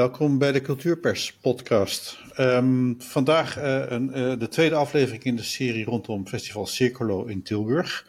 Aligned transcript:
Welkom 0.00 0.38
bij 0.38 0.52
de 0.52 0.60
Cultuurpers 0.60 1.32
podcast. 1.32 2.18
Um, 2.38 2.96
vandaag 2.98 3.58
uh, 3.58 3.90
een, 3.90 4.18
uh, 4.18 4.38
de 4.38 4.48
tweede 4.48 4.74
aflevering 4.74 5.22
in 5.22 5.36
de 5.36 5.42
serie 5.42 5.84
rondom 5.84 6.26
Festival 6.26 6.66
Circolo 6.66 7.24
in 7.24 7.42
Tilburg. 7.42 8.06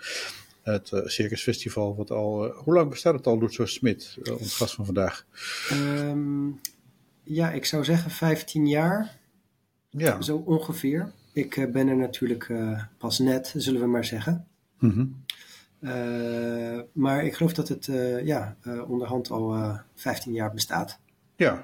Het 0.64 0.92
uh, 0.92 1.06
circusfestival 1.06 1.96
wat 1.96 2.12
al... 2.12 2.46
hoe 2.46 2.74
lang 2.74 2.90
bestaat 2.90 3.14
het 3.14 3.28
al, 3.28 3.40
Lutzo 3.40 3.66
Smit, 3.66 4.18
ons 4.40 4.56
gast 4.56 4.76
van 4.76 4.86
vandaag? 4.86 5.26
Um, 5.72 6.60
ja, 7.24 7.52
ik 7.52 7.66
zou 7.66 7.84
zeggen 7.84 8.12
15 8.12 8.68
jaar. 8.68 9.18
Ja. 9.90 10.22
Zo 10.22 10.44
ongeveer. 10.46 11.12
Ik 11.34 11.68
ben 11.72 11.88
er 11.88 11.98
natuurlijk 11.98 12.52
pas 12.98 13.20
net, 13.20 13.54
zullen 13.58 13.82
we 13.82 13.88
maar 13.88 14.06
zeggen. 14.06 14.48
Mm 14.80 14.92
-hmm. 14.92 15.24
maar 16.92 17.26
ik 17.26 17.34
geloof 17.34 17.54
dat 17.54 17.68
het 17.68 17.90
ja, 18.24 18.58
onderhand 18.88 19.32
al 19.32 19.76
15 19.96 20.34
jaar 20.34 20.54
bestaat. 20.54 21.00
Ja. 21.36 21.64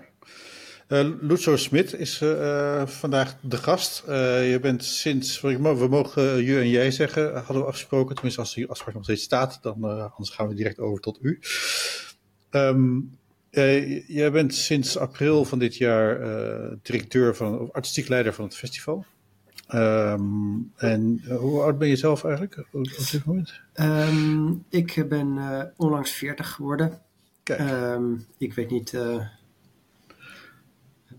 Uh, 0.88 1.10
Lucio 1.21 1.55
Smit 1.55 1.93
is 1.93 2.21
uh, 2.21 2.88
vandaag 2.88 3.35
de 3.41 3.57
gast. 3.57 4.04
Uh, 4.07 4.52
je 4.52 4.60
bent 4.60 4.84
sinds, 4.84 5.41
we 5.41 5.88
mogen 5.90 6.43
je 6.43 6.60
en 6.60 6.70
jij 6.70 6.91
zeggen, 6.91 7.35
hadden 7.35 7.57
we 7.57 7.68
afgesproken. 7.68 8.15
Tenminste, 8.15 8.41
als 8.41 8.54
die 8.54 8.68
afspraak 8.68 8.93
nog 8.93 9.04
steeds 9.04 9.24
staat, 9.24 9.60
dan 9.62 9.84
anders 9.84 10.29
gaan 10.29 10.48
we 10.48 10.54
direct 10.54 10.79
over 10.79 11.02
tot 11.02 11.18
u. 11.21 11.40
Um, 12.52 13.18
jij 14.07 14.32
bent 14.32 14.55
sinds 14.55 14.98
april 14.98 15.46
van 15.46 15.60
dit 15.60 15.76
jaar 15.76 16.20
directeur 16.82 17.35
van, 17.35 17.59
of 17.59 17.71
artistiek 17.71 18.07
leider 18.07 18.34
van 18.34 18.46
het 18.46 18.55
festival. 18.55 19.05
Um, 19.74 20.71
en 20.76 21.21
hoe 21.30 21.62
oud 21.62 21.77
ben 21.77 21.87
je 21.87 21.96
zelf 21.96 22.24
eigenlijk 22.24 22.65
op 22.71 22.84
dit 23.12 23.26
moment? 23.26 23.54
Um, 23.76 24.65
ik 24.70 25.05
ben 25.09 25.74
onlangs 25.77 26.12
40 26.12 26.49
geworden. 26.49 27.02
Kijk. 27.43 27.99
ik 28.37 28.54
weet 28.54 28.70
niet 28.70 28.93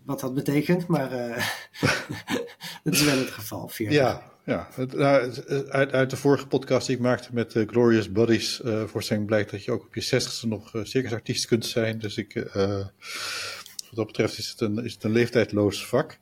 wat 0.08 0.20
dat 0.20 0.34
betekent, 0.34 0.86
maar 0.86 1.10
dat 2.84 2.92
is 2.94 3.04
wel 3.04 3.18
het 3.18 3.30
geval. 3.30 3.68
40. 3.68 3.96
Ja, 3.96 4.22
ja. 4.44 4.68
Nou, 4.76 5.32
uit, 5.68 5.92
uit, 5.92 6.10
de 6.10 6.16
vorige 6.16 6.46
podcast 6.46 6.86
die 6.86 6.96
ik 6.96 7.02
maakte 7.02 7.28
met 7.32 7.54
uh, 7.54 7.68
Glorious 7.68 8.12
Buddies 8.12 8.60
uh, 8.64 8.84
voor 8.84 9.02
zijn 9.02 9.24
blijkt 9.24 9.50
dat 9.50 9.64
je 9.64 9.72
ook 9.72 9.82
op 9.82 9.94
je 9.94 10.00
zestigste 10.00 10.46
nog 10.46 10.70
circusartiest 10.82 11.46
kunt 11.46 11.66
zijn. 11.66 11.98
Dus 11.98 12.16
ik, 12.16 12.48
wat 12.52 12.92
dat 13.94 14.06
betreft 14.06 14.38
is 14.38 14.48
het 14.48 14.60
een, 14.60 14.84
is 14.84 14.92
het 14.92 15.04
een 15.04 15.12
leeftijdloos 15.12 15.86
vak. 15.86 16.18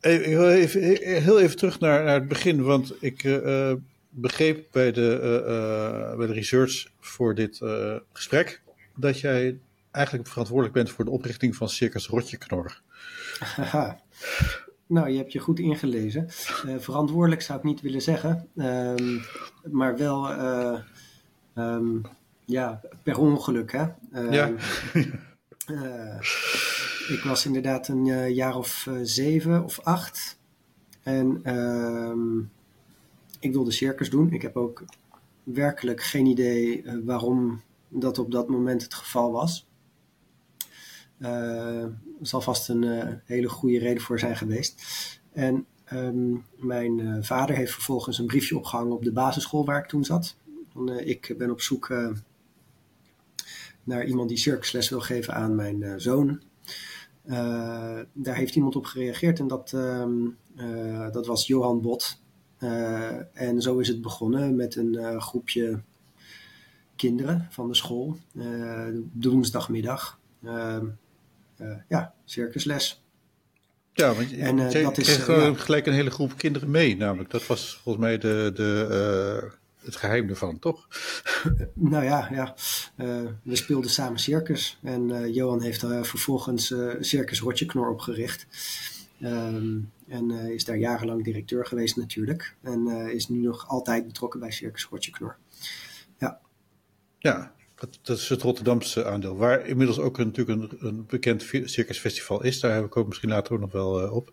Even, 0.00 0.80
heel 1.22 1.40
even 1.40 1.56
terug 1.56 1.80
naar, 1.80 2.04
naar 2.04 2.14
het 2.14 2.28
begin, 2.28 2.62
want 2.62 2.94
ik 3.00 3.40
begreep 4.08 4.66
bij 4.70 4.92
de, 4.92 6.14
bij 6.16 6.26
de 6.26 6.32
research 6.32 6.86
voor 7.00 7.34
dit 7.34 7.60
gesprek 8.12 8.62
dat 8.94 9.20
jij 9.20 9.58
eigenlijk 9.94 10.28
verantwoordelijk 10.28 10.74
bent 10.74 10.90
voor 10.90 11.04
de 11.04 11.10
oprichting 11.10 11.56
van 11.56 11.68
Circus 11.68 12.06
Rotjeknor. 12.06 12.80
Nou, 14.86 15.08
je 15.08 15.16
hebt 15.16 15.32
je 15.32 15.38
goed 15.38 15.58
ingelezen. 15.58 16.28
Uh, 16.66 16.78
verantwoordelijk 16.78 17.42
zou 17.42 17.58
ik 17.58 17.64
niet 17.64 17.80
willen 17.80 18.02
zeggen, 18.02 18.48
um, 18.56 19.22
maar 19.70 19.96
wel 19.96 20.30
uh, 20.30 20.78
um, 21.54 22.02
ja, 22.44 22.80
per 23.02 23.18
ongeluk. 23.18 23.72
Hè? 23.72 23.84
Um, 24.14 24.32
ja. 24.32 24.52
uh, 25.70 26.20
ik 27.08 27.20
was 27.24 27.46
inderdaad 27.46 27.88
een 27.88 28.34
jaar 28.34 28.56
of 28.56 28.88
zeven 29.02 29.64
of 29.64 29.80
acht 29.80 30.38
en 31.02 31.40
ik 33.40 33.52
wilde 33.52 33.70
circus 33.70 34.10
doen. 34.10 34.32
Ik 34.32 34.42
heb 34.42 34.56
ook 34.56 34.84
werkelijk 35.42 36.02
geen 36.02 36.26
idee 36.26 36.84
waarom 37.04 37.62
dat 37.88 38.18
op 38.18 38.30
dat 38.30 38.48
moment 38.48 38.82
het 38.82 38.94
geval 38.94 39.32
was. 39.32 39.66
Uh, 41.24 41.84
zal 42.22 42.40
vast 42.40 42.68
een 42.68 42.82
uh, 42.82 43.08
hele 43.24 43.48
goede 43.48 43.78
reden 43.78 44.02
voor 44.02 44.18
zijn 44.18 44.36
geweest. 44.36 44.82
En 45.32 45.66
um, 45.92 46.44
mijn 46.56 46.98
uh, 46.98 47.22
vader 47.22 47.56
heeft 47.56 47.72
vervolgens 47.72 48.18
een 48.18 48.26
briefje 48.26 48.56
opgehangen 48.56 48.92
op 48.92 49.04
de 49.04 49.12
basisschool 49.12 49.64
waar 49.64 49.78
ik 49.78 49.88
toen 49.88 50.04
zat. 50.04 50.36
Ik 51.04 51.34
ben 51.38 51.50
op 51.50 51.60
zoek 51.60 51.94
naar 53.84 54.04
iemand 54.04 54.28
die 54.28 54.38
circusles 54.38 54.88
wil 54.88 55.00
geven 55.00 55.34
aan 55.34 55.54
mijn 55.54 56.00
zoon. 56.00 56.42
daar 58.12 58.36
heeft 58.36 58.54
iemand 58.54 58.76
op 58.76 58.84
gereageerd 58.84 59.38
en 59.38 59.46
dat, 59.46 59.72
um, 59.72 60.36
dat 61.12 61.26
was 61.26 61.46
Johan 61.46 61.80
Bot. 61.80 62.20
en 63.32 63.62
zo 63.62 63.78
is 63.78 63.88
het 63.88 64.00
begonnen 64.00 64.56
met 64.56 64.76
een 64.76 65.20
groepje 65.20 65.80
kinderen 66.96 67.46
van 67.50 67.68
de 67.68 67.74
school, 67.74 68.16
de 69.12 69.30
woensdagmiddag. 69.30 70.18
Ehm, 70.44 70.86
ja, 71.88 72.14
circusles. 72.24 73.04
Ja, 73.92 74.14
want 74.14 74.30
je, 74.30 74.36
en, 74.36 74.58
uh, 74.58 74.82
dat 74.82 74.98
is, 74.98 75.06
kreeg 75.06 75.28
uh, 75.28 75.58
gelijk 75.58 75.86
een 75.86 75.92
hele 75.92 76.10
groep 76.10 76.36
kinderen 76.36 76.70
mee, 76.70 76.96
namelijk. 76.96 77.30
Dat 77.30 77.46
was 77.46 77.80
volgens 77.82 78.04
mij 78.04 78.18
de, 78.18 78.50
de, 78.54 79.50
het 79.84 79.96
geheim 79.96 80.28
ervan, 80.28 80.58
toch? 80.58 80.88
nou 81.74 82.04
ja, 82.04 82.28
ja. 82.32 82.54
we 83.42 83.56
speelden 83.56 83.90
samen 83.90 84.18
circus. 84.18 84.78
En 84.82 85.32
Johan 85.32 85.62
heeft 85.62 85.80
vervolgens 85.80 86.74
Circus 87.00 87.40
Rotjeknor 87.40 87.88
opgericht. 87.88 88.46
Um, 89.20 89.92
en 90.08 90.30
is 90.30 90.64
daar 90.64 90.76
jarenlang 90.76 91.24
directeur 91.24 91.66
geweest 91.66 91.96
natuurlijk. 91.96 92.56
En 92.62 92.86
is 92.88 93.28
nu 93.28 93.38
nog 93.38 93.68
altijd 93.68 94.06
betrokken 94.06 94.40
bij 94.40 94.50
Circus 94.50 94.84
Rotjeknor. 94.84 95.36
Ja. 96.18 96.40
Ja, 97.18 97.53
dat, 98.02 98.18
is 98.18 98.28
het 98.28 98.42
Rotterdamse 98.42 99.04
aandeel, 99.04 99.36
waar 99.36 99.66
inmiddels 99.66 99.98
ook 99.98 100.18
een, 100.18 100.26
natuurlijk 100.26 100.72
een, 100.72 100.88
een 100.88 101.06
bekend 101.06 101.42
circusfestival 101.64 102.42
is. 102.42 102.60
Daar 102.60 102.74
heb 102.74 102.84
ik 102.84 102.96
ook 102.96 103.06
misschien 103.06 103.28
later 103.28 103.52
ook 103.54 103.60
nog 103.60 103.72
wel 103.72 104.04
uh, 104.04 104.12
op. 104.12 104.30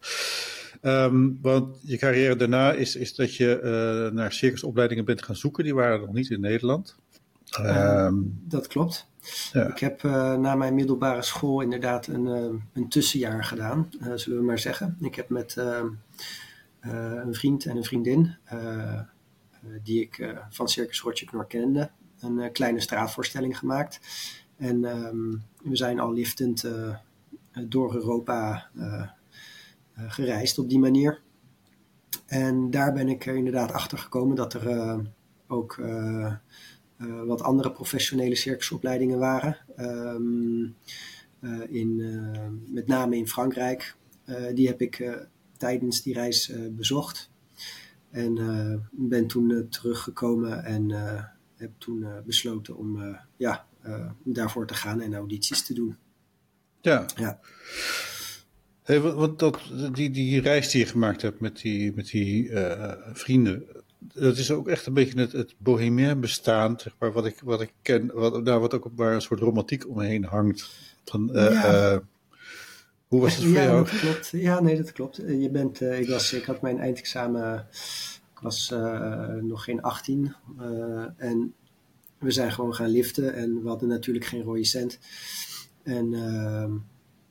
Um, 0.82 1.40
want 1.42 1.78
je 1.82 1.98
carrière 1.98 2.36
daarna 2.36 2.72
is, 2.72 2.96
is 2.96 3.16
dat 3.16 3.36
je 3.36 3.60
uh, 3.64 4.16
naar 4.16 4.32
circusopleidingen 4.34 5.06
bent 5.06 5.24
gaan 5.24 5.36
zoeken. 5.36 5.64
Die 5.64 5.76
waren 5.76 6.00
nog 6.00 6.14
niet 6.14 6.30
in 6.30 6.40
Nederland. 6.40 6.96
Um, 7.60 8.42
dat 8.48 8.68
klopt. 8.68 9.08
Ja. 9.54 9.68
Ik 9.68 9.80
heb 9.80 10.04
uh, 10.04 10.36
na 10.36 10.56
mijn 10.56 10.76
middelbare 10.76 11.22
school 11.22 11.62
inderdaad 11.62 12.08
een, 12.08 12.26
een 12.74 12.90
tussenjaar 12.90 13.44
gedaan, 13.44 13.90
zullen 14.16 14.40
we 14.40 14.46
maar 14.46 14.60
zeggen. 14.60 14.98
Ik 15.02 15.16
heb 15.16 15.30
met 15.30 15.58
ehm, 15.58 15.88
een 17.22 17.34
vriend 17.34 17.66
en 17.66 17.78
een 17.78 17.84
vriendin, 17.84 18.36
die 19.84 20.02
ik 20.02 20.36
van 20.50 20.70
Circus 20.70 21.02
Rotje 21.02 21.26
Knor 21.26 21.48
kende, 21.48 21.90
een 22.22 22.38
uh, 22.38 22.52
kleine 22.52 22.80
straatvoorstelling 22.80 23.58
gemaakt. 23.58 24.00
En 24.58 24.84
um, 24.84 25.44
we 25.64 25.76
zijn 25.76 26.00
al 26.00 26.14
liftend 26.14 26.64
uh, 26.64 26.96
door 27.68 27.96
Europa 27.96 28.70
uh, 28.76 29.10
gereisd 29.96 30.60
op 30.60 30.70
die 30.70 30.80
manier. 30.80 31.22
En 32.26 32.72
daar 32.72 32.94
ben 32.94 33.10
ik 33.10 33.26
er 33.26 33.36
inderdaad 33.36 33.72
achter 33.72 33.98
gekomen 33.98 34.36
dat 34.36 34.54
er 34.54 35.00
ook 35.48 35.82
wat 37.26 37.42
andere 37.42 37.72
professionele 37.72 38.36
circusopleidingen 38.36 39.20
waren. 39.20 39.58
Um, 39.78 40.76
in, 41.70 41.96
met 42.68 42.88
name 42.88 43.18
in 43.18 43.28
Frankrijk. 43.28 43.96
die 44.54 44.68
heb 44.68 44.82
ik 44.82 45.28
tijdens 45.58 46.02
die 46.02 46.14
reis 46.14 46.54
bezocht. 46.72 47.32
En 48.10 48.90
ben 48.92 49.28
toen 49.28 49.68
teruggekomen 49.70 50.64
en 50.64 50.92
heb 51.62 51.72
toen 51.78 52.02
uh, 52.02 52.10
besloten 52.26 52.78
om 52.78 53.02
uh, 53.02 53.18
ja, 53.38 53.66
uh, 53.86 54.10
daarvoor 54.24 54.68
te 54.68 54.74
gaan 54.74 55.02
en 55.02 55.14
audities 55.14 55.66
te 55.66 55.74
doen. 55.74 55.98
Ja. 56.82 57.06
ja. 57.16 57.40
Hey, 58.84 59.00
want 59.00 59.40
dat, 59.40 59.60
die, 59.92 60.12
die 60.12 60.42
reis 60.42 60.70
die 60.72 60.80
je 60.80 60.92
gemaakt 60.92 61.22
hebt 61.22 61.40
met 61.40 61.62
die, 61.62 61.94
met 61.96 62.08
die 62.08 62.52
vrienden, 63.14 63.66
dat 64.00 64.38
is 64.38 64.52
ook 64.52 64.68
echt 64.68 64.86
een 64.86 64.94
beetje 64.94 65.20
het, 65.20 65.32
het 65.32 65.56
bohemien 65.58 66.20
bestaan, 66.20 66.80
zeg 66.80 66.96
maar, 67.00 67.12
wat 67.12 67.26
ik, 67.26 67.40
wat 67.44 67.62
ik 67.62 67.74
ken, 67.82 68.12
wat, 68.14 68.44
nou, 68.44 68.60
wat 68.60 68.74
ook 68.74 68.90
waar 68.96 69.14
een 69.14 69.22
soort 69.22 69.40
romantiek 69.40 69.90
omheen 69.90 70.24
hangt. 70.24 70.70
Van, 71.06 71.30
ja. 71.34 72.02
hoe 73.08 73.22
was 73.22 73.36
het 73.36 73.46
voor 73.46 73.54
ja, 73.54 73.64
jou? 73.64 73.84
Dat 73.84 74.00
klopt. 74.00 74.30
Ja, 74.30 74.62
nee, 74.62 74.78
dat 74.78 74.92
klopt. 74.92 75.16
Je 75.16 75.50
bent, 75.52 75.82
ik, 75.82 76.10
was, 76.10 76.34
ik 76.34 76.44
had 76.44 76.62
mijn 76.62 76.80
eindexamen 76.80 77.68
was 78.42 78.72
uh, 78.72 79.34
nog 79.34 79.64
geen 79.64 79.82
18. 79.82 80.36
Uh, 80.60 81.06
en 81.18 81.54
we 82.18 82.32
zijn 82.32 82.52
gewoon 82.52 82.74
gaan 82.74 82.90
liften 82.90 83.34
en 83.34 83.62
we 83.62 83.68
hadden 83.68 83.90
natuurlijk 83.90 84.26
geen 84.26 84.42
rode 84.42 84.64
cent. 84.64 85.00
En 85.84 86.14
uh, 86.14 86.72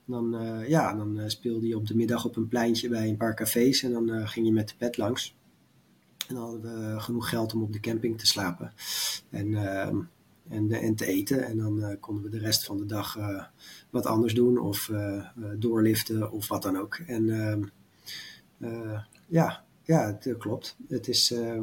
dan, 0.05 0.37
ja, 0.67 0.95
dan 0.95 1.31
speelde 1.31 1.67
je 1.67 1.77
op 1.77 1.87
de 1.87 1.97
middag 1.97 2.25
op 2.25 2.37
een 2.37 2.49
pleintje 2.49 2.89
bij 2.89 3.09
een 3.09 3.17
paar 3.17 3.35
cafés 3.35 3.83
en 3.83 3.93
dan 3.93 4.29
ging 4.29 4.47
je 4.47 4.53
met 4.53 4.69
de 4.69 4.75
pet 4.79 4.97
langs. 4.97 5.37
En 6.29 6.35
dan 6.35 6.45
hadden 6.45 6.63
we 6.63 7.01
genoeg 7.01 7.29
geld 7.29 7.55
om 7.55 7.63
op 7.63 7.73
de 7.73 7.81
camping 7.81 8.19
te 8.19 8.27
slapen 8.27 8.73
en, 9.31 9.55
ehm, 9.55 9.97
en, 10.49 10.71
en 10.71 10.95
te 10.95 11.07
eten. 11.07 11.45
En 11.45 11.57
dan 11.57 11.97
konden 12.01 12.25
we 12.25 12.31
de 12.31 12.39
rest 12.39 12.65
van 12.65 12.77
de 12.77 12.87
dag 12.87 13.19
wat 13.91 14.07
anders 14.07 14.35
doen 14.35 14.59
of 14.59 14.91
doorliften 15.59 16.31
of 16.31 16.49
wat 16.49 16.63
dan 16.63 16.77
ook. 16.77 16.95
En 16.95 17.31
ehm, 17.31 17.63
ja, 19.27 19.65
ja, 19.91 20.19
dat 20.21 20.37
klopt. 20.39 20.77
Het 20.89 21.09
is, 21.09 21.33
uh, 21.33 21.63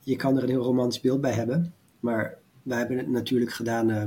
je 0.00 0.16
kan 0.16 0.36
er 0.36 0.42
een 0.42 0.48
heel 0.48 0.62
romantisch 0.62 1.00
beeld 1.00 1.20
bij 1.20 1.32
hebben. 1.32 1.74
Maar 2.00 2.38
wij 2.62 2.78
hebben 2.78 2.98
het 2.98 3.08
natuurlijk 3.08 3.52
gedaan 3.52 3.90
uh, 3.90 4.04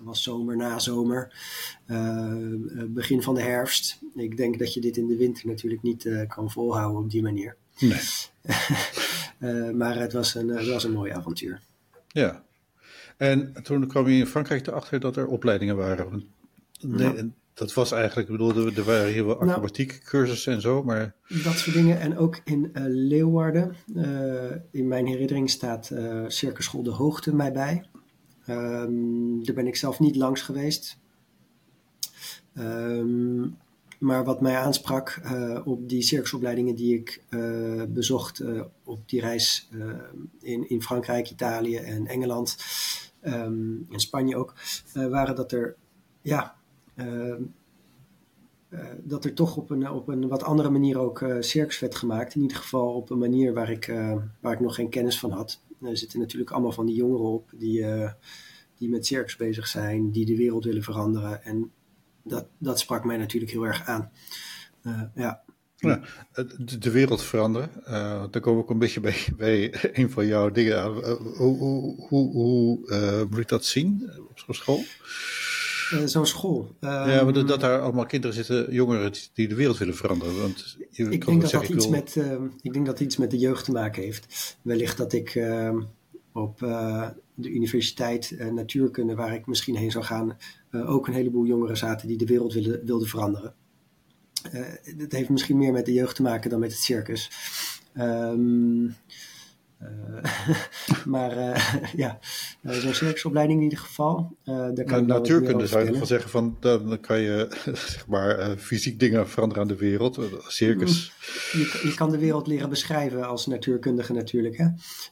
was 0.00 0.22
zomer 0.22 0.56
na 0.56 0.78
zomer, 0.78 1.32
begin 2.88 3.22
van 3.22 3.34
de 3.34 3.42
herfst. 3.42 3.98
Ik 4.14 4.36
denk 4.36 4.58
dat 4.58 4.74
je 4.74 4.80
dit 4.80 4.96
in 4.96 5.06
de 5.06 5.16
winter 5.16 5.46
natuurlijk 5.46 5.82
niet 5.82 6.08
kan 6.28 6.50
volhouden 6.50 7.02
op 7.02 7.10
die 7.10 7.22
manier. 7.22 7.56
Nee. 7.78 8.00
maar 9.80 9.98
het 9.98 10.12
was, 10.12 10.34
een, 10.34 10.48
het 10.48 10.68
was 10.68 10.84
een 10.84 10.92
mooi 10.92 11.12
avontuur. 11.12 11.60
Ja. 12.08 12.44
En 13.16 13.52
toen 13.62 13.86
kwam 13.86 14.08
je 14.08 14.18
in 14.18 14.26
Frankrijk 14.26 14.66
erachter 14.66 15.00
dat 15.00 15.16
er 15.16 15.26
opleidingen 15.26 15.76
waren. 15.76 16.24
Nee, 16.80 17.32
dat 17.54 17.74
was 17.74 17.92
eigenlijk, 17.92 18.28
ik 18.28 18.36
bedoel, 18.36 18.66
er 18.66 18.84
waren 18.84 19.12
hier 19.12 19.26
wel 19.26 19.34
nou. 19.34 19.48
acrobatiek 19.48 20.00
cursussen 20.04 20.52
en 20.52 20.60
zo, 20.60 20.82
maar... 20.82 21.14
Dat 21.44 21.54
soort 21.54 21.76
dingen. 21.76 22.00
En 22.00 22.18
ook 22.18 22.40
in 22.44 22.70
uh, 22.72 22.82
Leeuwarden, 22.86 23.76
uh, 23.94 24.50
in 24.70 24.88
mijn 24.88 25.06
herinnering 25.06 25.50
staat 25.50 25.90
uh, 25.92 26.24
Circusschool 26.26 26.82
De 26.82 26.90
Hoogte 26.90 27.34
mij 27.34 27.52
bij. 27.52 27.84
Um, 28.48 29.44
daar 29.44 29.54
ben 29.54 29.66
ik 29.66 29.76
zelf 29.76 30.00
niet 30.00 30.16
langs 30.16 30.42
geweest. 30.42 30.98
Um, 32.54 33.56
maar 33.98 34.24
wat 34.24 34.40
mij 34.40 34.56
aansprak 34.56 35.20
op 35.64 35.88
die 35.88 36.02
circusopleidingen 36.02 36.74
die 36.74 36.94
ik 36.94 37.22
bezocht 37.88 38.42
op 38.84 39.08
die 39.08 39.20
reis 39.20 39.68
in, 40.40 40.68
in 40.68 40.82
Frankrijk, 40.82 41.30
Italië 41.30 41.76
en 41.76 42.06
Engeland, 42.06 42.56
um, 43.24 43.86
in 43.90 44.00
Spanje 44.00 44.36
ook, 44.36 44.54
waren 44.92 45.34
dat 45.34 45.52
er 45.52 45.76
ja, 46.22 46.56
Ehm, 46.56 46.58
eh, 46.58 46.61
dat 49.02 49.24
er 49.24 49.34
toch 49.34 49.56
op 49.56 49.70
een, 49.70 49.90
op 49.90 50.08
een 50.08 50.28
wat 50.28 50.42
andere 50.42 50.70
manier 50.70 50.98
ook 50.98 51.20
uh, 51.20 51.36
circus 51.40 51.78
werd 51.78 51.94
gemaakt. 51.94 52.34
In 52.34 52.42
ieder 52.42 52.56
geval 52.56 52.94
op 52.94 53.10
een 53.10 53.18
manier 53.18 53.52
waar 53.52 53.70
ik, 53.70 53.88
uh, 53.88 54.16
waar 54.40 54.52
ik 54.52 54.60
nog 54.60 54.74
geen 54.74 54.88
kennis 54.88 55.18
van 55.18 55.30
had. 55.30 55.60
Er 55.82 55.96
zitten 55.96 56.18
natuurlijk 56.18 56.50
allemaal 56.50 56.72
van 56.72 56.86
die 56.86 56.94
jongeren 56.94 57.26
op 57.26 57.50
die, 57.56 57.84
die 58.76 58.88
met 58.88 59.06
circus 59.06 59.36
bezig 59.36 59.66
zijn, 59.66 60.10
die 60.10 60.26
de 60.26 60.36
wereld 60.36 60.64
willen 60.64 60.82
veranderen. 60.82 61.44
En 61.44 61.70
dat, 62.22 62.46
dat 62.58 62.78
sprak 62.78 63.04
mij 63.04 63.16
natuurlijk 63.16 63.52
heel 63.52 63.66
erg 63.66 63.86
aan. 63.86 64.10
ja. 65.14 65.42
Ja, 65.76 66.00
de 66.78 66.90
wereld 66.90 67.22
veranderen. 67.22 67.70
Uh, 67.88 68.24
dan 68.30 68.42
kom 68.42 68.58
ik 68.58 68.70
een 68.70 68.78
beetje 68.78 69.00
bij, 69.00 69.26
bij 69.36 69.74
een 69.92 70.10
van 70.10 70.26
jouw 70.26 70.50
dingen 70.50 70.84
hoe 71.36 71.58
hoe, 71.58 72.06
hoe, 72.08 72.32
hoe 72.32 73.26
moet 73.30 73.38
ik 73.38 73.48
dat 73.48 73.64
zien 73.64 74.10
op 74.46 74.54
school? 74.54 74.84
Uh, 75.92 76.06
zo'n 76.06 76.26
school. 76.26 76.76
ja, 76.80 77.24
maar 77.24 77.32
dat, 77.32 77.48
dat 77.48 77.60
daar 77.60 77.80
allemaal 77.80 78.06
kinderen 78.06 78.36
zitten, 78.36 78.72
jongeren 78.72 79.12
die 79.34 79.48
de 79.48 79.54
wereld 79.54 79.78
willen 79.78 79.96
veranderen. 79.96 80.40
Want 80.40 80.76
je 80.90 81.08
ik, 81.10 81.26
denk 81.26 81.42
dat 81.42 81.50
dat 81.50 81.68
iets 81.68 81.88
met, 81.88 82.14
uh, 82.16 82.32
ik 82.60 82.72
denk 82.72 82.86
dat 82.86 83.00
iets 83.00 83.16
met 83.16 83.30
de 83.30 83.38
jeugd 83.38 83.64
te 83.64 83.72
maken 83.72 84.02
heeft. 84.02 84.56
Wellicht 84.62 84.96
dat 84.96 85.12
ik 85.12 85.34
uh, 85.34 85.76
op 86.32 86.60
uh, 86.62 87.08
de 87.34 87.50
universiteit 87.50 88.36
natuurkunde, 88.52 89.14
waar 89.14 89.34
ik 89.34 89.46
misschien 89.46 89.76
heen 89.76 89.90
zou 89.90 90.04
gaan, 90.04 90.36
ook 90.72 91.06
een 91.06 91.14
heleboel 91.14 91.46
jongeren 91.46 91.76
zaten 91.76 92.08
die 92.08 92.18
de 92.18 92.26
wereld 92.26 92.52
wilden, 92.52 92.84
wilden 92.84 93.08
veranderen. 93.08 93.54
het 94.96 95.12
heeft 95.12 95.28
misschien 95.28 95.58
meer 95.58 95.72
met 95.72 95.86
de 95.86 95.92
jeugd 95.92 96.16
te 96.16 96.22
maken 96.22 96.50
dan 96.50 96.60
met 96.60 96.72
het 96.72 96.80
circus. 96.80 97.30
Um, 97.98 98.94
maar 101.04 101.36
uh, 101.36 101.74
ja, 102.04 102.18
zo'n 102.62 102.94
circusopleiding 102.94 103.58
in 103.58 103.64
ieder 103.64 103.78
geval. 103.78 104.36
Uh, 104.44 104.54
daar 104.54 104.84
kan 104.84 105.06
nou, 105.06 105.20
natuurkunde 105.20 105.66
zou 105.66 105.84
je 105.84 105.98
van 105.98 106.06
zeggen 106.06 106.30
van 106.30 106.56
dan 106.60 107.00
kan 107.00 107.20
je 107.20 107.48
zeg 107.64 108.06
maar 108.06 108.56
fysiek 108.56 109.00
dingen 109.00 109.28
veranderen 109.28 109.62
aan 109.62 109.68
de 109.68 109.76
wereld. 109.76 110.18
Circus. 110.46 111.12
Mm, 111.52 111.60
je, 111.60 111.80
je, 111.88 111.94
kan 111.94 112.10
de 112.10 112.18
wereld 112.18 112.46
leren 112.46 112.68
beschrijven 112.68 113.26
als 113.26 113.46
natuurkundige 113.46 114.12
natuurlijk. 114.12 114.56
Hè? 114.56 114.66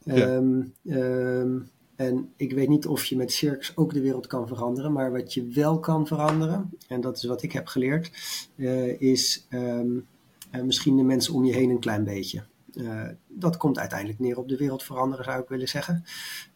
Ja. 0.05 0.35
Um, 0.35 0.73
um, 0.85 1.71
en 1.97 2.33
ik 2.37 2.53
weet 2.53 2.69
niet 2.69 2.87
of 2.87 3.05
je 3.05 3.17
met 3.17 3.33
circus 3.33 3.77
ook 3.77 3.93
de 3.93 4.01
wereld 4.01 4.27
kan 4.27 4.49
veranderen, 4.49 4.93
maar 4.93 5.13
wat 5.13 5.35
je 5.35 5.47
wel 5.47 5.79
kan 5.79 6.07
veranderen, 6.07 6.71
en 6.89 7.01
dat 7.01 7.17
is 7.17 7.25
wat 7.25 7.43
ik 7.43 7.53
heb 7.53 7.67
geleerd, 7.67 8.11
is 8.99 9.47
um, 9.51 10.07
misschien 10.65 10.97
de 10.97 11.03
mensen 11.03 11.35
om 11.35 11.45
je 11.45 11.53
heen 11.53 11.71
een 11.71 11.81
klein 11.81 12.05
beetje. 12.05 12.43
Uh, 12.75 13.09
dat 13.29 13.57
komt 13.57 13.79
uiteindelijk 13.79 14.19
neer 14.19 14.39
op 14.39 14.49
de 14.49 14.57
wereld 14.57 14.83
veranderen, 14.83 15.25
zou 15.25 15.43
ik 15.43 15.49
willen 15.49 15.69
zeggen. 15.69 16.05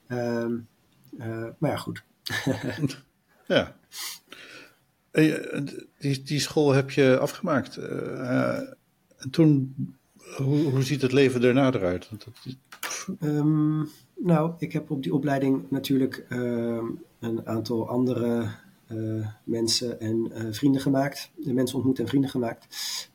Uh, 0.09 0.47
uh, 1.19 1.47
maar 1.59 1.71
ja, 1.71 1.77
goed. 1.77 2.05
ja. 3.47 3.77
Die, 5.99 6.23
die 6.23 6.41
school 6.41 6.73
heb 6.73 6.91
je 6.91 7.19
afgemaakt. 7.19 7.77
en 7.77 9.31
toen, 9.31 9.75
hoe, 10.37 10.71
hoe 10.71 10.83
ziet 10.83 11.03
het 11.03 11.13
leven 11.13 11.41
daarna 11.41 11.73
eruit? 11.73 12.11
Um, 13.21 13.89
nou, 14.17 14.53
ik 14.59 14.73
heb 14.73 14.91
op 14.91 15.03
die 15.03 15.15
opleiding 15.15 15.71
natuurlijk 15.71 16.27
ehm, 16.29 16.87
een 17.21 17.47
aantal 17.47 17.89
andere 17.89 18.49
uh, 18.89 19.27
mensen 19.45 20.01
en 20.01 20.31
uh, 20.33 20.53
vrienden 20.53 20.81
gemaakt. 20.81 21.31
Mensen 21.37 21.77
ontmoet 21.77 21.99
en 21.99 22.09
vrienden 22.09 22.31
gemaakt. 22.31 22.67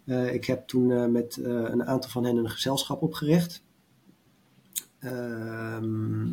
Uh, 0.06 0.34
ik 0.34 0.46
heb 0.46 0.68
toen 0.68 1.12
met 1.12 1.38
een 1.44 1.86
aantal 1.86 2.10
van 2.10 2.24
hen 2.24 2.38
een 2.38 2.50
gezelschap 2.50 3.02
opgericht. 3.02 3.64
Ehm, 5.00 6.28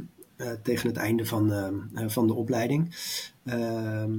tegen 0.62 0.88
het 0.88 0.96
einde 0.96 1.26
van, 1.26 1.52
van 2.06 2.26
de 2.26 2.34
opleiding. 2.34 2.94
Ehm, 3.44 4.12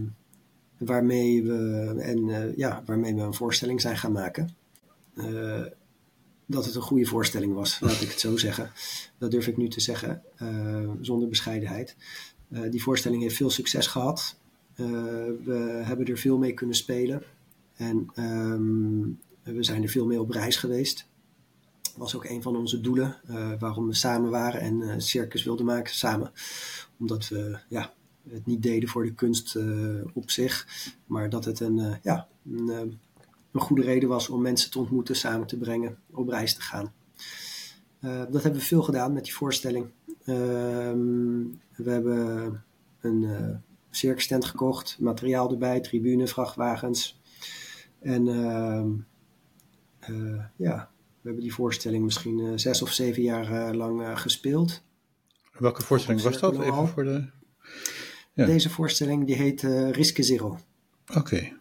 waarmee, 0.78 1.44
we, 1.44 1.94
en, 2.00 2.54
ja, 2.56 2.84
waarmee 2.86 3.16
we 3.16 3.22
een 3.22 3.34
voorstelling 3.34 3.82
zijn 3.82 3.98
gaan 3.98 4.12
maken. 4.12 4.56
dat 6.46 6.66
het 6.66 6.76
een 6.76 6.82
goede 6.82 7.06
voorstelling 7.06 7.54
was, 7.54 7.80
laat 7.80 8.02
ik 8.02 8.10
het 8.10 8.20
zo 8.20 8.38
zeggen. 8.38 8.72
Dat 9.18 9.32
durf 9.32 9.48
ik 9.48 9.58
nu 9.58 9.68
te 9.68 9.82
zeggen, 9.82 10.22
zonder 11.02 11.30
bescheidenheid. 11.30 11.96
die 12.70 12.84
voorstelling 12.84 13.22
heeft 13.22 13.36
veel 13.36 13.50
succes 13.50 13.88
gehad. 13.88 14.38
Eh, 14.78 14.86
we 15.44 15.82
hebben 15.84 16.06
er 16.06 16.18
veel 16.18 16.38
mee 16.38 16.54
kunnen 16.54 16.76
spelen. 16.76 17.24
En 17.76 18.10
ehm, 18.14 19.02
we 19.56 19.64
zijn 19.64 19.84
er 19.84 19.90
veel 19.90 20.06
mee 20.06 20.20
op 20.20 20.30
reis 20.30 20.56
geweest. 20.56 21.08
Was 21.96 22.16
ook 22.16 22.26
een 22.26 22.42
van 22.42 22.56
onze 22.56 22.82
doelen 22.82 23.18
uh, 23.30 23.52
waarom 23.60 23.88
we 23.88 23.94
samen 23.94 24.30
waren 24.30 24.62
en 24.62 24.82
uh, 24.82 24.94
circus 24.98 25.44
wilden 25.44 25.66
maken 25.66 25.94
samen. 25.94 26.32
Omdat 27.00 27.28
we 27.28 27.60
ja, 27.70 27.94
het 28.30 28.46
niet 28.46 28.64
deden 28.64 28.90
voor 28.90 29.04
de 29.04 29.14
kunst 29.14 29.58
op 30.14 30.30
zich, 30.30 30.68
maar 31.06 31.30
dat 31.30 31.46
het 31.46 31.60
een, 31.60 32.00
ja, 32.02 32.28
een, 32.52 32.68
een, 32.70 33.00
goede 33.52 33.84
reden 33.84 34.10
was 34.10 34.30
om 34.30 34.42
mensen 34.42 34.72
te 34.72 34.80
ontmoeten, 34.80 35.16
samen 35.16 35.48
te 35.48 35.58
brengen, 35.58 35.98
op 36.12 36.28
reis 36.28 36.56
te 36.56 36.62
gaan. 36.62 36.94
dat 38.00 38.44
hebben 38.44 38.60
we 38.60 38.66
veel 38.66 38.84
gedaan 38.84 39.14
met 39.14 39.24
die 39.24 39.34
voorstelling. 39.34 39.86
Ehm, 40.26 41.44
we 41.76 41.92
hebben 41.92 42.64
een 43.02 43.26
tent 44.28 44.46
gekocht, 44.46 44.98
materiaal 45.00 45.52
erbij, 45.52 45.80
tribune, 45.80 46.28
vrachtwagens. 46.28 47.20
En 48.00 48.28
uh, 48.28 48.86
uh, 50.10 50.44
ja, 50.56 50.92
we 51.22 51.24
hebben 51.24 51.44
die 51.44 51.54
voorstelling 51.54 52.04
misschien 52.04 52.40
uh, 52.40 52.52
zes 52.56 52.82
of 52.82 52.92
zeven 52.92 53.24
jaar 53.24 53.68
eh, 53.68 53.76
lang 53.76 54.20
gespeeld. 54.20 54.84
Welke 55.58 55.82
voorstelling 55.82 56.22
was 56.22 56.40
dat? 56.40 56.60
Even 56.60 56.88
voor 56.88 57.04
de... 57.04 57.26
Ja. 58.34 58.46
Deze 58.46 58.70
voorstelling 58.70 59.26
die 59.26 59.36
heet 59.36 59.62
Riske 59.92 60.24
Zero. 60.24 60.60
Oké. 61.08 61.18
Okay. 61.18 61.56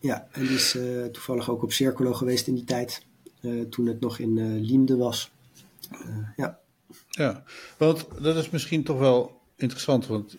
Ja, 0.00 0.28
en 0.32 0.46
die 0.46 0.54
is 0.54 0.78
toevallig 1.12 1.50
ook 1.50 1.62
op 1.62 1.72
Circolo 1.72 2.12
geweest 2.12 2.46
in 2.46 2.54
die 2.54 2.64
tijd, 2.64 3.06
toen 3.70 3.86
het 3.86 4.00
nog 4.00 4.18
in 4.18 4.60
Liemde 4.60 4.96
was. 4.96 5.32
ja. 6.36 6.60
Ja, 7.08 7.44
want 7.76 8.06
dat 8.20 8.36
is 8.36 8.50
misschien 8.50 8.84
toch 8.84 8.98
wel 8.98 9.35
interessant, 9.56 10.06
want 10.06 10.36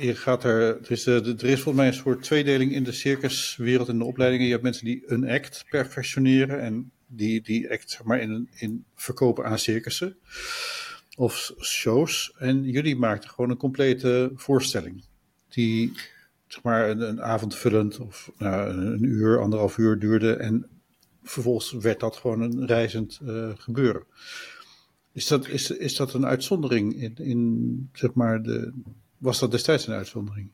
je 0.00 0.14
gaat 0.14 0.44
er, 0.44 0.60
er 0.60 0.90
is, 0.90 1.06
er 1.06 1.44
is 1.44 1.60
volgens 1.60 1.74
mij 1.74 1.86
een 1.86 1.94
soort 1.94 2.22
tweedeling 2.22 2.72
in 2.72 2.84
de 2.84 2.92
circuswereld 2.92 3.88
en 3.88 3.98
de 3.98 4.04
opleidingen. 4.04 4.46
Je 4.46 4.52
hebt 4.52 4.64
mensen 4.64 4.84
die 4.84 5.02
een 5.06 5.28
act 5.28 5.64
perfectioneren 5.70 6.60
en 6.60 6.92
die 7.06 7.42
die 7.42 7.70
act 7.70 7.90
zeg 7.90 8.04
maar 8.04 8.20
in, 8.20 8.48
in 8.54 8.84
verkopen 8.94 9.44
aan 9.44 9.58
circussen 9.58 10.16
of 11.16 11.52
shows. 11.60 12.32
En 12.38 12.62
jullie 12.62 12.96
maakten 12.96 13.30
gewoon 13.30 13.50
een 13.50 13.56
complete 13.56 14.30
voorstelling 14.34 15.04
die 15.48 15.92
zeg 16.46 16.62
maar 16.62 16.90
een, 16.90 17.22
avondvullend 17.22 17.98
of 17.98 18.30
nou, 18.38 18.70
een 18.70 19.02
uur, 19.02 19.40
anderhalf 19.40 19.78
uur 19.78 19.98
duurde 19.98 20.34
en 20.34 20.66
vervolgens 21.22 21.72
werd 21.72 22.00
dat 22.00 22.16
gewoon 22.16 22.40
een 22.40 22.66
reizend 22.66 23.20
uh, 23.22 23.50
gebeuren. 23.56 24.04
Is 25.14 25.26
dat, 25.26 25.48
is, 25.48 25.70
is 25.70 25.96
dat 25.96 26.14
een 26.14 26.26
uitzondering 26.26 27.00
in, 27.00 27.16
in 27.16 27.88
zeg 27.92 28.14
maar 28.14 28.42
de, 28.42 28.72
was 29.18 29.38
dat 29.38 29.50
destijds 29.50 29.86
een 29.86 29.94
uitzondering? 29.94 30.48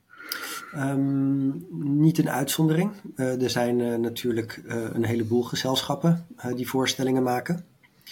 Um, 0.77 1.67
niet 2.01 2.19
een 2.19 2.31
uitzondering. 2.31 2.93
Uh, 3.17 3.43
er 3.43 3.51
zijn 3.51 3.79
uh, 3.79 3.97
natuurlijk 3.97 4.63
uh, 4.67 4.75
een 4.93 5.05
heleboel 5.05 5.43
gezelschappen 5.43 6.27
die 6.55 6.69
voorstellingen 6.69 7.23
maken. 7.23 7.65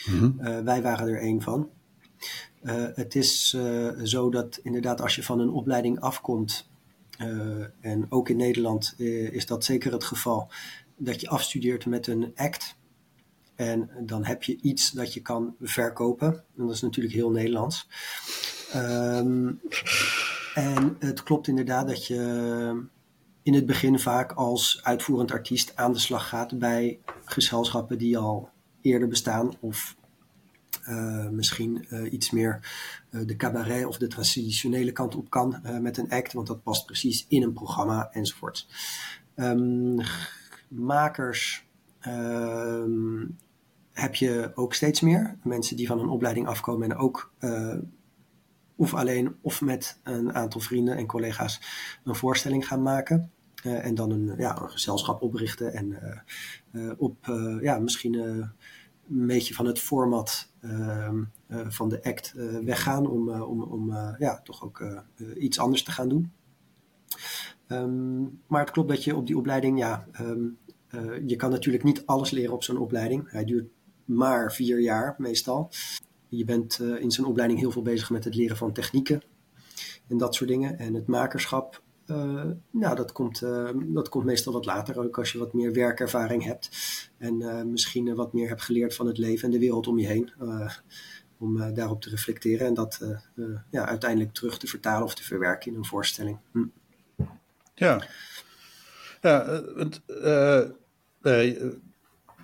Mm 0.06 0.18
-hmm. 0.18 0.64
wij 0.64 0.82
waren 0.82 1.08
er 1.08 1.20
één 1.20 1.42
van. 1.42 1.68
het 2.94 3.14
is 3.14 3.56
zo 4.02 4.30
dat 4.30 4.60
inderdaad 4.62 5.00
als 5.00 5.16
je 5.16 5.22
van 5.22 5.40
een 5.40 5.50
opleiding 5.50 6.00
afkomt, 6.00 6.68
en 7.80 8.06
ook 8.08 8.28
in 8.28 8.36
Nederland 8.36 8.94
is 9.32 9.46
dat 9.46 9.64
zeker 9.64 9.92
het 9.92 10.04
geval, 10.04 10.48
dat 10.96 11.20
je 11.20 11.28
afstudeert 11.28 11.86
met 11.86 12.06
een 12.06 12.32
act. 12.34 12.76
En 13.58 13.90
dan 14.00 14.24
heb 14.24 14.42
je 14.42 14.58
iets 14.60 14.90
dat 14.90 15.14
je 15.14 15.22
kan 15.22 15.54
verkopen. 15.60 16.28
En 16.28 16.66
dat 16.66 16.74
is 16.74 16.80
natuurlijk 16.80 17.14
heel 17.14 17.30
Nederlands. 17.30 17.88
Um, 18.76 19.60
En 20.54 20.96
het 20.98 21.22
klopt 21.22 21.48
inderdaad 21.48 21.86
dat 21.86 22.06
je 22.06 22.82
in 23.42 23.54
het 23.54 23.66
begin 23.66 23.98
vaak 23.98 24.32
als 24.32 24.80
uitvoerend 24.82 25.30
artiest 25.30 25.76
aan 25.76 25.92
de 25.92 25.98
slag 25.98 26.28
gaat 26.28 26.58
bij 26.58 26.98
gezelschappen 27.24 27.98
die 27.98 28.18
al 28.18 28.50
eerder 28.80 29.08
bestaan 29.08 29.52
of 29.60 29.96
uh, 30.88 31.28
misschien 31.28 31.86
uh, 31.90 32.12
iets 32.12 32.30
meer 32.30 32.60
uh, 33.10 33.26
de 33.26 33.36
cabaret 33.36 33.86
of 33.86 33.98
de 33.98 34.06
traditionele 34.06 34.92
kant 34.92 35.14
op 35.14 35.30
kan 35.30 35.60
met 35.80 35.98
een 35.98 36.10
act, 36.10 36.32
want 36.32 36.46
dat 36.46 36.62
past 36.62 36.86
precies 36.86 37.24
in 37.28 37.42
een 37.42 37.52
programma 37.52 38.08
enzovoort. 38.12 38.66
Um, 39.36 40.00
makers 40.68 41.64
um, 42.06 43.36
heb 44.00 44.14
je 44.14 44.50
ook 44.54 44.74
steeds 44.74 45.00
meer. 45.00 45.36
Mensen 45.42 45.76
die 45.76 45.86
van 45.86 45.98
een 45.98 46.08
opleiding 46.08 46.46
afkomen 46.46 46.90
en 46.90 46.96
ook 46.96 47.32
of 48.76 48.94
alleen 48.94 49.36
of 49.40 49.60
met 49.60 50.00
een 50.02 50.34
aantal 50.34 50.60
vrienden 50.60 50.96
en 50.96 51.06
collega's 51.06 51.60
een 52.04 52.14
voorstelling 52.14 52.66
gaan 52.66 52.82
maken. 52.82 53.30
en 53.62 53.94
dan 53.94 54.10
een, 54.10 54.34
ja, 54.36 54.60
een 54.62 54.70
gezelschap 54.70 55.22
oprichten 55.22 55.72
en 55.72 55.98
op 56.98 57.26
ja, 57.60 57.78
misschien 57.78 58.14
een 59.10 59.26
beetje 59.26 59.54
van 59.54 59.66
het 59.66 59.78
format 59.78 60.52
ehm, 60.60 61.22
eh, 61.46 61.66
van 61.68 61.88
de 61.88 62.02
act 62.02 62.34
eh, 62.36 62.58
weggaan 62.58 63.06
om, 63.06 63.28
eh, 63.28 63.48
om, 63.50 63.62
om 63.62 63.92
ja, 64.18 64.40
toch 64.44 64.64
ook 64.64 65.04
iets 65.38 65.58
anders 65.58 65.82
te 65.82 65.90
gaan 65.90 66.08
doen. 66.08 66.32
Ehm, 67.66 68.20
maar 68.46 68.60
het 68.60 68.70
klopt 68.70 68.88
dat 68.88 69.04
je 69.04 69.16
op 69.16 69.26
die 69.26 69.36
opleiding, 69.36 69.78
ja, 69.78 70.06
ehm, 70.12 70.46
je 71.26 71.36
kan 71.36 71.50
natuurlijk 71.50 71.84
niet 71.84 72.06
alles 72.06 72.30
leren 72.30 72.54
op 72.54 72.62
zo'n 72.62 72.78
opleiding. 72.78 73.30
Hij 73.30 73.44
duurt 73.44 73.68
maar 74.08 74.52
vier 74.52 74.80
jaar 74.80 75.14
meestal. 75.18 75.70
Je 76.28 76.44
bent 76.44 76.80
in 76.80 77.10
zo'n 77.10 77.26
opleiding 77.26 77.60
heel 77.60 77.70
veel 77.70 77.82
bezig 77.82 78.10
met 78.10 78.24
het 78.24 78.34
leren 78.34 78.56
van 78.56 78.72
technieken 78.72 79.22
en 80.08 80.18
dat 80.18 80.34
soort 80.34 80.50
dingen. 80.50 80.78
En 80.78 80.94
het 80.94 81.06
makerschap 81.06 81.82
uh, 82.10 82.44
nou, 82.70 82.96
dat 82.96 83.12
komt, 83.12 83.42
uh, 83.42 83.70
dat 83.74 84.08
komt 84.08 84.24
meestal 84.24 84.52
wat 84.52 84.64
later, 84.64 84.98
ook 84.98 85.18
als 85.18 85.32
je 85.32 85.38
wat 85.38 85.52
meer 85.52 85.72
werkervaring 85.72 86.44
hebt. 86.44 86.70
En 87.18 87.70
misschien 87.70 88.14
wat 88.14 88.32
meer 88.32 88.48
hebt 88.48 88.62
geleerd 88.62 88.94
van 88.94 89.06
het 89.06 89.18
leven 89.18 89.44
en 89.44 89.50
de 89.50 89.58
wereld 89.58 89.86
om 89.86 89.98
je 89.98 90.06
heen. 90.06 90.32
om 91.38 91.74
daarop 91.74 92.00
te 92.00 92.10
reflecteren 92.10 92.66
en 92.66 92.74
dat 92.74 93.00
ja, 93.70 93.86
uiteindelijk 93.86 94.32
terug 94.32 94.58
te 94.58 94.66
vertalen 94.66 95.04
of 95.04 95.14
te 95.14 95.24
verwerken 95.24 95.70
in 95.70 95.76
een 95.76 95.84
voorstelling. 95.84 96.38
Hm. 96.52 96.64
Ja, 97.74 98.02
ja 99.20 99.62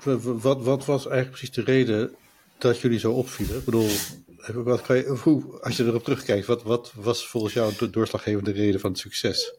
wat, 0.03 0.63
wat 0.63 0.85
was 0.85 1.07
eigenlijk 1.07 1.31
precies 1.31 1.55
de 1.55 1.63
reden 1.63 2.15
dat 2.59 2.81
jullie 2.81 2.99
zo 2.99 3.13
opvielen? 3.13 3.59
Ik 3.59 3.65
bedoel, 3.65 3.89
als 5.61 5.77
je 5.77 5.85
erop 5.85 6.05
terugkijkt, 6.05 6.47
wat, 6.47 6.63
wat 6.63 6.93
was 6.95 7.29
volgens 7.29 7.53
jou 7.53 7.73
de 7.79 7.91
doorslaggevende 7.91 8.51
reden 8.51 8.81
van 8.81 8.91
het 8.91 8.99
succes? 8.99 9.55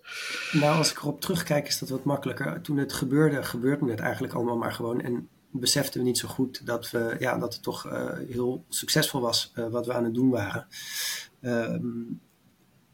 Nou, 0.52 0.78
als 0.78 0.92
ik 0.92 0.98
erop 0.98 1.22
terugkijk, 1.22 1.68
is 1.68 1.80
dat 1.80 1.90
wat 1.90 2.04
makkelijker. 2.04 2.62
Toen 2.62 2.78
het 2.78 2.94
gebeurde, 2.94 3.44
gebeurde 3.44 3.90
het 3.90 4.00
eigenlijk 4.00 4.34
allemaal 4.34 4.58
maar 4.58 4.74
gewoon. 4.74 5.02
En 5.02 5.30
beseften 5.52 6.00
we 6.00 6.06
niet 6.06 6.18
zo 6.18 6.28
goed 6.28 6.66
dat, 6.66 6.92
we, 6.92 7.16
ja, 7.20 7.38
dat 7.38 7.54
het 7.54 7.64
toch 7.64 7.86
uh, 7.86 8.10
heel 8.30 8.66
succesvol 8.70 9.22
was 9.22 9.52
uh, 9.56 9.68
wat 9.68 9.86
we 9.86 9.94
aan 9.94 10.04
het 10.04 10.14
doen 10.14 10.30
waren. 10.30 10.68
Um, 11.42 12.22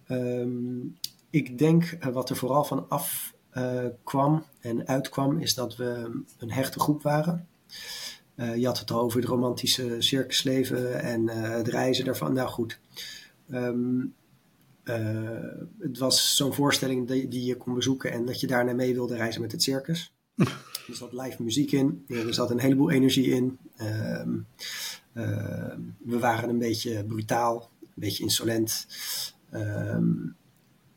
um, 0.07 0.97
ik 1.29 1.57
denk 1.57 1.91
uh, 1.91 2.13
wat 2.13 2.29
er 2.29 2.35
vooral 2.35 2.63
van 2.63 2.89
af 2.89 3.33
kwam 4.03 4.45
en 4.59 4.87
uitkwam, 4.87 5.39
is 5.39 5.53
dat 5.53 5.75
we 5.75 6.21
een 6.37 6.51
hechte 6.51 6.79
groep 6.79 7.01
waren. 7.01 7.47
Uh, 8.35 8.55
je 8.55 8.65
had 8.65 8.79
het 8.79 8.91
al 8.91 8.99
over 8.99 9.19
het 9.19 9.29
romantische 9.29 9.95
circusleven 9.99 11.01
en 11.01 11.21
uh, 11.21 11.49
het 11.49 11.67
reizen 11.67 12.05
daarvan. 12.05 12.33
Nou 12.33 12.49
goed, 12.49 12.79
um, 13.51 14.13
uh, 14.83 15.39
het 15.79 15.97
was 15.97 16.35
zo'n 16.35 16.53
voorstelling 16.53 17.07
die, 17.07 17.27
die, 17.27 17.45
je 17.45 17.57
kon 17.57 17.73
bezoeken 17.73 18.11
en 18.11 18.25
dat 18.25 18.39
je 18.39 18.47
daarna 18.47 18.73
mee 18.73 18.93
wilde 18.93 19.15
reizen 19.15 19.41
met 19.41 19.51
het 19.51 19.63
circus. 19.63 20.13
er 20.87 20.95
zat 20.95 21.13
live 21.13 21.43
muziek 21.43 21.71
in, 21.71 22.05
er 22.07 22.33
zat 22.33 22.51
een 22.51 22.59
heleboel 22.59 22.91
energie 22.91 23.29
in. 23.29 23.57
Um, 23.81 24.47
we 25.97 26.19
waren 26.19 26.49
een 26.49 26.57
beetje 26.57 27.03
brutaal, 27.03 27.69
een 27.81 27.89
beetje 27.93 28.23
insolent. 28.23 28.87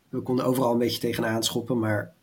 We 0.09 0.21
konden 0.23 0.45
overal 0.45 0.73
een 0.73 0.79
beetje 0.79 1.01
tegenaan 1.01 1.43
schoppen, 1.43 1.79
maar 1.79 2.14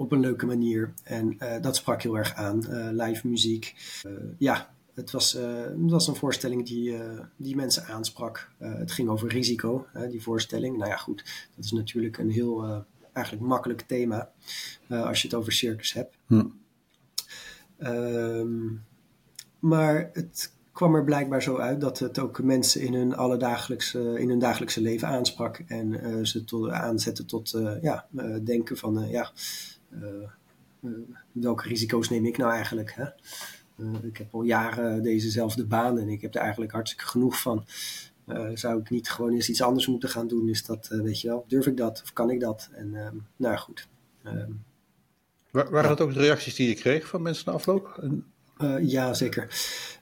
op 0.00 0.12
een 0.12 0.20
leuke 0.20 0.46
manier. 0.46 0.92
En 1.04 1.36
uh, 1.38 1.60
dat 1.60 1.76
sprak 1.76 2.02
heel 2.02 2.16
erg 2.16 2.34
aan. 2.34 2.64
Uh, 2.68 2.88
live 2.90 3.28
muziek. 3.28 3.74
Uh, 4.06 4.12
ja, 4.38 4.74
het 4.94 5.10
was, 5.10 5.32
het 5.32 5.90
was 5.90 6.08
een 6.08 6.16
voorstelling 6.16 6.66
die, 6.66 6.98
die 7.36 7.56
mensen 7.56 7.84
aansprak. 7.84 8.50
het 8.58 8.92
ging 8.92 9.08
over 9.08 9.28
risico, 9.28 9.86
die 10.10 10.22
voorstelling. 10.22 10.76
Nou 10.76 10.90
ja, 10.90 10.96
goed, 10.96 11.48
dat 11.56 11.64
is 11.64 11.72
natuurlijk 11.72 12.18
een 12.18 12.30
heel 12.30 12.84
eigenlijk 13.12 13.46
makkelijk 13.46 13.80
thema 13.80 14.30
als 14.88 15.22
je 15.22 15.28
het 15.28 15.36
over 15.36 15.52
circus 15.52 15.92
hebt. 15.92 16.16
Hm. 16.26 16.46
Um, 17.78 18.84
maar 19.58 20.10
het 20.12 20.52
kwam 20.72 20.94
er 20.94 21.04
blijkbaar 21.04 21.42
zo 21.42 21.56
uit 21.56 21.80
dat 21.80 21.98
het 21.98 22.18
ook 22.18 22.42
mensen 22.42 22.80
in 22.80 22.94
hun 22.94 23.14
alledagelijkse, 23.14 24.18
in 24.18 24.28
hun 24.28 24.38
dagelijkse 24.38 24.80
leven 24.80 25.08
aansprak. 25.08 25.62
En 25.66 26.26
ze 26.26 26.44
tot, 26.44 26.70
aanzette 26.70 27.24
tot 27.24 27.58
ja, 27.80 28.06
denken 28.42 28.76
van 28.76 29.08
ja, 29.08 29.22
eh, 29.22 29.28
eh, 29.28 29.79
welke 31.32 31.68
risico's 31.68 32.08
neem 32.08 32.26
ik 32.26 32.36
nou 32.36 32.52
eigenlijk? 32.52 32.92
Hè? 32.94 33.04
Eh, 33.76 34.04
ik 34.04 34.16
heb 34.16 34.34
al 34.34 34.42
jaren 34.42 35.02
dezezelfde 35.02 35.66
baan 35.66 35.98
en 35.98 36.08
ik 36.08 36.20
heb 36.20 36.34
er 36.34 36.40
eigenlijk 36.40 36.72
hartstikke 36.72 37.06
genoeg 37.06 37.40
van. 37.40 37.64
zou 38.54 38.80
ik 38.80 38.90
niet 38.90 39.10
gewoon 39.10 39.32
eens 39.32 39.48
iets 39.48 39.62
anders 39.62 39.86
moeten 39.86 40.08
gaan 40.08 40.28
doen? 40.28 40.48
Is 40.48 40.64
dat, 40.64 40.88
weet 40.88 41.20
je 41.20 41.28
wel, 41.28 41.44
durf 41.48 41.66
ik 41.66 41.76
dat 41.76 42.00
of 42.02 42.12
kan 42.12 42.30
ik 42.30 42.40
dat? 42.40 42.68
En 42.72 42.94
ehm, 42.94 43.16
nou 43.36 43.56
goed. 43.56 43.88
Ehm, 44.22 44.50
waren 45.50 45.88
dat 45.88 46.00
ook 46.00 46.14
de 46.14 46.20
reacties 46.20 46.54
die 46.54 46.68
je 46.68 46.74
kreeg 46.74 47.06
van 47.06 47.22
mensen 47.22 47.44
na 47.46 47.52
afloop? 47.52 48.08
ja, 48.80 49.14
zeker. 49.14 49.48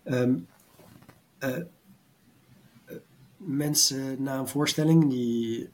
Ehm, 0.03 0.35
mensen 3.37 4.23
na 4.23 4.39
een 4.39 4.49
voorstelling 4.49 5.11
die 5.11 5.71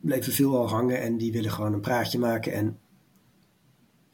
bleven 0.00 0.32
veel 0.32 0.56
al 0.56 0.68
hangen 0.68 1.00
en 1.00 1.16
die 1.16 1.32
willen 1.32 1.50
gewoon 1.50 1.72
een 1.72 1.80
praatje 1.80 2.18
maken. 2.18 2.52
En 2.52 2.78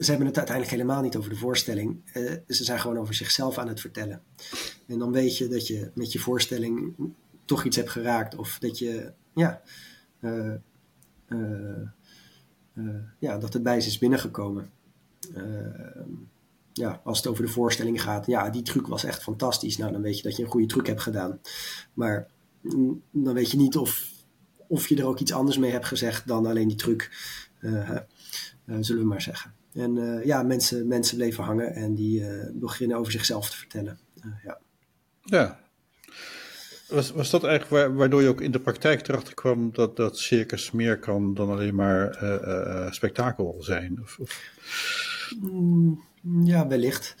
ze 0.01 0.09
hebben 0.09 0.27
het 0.27 0.37
uiteindelijk 0.37 0.77
helemaal 0.77 1.01
niet 1.01 1.15
over 1.15 1.29
de 1.29 1.35
voorstelling. 1.35 2.01
Uh, 2.13 2.31
ze 2.47 2.63
zijn 2.63 2.79
gewoon 2.79 2.97
over 2.97 3.13
zichzelf 3.13 3.57
aan 3.57 3.67
het 3.67 3.79
vertellen. 3.79 4.21
En 4.87 4.99
dan 4.99 5.11
weet 5.11 5.37
je 5.37 5.47
dat 5.47 5.67
je 5.67 5.91
met 5.93 6.11
je 6.11 6.19
voorstelling 6.19 6.95
toch 7.45 7.63
iets 7.63 7.75
hebt 7.75 7.89
geraakt. 7.89 8.35
Of 8.35 8.59
dat 8.59 8.79
je, 8.79 9.11
ja, 9.33 9.61
uh, 10.19 10.53
uh, 11.27 11.87
ja 13.19 13.37
dat 13.37 13.53
het 13.53 13.63
bij 13.63 13.81
ze 13.81 13.87
is 13.87 13.97
binnengekomen. 13.97 14.71
ja, 16.73 17.01
als 17.03 17.17
het 17.17 17.27
over 17.27 17.45
de 17.45 17.51
voorstelling 17.51 18.01
gaat, 18.01 18.25
ja, 18.25 18.49
die 18.49 18.61
truc 18.61 18.87
was 18.87 19.03
echt 19.03 19.23
fantastisch. 19.23 19.77
Nou, 19.77 19.91
dan 19.91 20.01
weet 20.01 20.17
je 20.17 20.23
dat 20.23 20.35
je 20.35 20.43
een 20.43 20.49
goede 20.49 20.67
truc 20.67 20.87
hebt 20.87 21.01
gedaan. 21.01 21.39
Maar 21.93 22.27
mm, 22.61 23.01
dan 23.11 23.33
weet 23.33 23.51
je 23.51 23.57
niet 23.57 23.77
of, 23.77 24.11
of 24.67 24.87
je 24.87 24.95
er 24.95 25.05
ook 25.05 25.19
iets 25.19 25.33
anders 25.33 25.57
mee 25.57 25.71
hebt 25.71 25.85
gezegd 25.85 26.27
dan 26.27 26.45
alleen 26.45 26.67
die 26.67 26.77
truc. 26.77 27.11
zullen 28.65 29.01
we 29.01 29.07
maar 29.07 29.21
zeggen. 29.21 29.59
En 29.73 29.97
uh, 29.97 30.25
ja, 30.25 30.43
mensen, 30.43 30.87
mensen 30.87 31.17
bleven 31.17 31.43
hangen 31.43 31.73
en 31.73 31.95
die 31.95 32.21
uh, 32.21 32.27
beginnen 32.53 32.97
over 32.97 33.11
zichzelf 33.11 33.49
te 33.49 33.57
vertellen. 33.57 33.99
Uh, 34.25 34.31
ja. 34.43 34.57
ja. 35.23 35.59
Was, 36.89 37.11
was 37.11 37.29
dat 37.29 37.43
eigenlijk 37.43 37.95
waardoor 37.95 38.21
je 38.21 38.27
ook 38.27 38.41
in 38.41 38.51
de 38.51 38.59
praktijk 38.59 39.07
erachter 39.07 39.33
kwam 39.33 39.69
dat, 39.73 39.95
dat 39.95 40.17
circus 40.17 40.71
meer 40.71 40.99
kan 40.99 41.33
dan 41.33 41.49
alleen 41.49 41.75
maar 41.75 42.17
spektakel 42.89 43.55
zijn? 43.59 43.99
Of, 44.01 44.17
of? 44.19 44.51
Mm, 45.41 46.03
ja, 46.43 46.67
wellicht. 46.67 47.15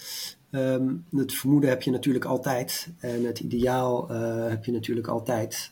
Um, 0.51 1.05
het 1.15 1.33
vermoeden 1.33 1.69
heb 1.69 1.81
je 1.81 1.91
natuurlijk 1.91 2.25
altijd 2.25 2.89
en 2.99 3.25
het 3.25 3.39
ideaal 3.39 4.09
heb 4.49 4.65
je 4.65 4.71
natuurlijk 4.71 5.07
altijd 5.07 5.71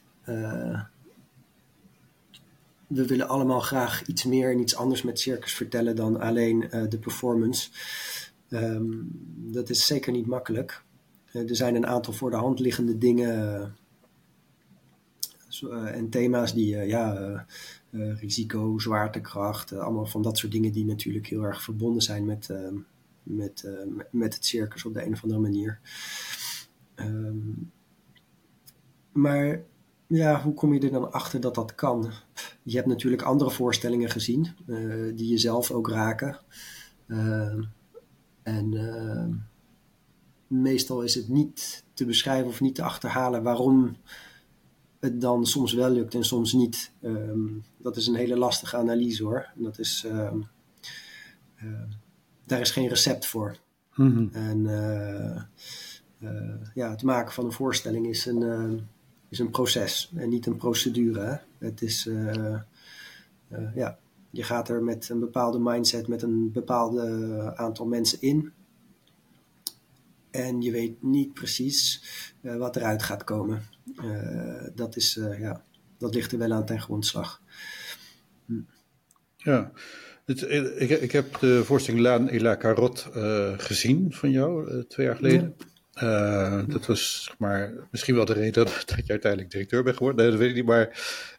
we 2.90 3.06
willen 3.06 3.28
allemaal 3.28 3.60
graag 3.60 4.06
iets 4.06 4.26
meer 4.26 4.52
en 4.52 4.60
iets 4.60 4.76
anders 4.76 5.02
met 5.02 5.20
circus 5.20 5.54
vertellen 5.54 5.96
dan 5.96 6.20
alleen 6.20 6.70
uh, 6.74 6.90
de 6.90 7.00
performance. 7.00 7.70
Um, 8.50 9.10
dat 9.36 9.70
is 9.70 9.86
zeker 9.86 10.12
niet 10.12 10.26
makkelijk. 10.26 10.84
Uh, 11.34 11.50
er 11.50 11.56
zijn 11.56 11.76
een 11.76 11.88
aantal 11.88 12.14
voor 12.14 12.30
de 12.30 12.36
hand 12.36 12.60
liggende 12.60 12.98
dingen 12.98 13.76
uh, 15.64 15.96
en 15.96 16.10
thema's 16.10 16.54
die, 16.54 16.76
ja, 16.76 17.46
risico, 17.92 18.80
zwaartekracht, 18.80 19.74
allemaal 19.74 20.06
van 20.06 20.22
dat 20.22 20.38
soort 20.38 20.52
dingen 20.52 20.72
die 20.72 20.86
natuurlijk 20.86 21.28
heel 21.28 21.44
erg 21.44 21.62
verbonden 21.62 22.02
zijn 22.02 22.26
met, 22.26 22.50
ehm, 22.50 22.76
met, 23.24 23.68
met 24.12 24.34
het 24.34 24.46
circus 24.46 24.86
op 24.86 24.94
de 24.94 25.06
een 25.06 25.14
of 25.14 25.24
andere 25.24 25.42
manier. 25.42 25.80
Um, 26.96 27.72
maar 29.12 29.64
ja, 30.10 30.42
hoe 30.42 30.54
kom 30.54 30.74
je 30.74 30.80
er 30.80 30.92
dan 30.92 31.12
achter 31.12 31.40
dat 31.40 31.56
dat 31.56 31.76
kan? 31.76 32.12
Je 32.64 32.76
hebt 32.76 32.88
natuurlijk 32.88 33.22
andere 33.22 33.52
voorstellingen 33.52 34.10
gezien, 34.10 34.48
uh, 34.68 35.16
die 35.16 35.28
jezelf 35.28 35.72
ook 35.72 35.90
raken. 35.90 36.40
Uh, 37.08 37.64
en 38.44 38.72
uh, 38.74 39.36
meestal 40.48 41.02
is 41.02 41.16
het 41.16 41.28
niet 41.28 41.84
te 41.94 42.06
beschrijven 42.06 42.48
of 42.48 42.62
niet 42.62 42.76
te 42.76 42.84
achterhalen 42.84 43.44
waarom 43.44 43.98
het 45.00 45.22
dan 45.22 45.46
soms 45.46 45.74
wel 45.74 45.90
lukt 45.90 46.16
en 46.16 46.24
soms 46.24 46.54
niet. 46.54 46.92
Ehm, 47.02 47.48
dat 47.78 47.98
is 47.98 48.08
een 48.08 48.16
hele 48.16 48.38
lastige 48.38 48.78
analyse 48.78 49.24
hoor. 49.24 49.50
Dat 49.56 49.80
is, 49.80 50.06
ehm, 50.08 50.40
daar 52.46 52.60
is 52.60 52.72
geen 52.72 52.88
recept 52.88 53.26
voor. 53.26 53.58
Mhm. 53.96 54.28
En 54.32 54.62
ja, 56.74 56.90
het 56.90 57.04
maken 57.04 57.34
van 57.34 57.46
een 57.46 57.52
voorstelling 57.52 58.08
is 58.08 58.26
een, 58.26 58.88
is 59.30 59.40
een 59.40 59.50
proces 59.50 60.12
en 60.16 60.30
niet 60.30 60.46
een 60.46 60.58
procedure. 60.58 61.20
Hè? 61.20 61.36
Het 61.68 61.82
is, 61.82 62.10
ja, 63.76 64.00
je 64.30 64.44
gaat 64.44 64.70
er 64.70 64.84
met 64.84 65.10
een 65.10 65.20
bepaalde 65.20 65.60
mindset, 65.60 66.08
met 66.08 66.22
een 66.22 66.52
bepaald 66.52 67.00
aantal 67.58 67.86
mensen 67.86 68.22
in. 68.22 68.52
En 70.32 70.62
je 70.62 70.72
weet 70.72 71.04
niet 71.04 71.34
precies 71.34 72.04
uh, 72.42 72.56
wat 72.56 72.76
eruit 72.76 73.04
gaat 73.04 73.24
komen. 73.24 73.62
Dat, 74.76 74.96
is, 74.96 75.20
ja, 75.40 75.64
dat 75.98 76.14
ligt 76.14 76.32
er 76.32 76.38
wel 76.38 76.52
aan 76.52 76.66
ten 76.66 76.82
grondslag. 76.82 77.42
Hm. 78.46 78.62
Ja, 79.38 79.72
het, 80.26 80.42
ik, 80.78 80.90
ik, 80.90 81.12
heb 81.12 81.40
de 81.40 81.64
voorstelling 81.66 82.04
Laan 82.04 82.30
et 82.30 82.42
la 82.42 82.58
Carotte 82.58 83.56
gezien 83.58 84.14
van 84.14 84.32
jou 84.32 84.84
twee 84.88 85.06
jaar 85.06 85.16
geleden. 85.16 85.56
Ja. 85.58 85.66
Dat 86.68 86.86
was 86.86 87.24
zeg 87.24 87.38
maar, 87.38 87.74
misschien 87.92 88.16
wel 88.16 88.26
de 88.26 88.34
reden 88.34 88.66
dat 88.66 88.94
je 89.06 89.12
uiteindelijk 89.12 89.52
directeur 89.52 89.84
bent 89.84 89.98
geworden. 89.98 90.30
Dat 90.30 90.40
weet 90.40 90.50
ik 90.50 90.56
niet, 90.56 90.66
maar 90.66 90.88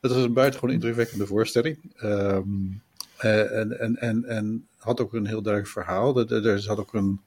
het 0.00 0.12
was 0.12 0.22
een 0.22 0.32
buitengewoon 0.32 0.74
indrukwekkende 0.74 1.26
voorstelling. 1.26 2.02
Um, 2.02 2.82
en, 3.16 3.78
en, 3.78 3.96
en, 3.96 4.24
en 4.24 4.66
had 4.76 5.00
ook 5.00 5.12
een 5.12 5.26
heel 5.26 5.42
duidelijk 5.42 5.72
verhaal. 5.72 6.30
Er, 6.30 6.60
zat 6.60 6.78
ook 6.78 6.94
een, 6.94 7.20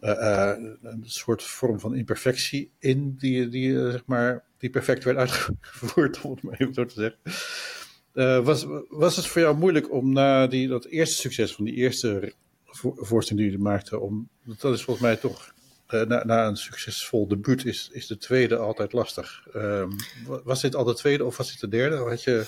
uh, 0.00 0.52
een 0.82 1.02
soort 1.04 1.42
vorm 1.42 1.80
van 1.80 1.94
imperfectie 1.94 2.70
in 2.78 3.14
die, 3.18 3.48
die, 3.48 3.90
zeg 3.90 4.02
maar, 4.06 4.44
die 4.58 4.70
perfect 4.70 5.04
werd 5.04 5.16
uitgevoerd, 5.16 6.20
om 6.22 6.30
het 6.30 6.42
maar 6.42 6.60
even 6.60 6.74
zo 6.74 6.84
te 6.84 6.94
zeggen. 6.94 8.44
Was, 8.44 8.66
was 8.88 9.16
het 9.16 9.26
voor 9.26 9.40
jou 9.40 9.56
moeilijk 9.56 9.92
om 9.92 10.12
na 10.12 10.46
die, 10.46 10.68
dat 10.68 10.84
eerste 10.84 11.16
succes 11.16 11.54
van 11.54 11.64
die 11.64 11.74
eerste 11.74 12.32
voorstelling 12.80 13.46
die 13.46 13.58
je 13.58 13.64
maakte, 13.64 13.98
om, 13.98 14.28
dat 14.42 14.74
is 14.74 14.82
volgens 14.82 15.06
mij 15.06 15.16
toch, 15.16 15.53
na, 16.02 16.24
na, 16.24 16.46
een 16.46 16.56
succesvol 16.56 17.28
debuut 17.28 17.64
is, 17.64 17.88
is 17.92 18.06
de 18.06 18.16
tweede 18.16 18.56
altijd 18.56 18.92
lastig. 18.92 19.46
Uh, 19.56 19.86
was 20.44 20.60
dit 20.60 20.74
al 20.74 20.84
de 20.84 20.94
tweede 20.94 21.24
of 21.24 21.36
was 21.36 21.50
dit 21.50 21.60
de 21.60 21.68
derde? 21.68 21.96
Had 21.96 22.22
je 22.22 22.44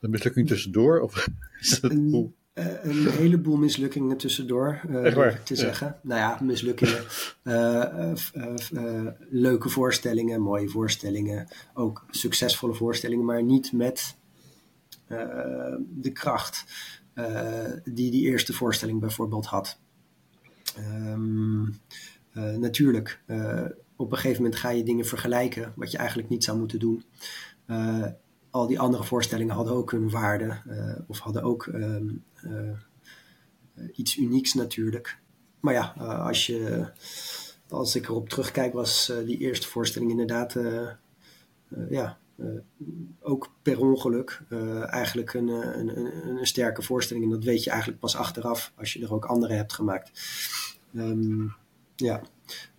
een 0.00 0.10
mislukking 0.10 0.48
tussendoor? 0.48 1.00
Of 1.00 1.28
is 1.60 1.80
hoe? 1.80 2.30
Uh, 2.58 2.66
een 2.82 3.10
heleboel 3.10 3.56
mislukkingen 3.56 4.16
tussendoor, 4.16 4.80
uh, 4.90 5.34
te 5.34 5.56
zeggen. 5.56 5.96
Nou 6.02 6.20
ja, 6.20 6.38
mislukkingen. 6.42 7.04
Uh, 7.44 9.06
leuke 9.30 9.68
voorstellingen, 9.68 10.40
mooie 10.40 10.68
voorstellingen. 10.68 11.48
Ook 11.74 12.06
succesvolle 12.10 12.74
voorstellingen, 12.74 13.24
maar 13.24 13.42
niet 13.42 13.72
met 13.72 14.16
de 15.88 16.12
kracht 16.12 16.64
die 17.84 18.10
die 18.10 18.22
eerste 18.22 18.52
voorstelling 18.52 19.00
bijvoorbeeld 19.00 19.46
had. 19.46 19.78
Um, 20.78 21.80
natuurlijk, 22.58 23.20
op 23.96 24.10
een 24.10 24.16
gegeven 24.18 24.42
moment 24.42 24.60
ga 24.60 24.68
je 24.68 24.82
dingen 24.82 25.06
vergelijken 25.06 25.72
wat 25.76 25.90
je 25.90 25.98
eigenlijk 25.98 26.28
niet 26.28 26.44
zou 26.44 26.58
moeten 26.58 26.78
doen 26.78 27.04
al 28.50 28.66
die 28.66 28.80
andere 28.80 29.04
voorstellingen 29.04 29.54
hadden 29.54 29.74
ook 29.74 29.90
hun 29.90 30.10
waarde 30.10 30.56
of 31.06 31.18
hadden 31.18 31.42
ook 31.42 31.66
ehm, 31.66 32.08
iets 33.92 34.16
unieks 34.16 34.54
natuurlijk. 34.54 35.18
Maar 35.60 35.74
ja, 35.74 35.94
als, 36.26 36.46
je, 36.46 36.86
als 37.68 37.94
ik 37.96 38.08
erop 38.08 38.28
terugkijk, 38.28 38.72
was 38.72 39.12
die 39.26 39.38
eerste 39.38 39.68
voorstelling 39.68 40.10
inderdaad 40.10 40.56
ja, 41.88 42.18
ook 43.20 43.52
per 43.62 43.80
ongeluk 43.80 44.42
eigenlijk 44.86 45.34
een, 45.34 45.48
een, 45.48 45.98
een, 45.98 46.36
een, 46.36 46.46
sterke 46.46 46.82
voorstelling. 46.82 47.24
En 47.24 47.30
dat 47.30 47.44
weet 47.44 47.64
je 47.64 47.70
eigenlijk 47.70 48.00
pas 48.00 48.16
achteraf 48.16 48.72
als 48.76 48.92
je 48.92 49.02
er 49.02 49.14
ook 49.14 49.24
andere 49.24 49.54
hebt 49.54 49.72
gemaakt. 49.72 50.10
Um, 50.94 51.54
ja, 51.98 52.22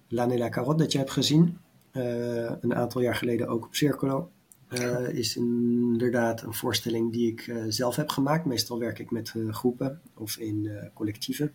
L'Année 0.08 0.38
la 0.38 0.50
Carotte 0.50 0.84
dat 0.84 0.92
je 0.92 0.98
hebt 0.98 1.12
gezien, 1.12 1.58
een 1.92 2.76
aantal 2.76 3.02
jaar 3.02 3.16
geleden 3.16 3.48
ook 3.48 3.66
op 3.66 3.76
Circolo. 3.76 4.32
Uh, 4.70 5.10
is 5.10 5.36
inderdaad 5.36 6.42
een 6.42 6.54
voorstelling 6.54 7.12
die 7.12 7.32
ik 7.32 7.48
uh, 7.48 7.64
zelf 7.68 7.96
heb 7.96 8.10
gemaakt. 8.10 8.46
Meestal 8.46 8.80
werk 8.80 9.00
ik 9.00 9.12
met 9.12 9.34
groepen 9.50 10.02
of 10.16 10.38
in 10.38 10.90
collectieven. 10.94 11.54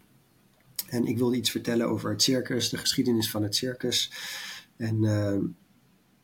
En 0.89 1.05
ik 1.05 1.19
wilde 1.19 1.37
iets 1.37 1.51
vertellen 1.51 1.89
over 1.89 2.11
het 2.11 2.23
circus, 2.23 2.69
de 2.69 2.77
geschiedenis 2.77 3.31
van 3.31 3.43
het 3.43 3.55
circus. 3.55 4.13
En 4.77 5.57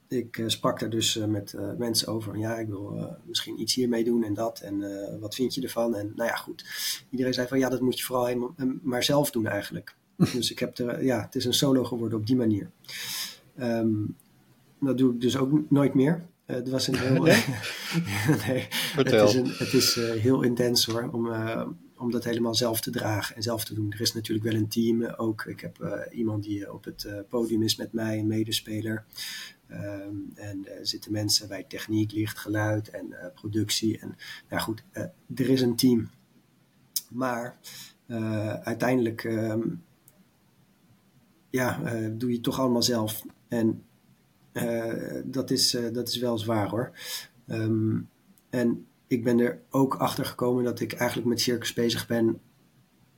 ik 0.09 0.43
sprak 0.47 0.81
daar 0.81 0.91
dus 0.91 1.17
met 1.17 1.55
mensen 1.79 2.09
over. 2.09 2.39
Ja, 2.39 2.59
ik 2.59 2.69
wil 2.69 3.17
misschien 3.25 3.61
iets 3.61 3.75
hiermee 3.75 4.05
doen 4.05 4.25
en 4.25 4.35
dat. 4.35 4.61
En 4.61 4.85
wat 5.21 5.35
vind 5.35 5.55
je 5.55 5.63
ervan? 5.63 5.95
En 5.95 6.13
nou 6.17 6.29
ja, 6.29 6.37
goed. 6.37 6.65
Iedereen 7.11 7.35
zei 7.35 7.49
van 7.49 7.59
ja, 7.59 7.69
dat 7.69 7.81
moet 7.81 7.99
je 7.99 8.05
vooral 8.05 8.27
helemaal, 8.27 8.55
maar 8.83 9.05
zelf 9.05 9.31
doen 9.31 9.47
eigenlijk. 9.47 9.97
dus 10.33 10.51
ik 10.51 10.59
heb 10.59 10.79
er, 10.79 11.05
ja, 11.05 11.21
het 11.21 11.35
is 11.35 11.45
een 11.45 11.55
solo 11.55 11.85
geworden 11.85 12.19
op 12.19 12.27
die 12.27 12.37
manier. 12.37 12.71
Um, 13.61 14.17
dat 14.81 14.99
doe 14.99 15.15
ik 15.15 15.21
dus 15.21 15.37
ook 15.37 15.71
nooit 15.71 15.95
meer. 15.95 16.29
Eh, 16.45 16.57
het 16.57 16.69
was 16.69 16.87
een 16.87 16.99
heel. 16.99 17.23
nee? 17.23 17.45
nee 18.47 18.69
het 18.95 19.13
is, 19.13 19.35
een, 19.35 19.47
het 19.47 19.73
is 19.73 19.97
uh, 19.97 20.11
heel 20.11 20.43
intens 20.43 20.85
hoor, 20.85 21.11
om, 21.13 21.27
uh, 21.27 21.67
om 21.97 22.11
dat 22.11 22.25
helemaal 22.25 22.55
zelf 22.55 22.81
te 22.81 22.91
dragen 22.91 23.37
en 23.37 23.43
zelf 23.43 23.65
te 23.65 23.75
doen. 23.75 23.93
Er 23.93 24.01
is 24.01 24.13
natuurlijk 24.13 24.47
wel 24.47 24.61
een 24.61 24.69
team 24.69 25.05
ook. 25.05 25.45
Ik 25.45 25.61
heb 25.61 26.07
iemand 26.13 26.43
die 26.43 26.73
op 26.73 26.85
het 26.85 27.09
podium 27.29 27.63
is 27.63 27.77
met 27.77 27.93
mij, 27.93 28.19
een 28.19 28.27
medespeler. 28.27 29.05
Um, 29.71 30.33
en 30.35 30.67
er 30.79 30.87
zitten 30.87 31.13
mensen 31.13 31.49
bij 31.49 31.65
techniek, 31.65 32.13
licht, 32.13 32.39
geluid 32.39 32.91
en 32.91 33.15
productie. 33.35 33.99
En 33.99 34.17
nou 34.49 34.63
goed, 34.63 34.83
er 35.35 35.49
is 35.49 35.61
een 35.61 35.77
team. 35.77 36.11
Maar 37.09 37.59
uiteindelijk 38.63 39.25
um, 39.25 39.83
ja, 41.51 41.81
doe 42.13 42.33
je 42.33 42.41
toch 42.41 42.61
allemaal 42.61 42.83
zelf. 42.83 43.25
En 43.49 43.83
uh, 44.53 45.21
dat, 45.25 45.51
is, 45.51 45.75
uh, 45.75 45.93
dat 45.93 46.09
is 46.09 46.19
wel 46.19 46.39
zwaar 46.39 46.69
hoor. 46.69 46.93
Um, 47.47 48.09
en 48.51 48.87
ik 49.07 49.25
ben 49.25 49.39
er 49.39 49.61
ook 49.71 49.95
achter 49.95 50.25
gekomen 50.25 50.65
dat 50.65 50.81
ik 50.81 50.93
eigenlijk 50.93 51.29
met 51.29 51.41
circus 51.41 51.73
bezig 51.73 52.07
ben 52.07 52.41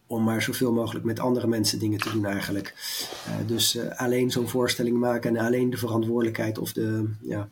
om 0.06 0.24
maar 0.24 0.42
zoveel 0.42 0.72
mogelijk 0.72 1.04
met 1.04 1.20
andere 1.20 1.46
mensen 1.46 1.78
dingen 1.78 1.98
te 1.98 2.10
doen 2.12 2.24
eigenlijk. 2.24 2.74
Dus 3.46 3.78
alleen 3.90 4.30
zo'n 4.30 4.48
voorstelling 4.48 4.98
maken 4.98 5.36
en 5.36 5.44
alleen 5.44 5.70
de 5.70 5.76
verantwoordelijkheid 5.76 6.58
of 6.58 6.72
de, 6.72 7.10
ja, 7.20 7.48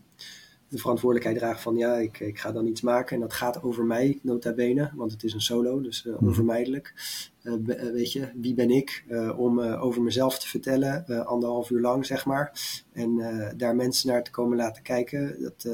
de 0.71 0.79
verantwoordelijkheid 0.79 1.39
dragen 1.39 1.63
van 1.63 1.77
ja, 1.77 1.97
ik, 1.97 2.21
ik 2.21 2.39
ga 2.39 2.53
dan 2.53 2.67
iets 2.67 2.81
maken 2.81 3.15
en 3.15 3.21
dat 3.21 3.33
gaat 3.33 3.63
over 3.63 3.85
mij, 3.85 4.19
nota 4.23 4.53
bene, 4.53 4.91
want 4.95 5.13
het 5.13 5.23
is 5.23 5.33
een 5.33 5.41
solo, 5.41 5.81
dus 5.81 6.05
uh, 6.05 6.23
onvermijdelijk. 6.23 6.95
Uh, 7.43 7.55
weet 7.93 8.13
je, 8.13 8.31
wie 8.35 8.55
ben 8.55 8.71
ik 8.71 9.05
om 9.37 9.61
over 9.61 10.03
mezelf 10.03 10.39
te 10.39 10.49
vertellen, 10.49 11.27
anderhalf 11.27 11.71
uur 11.71 11.81
lang 11.81 12.07
zeg 12.07 12.25
maar, 12.25 12.61
en 12.93 13.17
daar 13.57 13.77
mensen 13.77 14.09
naar 14.09 14.25
te 14.25 14.31
komen 14.31 14.57
laten 14.57 14.83
kijken, 14.83 15.41
dat, 15.41 15.69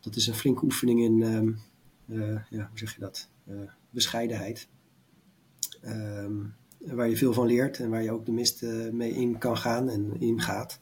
dat 0.00 0.16
is 0.16 0.26
een 0.26 0.34
flinke 0.34 0.64
oefening 0.64 1.00
in, 1.00 1.22
um, 1.22 1.58
ja, 2.50 2.68
hoe 2.68 2.78
zeg 2.78 2.94
je 2.94 3.00
dat, 3.00 3.28
bescheidenheid. 3.90 4.68
Um, 5.84 6.54
waar 6.78 7.08
je 7.08 7.16
veel 7.16 7.32
van 7.32 7.46
leert 7.46 7.78
en 7.78 7.90
waar 7.90 8.02
je 8.02 8.12
ook 8.12 8.26
de 8.26 8.32
mist 8.32 8.62
mee 8.92 9.10
in 9.10 9.38
kan 9.38 9.56
gaan 9.56 9.88
en 9.88 10.20
ingaat. 10.20 10.78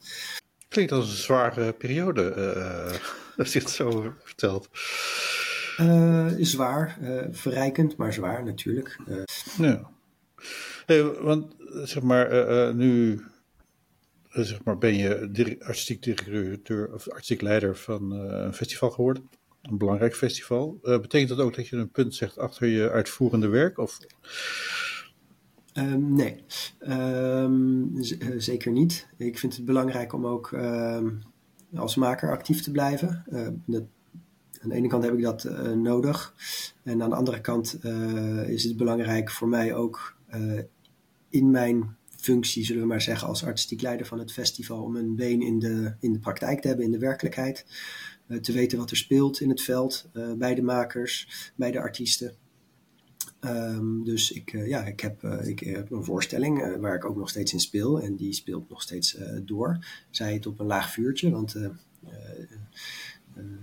Klinkt 0.71 0.91
als 0.91 1.09
een 1.09 1.15
zware 1.15 1.73
periode, 1.73 2.33
uh, 2.37 2.97
als 3.39 3.53
je 3.53 3.59
het 3.59 3.69
zo 3.69 4.13
vertelt. 4.23 4.69
Uh, 5.79 6.27
zwaar, 6.39 6.97
uh, 7.01 7.21
verrijkend, 7.31 7.95
maar 7.95 8.13
zwaar 8.13 8.43
natuurlijk. 8.43 8.99
Ja. 9.57 9.89
Hey, 10.85 11.03
want 11.03 11.55
zeg 11.83 12.03
maar, 12.03 12.75
nu 12.75 13.21
zeg 14.29 14.63
maar, 14.63 14.77
ben 14.77 14.95
je 14.95 15.55
artistiek 15.59 16.03
directeur 16.03 16.93
of 16.93 17.09
artistiek 17.09 17.41
leider 17.41 17.77
van 17.77 18.11
een 18.11 18.53
festival 18.53 18.89
geworden. 18.89 19.29
Een 19.61 19.77
belangrijk 19.77 20.15
festival. 20.15 20.79
betekent 20.81 21.29
dat 21.29 21.39
ook 21.39 21.55
dat 21.55 21.67
je 21.67 21.75
een 21.75 21.91
punt 21.91 22.15
zegt 22.15 22.37
achter 22.37 22.67
je 22.67 22.89
uitvoerende 22.89 23.47
werk? 23.47 23.77
Of... 23.77 23.97
Um, 25.73 26.13
nee, 26.13 26.43
um, 26.87 27.93
zeker 28.37 28.71
niet. 28.71 29.07
Ik 29.17 29.39
vind 29.39 29.55
het 29.55 29.65
belangrijk 29.65 30.13
om 30.13 30.25
ook 30.25 30.51
um, 30.51 31.21
als 31.75 31.95
maker 31.95 32.31
actief 32.31 32.61
te 32.61 32.71
blijven. 32.71 33.23
Dat, 33.65 33.83
aan 34.61 34.69
de 34.69 34.75
ene 34.75 34.87
kant 34.87 35.03
heb 35.03 35.13
ik 35.13 35.21
dat 35.21 35.43
uh, 35.43 35.71
nodig. 35.71 36.33
En 36.83 37.01
aan 37.01 37.09
de 37.09 37.15
andere 37.15 37.41
kant 37.41 37.79
uh, 37.81 38.49
is 38.49 38.63
het 38.63 38.77
belangrijk 38.77 39.31
voor 39.31 39.47
mij 39.47 39.75
ook 39.75 40.15
in 41.29 41.51
mijn 41.51 41.95
functie, 42.17 42.65
zullen 42.65 42.81
we 42.81 42.87
maar 42.87 43.01
zeggen, 43.01 43.27
als 43.27 43.45
artistiek 43.45 43.81
leider 43.81 44.05
van 44.05 44.19
het 44.19 44.31
festival, 44.31 44.83
om 44.83 44.95
een 44.95 45.15
been 45.15 45.41
in 45.41 45.59
de, 45.59 45.95
in 45.99 46.13
de 46.13 46.19
praktijk 46.19 46.61
te 46.61 46.67
hebben, 46.67 46.85
in 46.85 46.91
de 46.91 46.99
werkelijkheid. 46.99 47.65
te 48.41 48.51
weten 48.51 48.77
wat 48.77 48.91
er 48.91 48.97
speelt 48.97 49.39
in 49.39 49.49
het 49.49 49.61
veld, 49.61 50.09
bij 50.37 50.55
de 50.55 50.61
makers, 50.61 51.51
bij 51.55 51.71
de 51.71 51.79
artiesten. 51.79 52.35
Um, 53.45 54.03
dus 54.03 54.31
ik, 54.31 54.53
uh, 54.53 54.67
ja, 54.67 54.83
ik, 54.83 54.99
heb, 54.99 55.23
uh, 55.23 55.47
ik 55.47 55.59
heb 55.59 55.91
een 55.91 56.03
voorstelling 56.03 56.65
uh, 56.65 56.75
waar 56.75 56.95
ik 56.95 57.05
ook 57.05 57.15
nog 57.15 57.29
steeds 57.29 57.53
in 57.53 57.59
speel. 57.59 58.01
En 58.01 58.15
die 58.15 58.33
speelt 58.33 58.69
nog 58.69 58.81
steeds 58.81 59.17
door. 59.43 59.85
Zij 60.09 60.33
het 60.33 60.45
op 60.45 60.59
een 60.59 60.65
laag 60.65 60.91
vuurtje, 60.91 61.29
want 61.29 61.55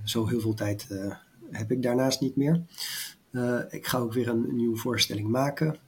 zo 0.04 0.26
heel 0.26 0.40
veel 0.40 0.54
tijd 0.54 0.86
heb 1.50 1.72
ik 1.72 1.82
daarnaast 1.82 2.20
niet 2.20 2.36
meer. 2.36 2.62
ik 3.70 3.86
ga 3.86 3.98
ook 3.98 4.12
weer 4.12 4.28
een, 4.28 4.48
een 4.48 4.56
nieuwe 4.56 4.76
voorstelling 4.76 5.28
maken. 5.28 5.78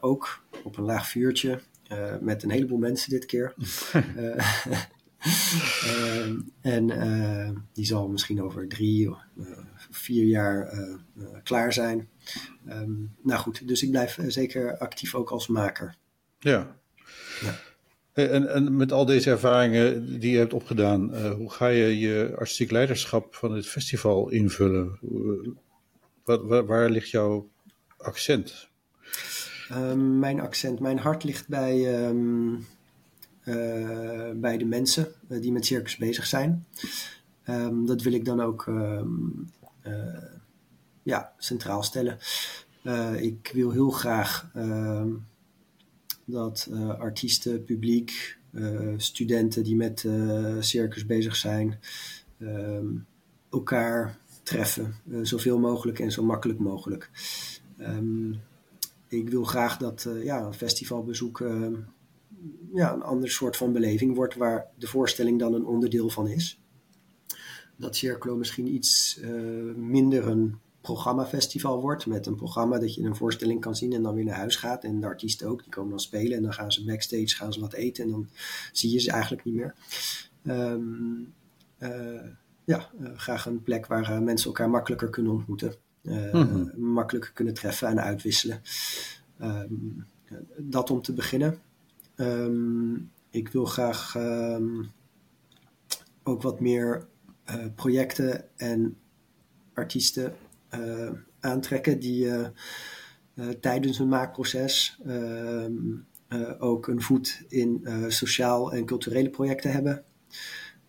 ook 0.00 0.44
op 0.64 0.76
een 0.76 0.84
laag 0.84 1.08
vuurtje. 1.08 1.60
met 2.20 2.42
een 2.42 2.50
heleboel 2.50 2.78
mensen 2.78 3.10
dit 3.10 3.26
keer. 3.26 3.54
Ehm, 5.84 6.40
en 6.60 6.90
uh, 6.90 7.50
die 7.72 7.84
zal 7.84 8.08
misschien 8.08 8.42
over 8.42 8.68
drie, 8.68 9.08
uh, 9.08 9.46
vier 9.90 10.24
jaar 10.24 10.74
uh, 10.74 10.96
klaar 11.42 11.72
zijn. 11.72 12.08
Um, 12.68 13.14
nou 13.22 13.40
goed, 13.40 13.68
dus 13.68 13.82
ik 13.82 13.90
blijf 13.90 14.18
zeker 14.26 14.78
actief 14.78 15.14
ook 15.14 15.30
als 15.30 15.46
maker. 15.48 15.96
Ja. 16.38 16.76
ja. 17.40 17.54
En, 18.12 18.54
en 18.54 18.76
met 18.76 18.92
al 18.92 19.04
deze 19.04 19.30
ervaringen 19.30 20.20
die 20.20 20.32
je 20.32 20.38
hebt 20.38 20.52
opgedaan, 20.52 21.16
hoe 21.16 21.50
ga 21.50 21.66
je 21.66 21.98
je 21.98 22.32
artistiek 22.36 22.70
leiderschap 22.70 23.34
van 23.34 23.52
het 23.52 23.66
festival 23.66 24.30
invullen? 24.30 24.98
Waar, 26.24 26.46
waar, 26.46 26.66
waar 26.66 26.90
ligt 26.90 27.10
jouw 27.10 27.50
accent? 27.96 28.68
Um, 29.72 30.18
mijn 30.18 30.40
accent, 30.40 30.80
mijn 30.80 30.98
hart 30.98 31.24
ligt 31.24 31.48
bij 31.48 32.04
eh, 32.04 32.14
bij 34.36 34.56
de 34.58 34.64
mensen 34.64 35.08
eh, 35.28 35.40
die 35.40 35.52
met 35.52 35.66
circus 35.66 35.96
bezig 35.96 36.26
zijn. 36.26 36.66
Ehm, 37.42 37.84
dat 37.84 38.02
wil 38.02 38.12
ik 38.12 38.24
dan 38.24 38.40
ook 38.40 38.66
ehm, 38.66 39.08
eh, 39.80 40.22
ja, 41.02 41.32
centraal 41.38 41.82
stellen. 41.82 42.18
ik 43.16 43.50
wil 43.54 43.70
heel 43.70 43.90
graag 43.90 44.50
ehm, 44.54 45.10
dat 46.24 46.70
artiesten, 46.98 47.64
publiek, 47.64 48.38
studenten 48.96 49.62
die 49.62 49.76
met 49.76 50.06
circus 50.58 51.06
bezig 51.06 51.36
zijn, 51.36 51.80
elkaar 53.50 54.18
treffen. 54.42 54.94
zoveel 55.22 55.58
mogelijk 55.58 55.98
en 55.98 56.12
zo 56.12 56.22
makkelijk 56.22 56.58
mogelijk. 56.58 57.10
ik 59.08 59.28
wil 59.28 59.44
graag 59.44 59.76
dat 59.76 60.08
ja, 60.22 60.40
een 60.40 60.54
festivalbezoek 60.54 61.42
ja, 62.74 62.92
een 62.92 63.02
ander 63.02 63.30
soort 63.30 63.56
van 63.56 63.72
beleving 63.72 64.14
wordt, 64.14 64.34
waar 64.34 64.66
de 64.78 64.86
voorstelling 64.86 65.38
dan 65.38 65.54
een 65.54 65.66
onderdeel 65.66 66.10
van 66.10 66.28
is. 66.28 66.60
Dat 67.76 67.96
Circlo 67.96 68.36
misschien 68.36 68.74
iets 68.74 69.18
uh, 69.22 69.74
minder 69.74 70.26
een 70.26 70.58
programmafestival 70.80 71.80
wordt, 71.80 72.06
met 72.06 72.26
een 72.26 72.34
programma 72.34 72.78
dat 72.78 72.94
je 72.94 73.02
een 73.02 73.16
voorstelling 73.16 73.60
kan 73.60 73.76
zien 73.76 73.92
en 73.92 74.02
dan 74.02 74.14
weer 74.14 74.24
naar 74.24 74.36
huis 74.36 74.56
gaat. 74.56 74.84
En 74.84 75.00
de 75.00 75.06
artiesten 75.06 75.48
ook, 75.48 75.62
die 75.62 75.72
komen 75.72 75.90
dan 75.90 76.00
spelen 76.00 76.36
en 76.36 76.42
dan 76.42 76.52
gaan 76.52 76.72
ze 76.72 76.84
backstage, 76.84 77.36
gaan 77.36 77.52
ze 77.52 77.60
wat 77.60 77.72
eten 77.72 78.04
en 78.04 78.10
dan 78.10 78.28
zie 78.72 78.90
je 78.90 78.98
ze 78.98 79.10
eigenlijk 79.10 79.44
niet 79.44 79.54
meer. 79.54 79.74
Um, 80.42 81.32
uh, 81.78 82.22
ja, 82.64 82.90
uh, 83.00 83.08
graag 83.16 83.46
een 83.46 83.62
plek 83.62 83.86
waar 83.86 84.22
mensen 84.22 84.46
elkaar 84.46 84.70
makkelijker 84.70 85.10
kunnen 85.10 85.32
ontmoeten, 85.32 85.74
mm 86.02 86.72
makkelijker 86.76 87.32
kunnen 87.32 87.54
treffen 87.54 87.88
en 87.88 88.00
uitwisselen. 88.00 88.62
Um, 89.42 90.06
dat 90.56 90.90
om 90.90 91.02
te 91.02 91.12
beginnen. 91.12 91.58
Ehm, 92.16 92.94
ik 93.30 93.48
wil 93.48 93.64
graag 93.64 94.16
ehm, 94.16 94.82
ook 96.22 96.42
wat 96.42 96.60
meer 96.60 97.06
uh, 97.50 97.64
projecten 97.74 98.44
en 98.56 98.96
artiesten 99.74 100.34
uh, 100.74 101.10
aantrekken 101.40 101.98
die 101.98 102.26
uh, 102.26 103.48
tijdens 103.60 103.98
hun 103.98 104.08
maakproces 104.08 105.00
ehm, 105.06 105.72
ook 106.58 106.86
een 106.86 107.02
voet 107.02 107.44
in 107.48 107.86
sociaal 108.08 108.72
en 108.72 108.84
culturele 108.84 109.30
projecten 109.30 109.72
hebben. 109.72 110.04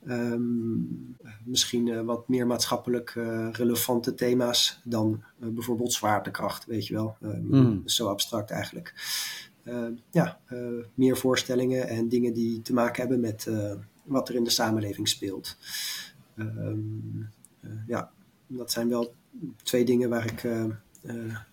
Um, 0.08 1.18
misschien 1.44 2.06
wat 2.06 2.28
meer 2.28 2.48
maatschappelijk 2.48 3.10
relevante 3.52 4.14
thema's 4.14 4.80
dan 4.84 5.24
bijvoorbeeld 5.38 5.94
zwaartekracht, 5.94 6.66
weet 6.66 6.88
je 6.88 6.94
wel. 6.94 7.18
Um, 7.22 7.82
Zo 7.86 8.08
abstract 8.08 8.52
eigenlijk. 8.52 8.94
Eh, 9.66 9.88
ja, 10.12 10.40
eh, 10.46 10.58
meer 10.94 11.18
voorstellingen 11.18 11.88
en 11.88 12.10
dingen 12.10 12.34
die 12.34 12.62
te 12.62 12.74
maken 12.74 13.02
hebben 13.02 13.20
met 13.20 13.48
eh, 13.48 13.74
wat 14.04 14.30
er 14.30 14.36
in 14.36 14.44
de 14.44 14.50
samenleving 14.50 15.08
speelt. 15.08 15.58
Ehm, 16.38 16.78
ja, 17.88 18.12
dat 18.48 18.72
zijn 18.72 18.90
wel 18.90 19.14
twee 19.64 19.86
dingen 19.86 20.10
waar 20.10 20.26
ik, 20.26 20.48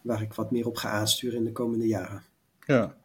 waar 0.03 0.22
ik 0.22 0.33
wat 0.33 0.51
meer 0.51 0.66
op 0.66 0.77
ga 0.77 0.90
aansturen 0.90 1.38
in 1.38 1.44
de 1.44 1.53
komende 1.53 1.87
jaren. 1.87 2.22
Ja, 2.66 2.96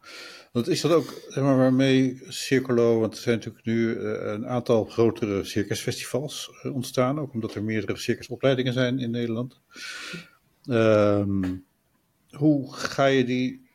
want 0.52 0.68
is 0.68 0.80
dat 0.80 0.92
ook 0.92 1.22
zeg 1.28 1.44
maar, 1.44 1.56
waarmee 1.56 2.22
Circolo, 2.28 3.00
want 3.00 3.14
er 3.14 3.20
zijn 3.20 3.36
natuurlijk 3.36 3.64
nu 3.64 3.98
een 3.98 4.46
aantal 4.46 4.84
grotere 4.84 5.44
circusfestivals 5.44 6.50
ontstaan, 6.72 7.20
ook 7.20 7.32
omdat 7.32 7.54
er 7.54 7.62
meerdere 7.62 7.96
circusopleidingen 7.96 8.72
zijn 8.72 8.98
in 8.98 9.10
Nederland. 9.10 9.60
Uh, 10.64 11.26
hoe 12.30 12.74
ga 12.74 13.04
je 13.04 13.24
die 13.24 13.67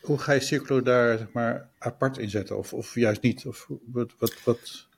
hoe 0.00 0.18
ga 0.18 0.32
je 0.32 0.40
Circulo 0.40 0.82
daar 0.82 1.18
zeg 1.18 1.32
maar, 1.32 1.68
apart 1.78 2.18
inzetten? 2.18 2.58
Of, 2.58 2.72
of 2.72 2.94
juist 2.94 3.22
niet? 3.22 3.46
Of 3.46 3.68
wat, 3.84 4.12
wat, 4.18 4.42
wat... 4.44 4.88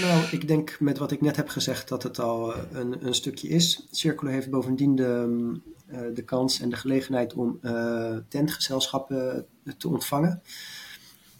Nou, 0.00 0.24
ik 0.30 0.48
denk 0.48 0.80
met 0.80 0.98
wat 0.98 1.10
ik 1.10 1.20
net 1.20 1.36
heb 1.36 1.48
gezegd 1.48 1.88
dat 1.88 2.02
het 2.02 2.18
al 2.18 2.54
een, 2.72 3.06
een 3.06 3.14
stukje 3.14 3.48
is. 3.48 3.86
Circulo 3.90 4.30
heeft 4.30 4.50
bovendien 4.50 4.94
de, 4.94 5.52
eh, 5.86 6.00
de 6.14 6.22
kans 6.22 6.60
en 6.60 6.68
de 6.68 6.76
gelegenheid 6.76 7.34
om 7.34 7.58
uh, 7.62 8.16
tentgezelschappen 8.28 9.46
te 9.78 9.88
ontvangen. 9.88 10.42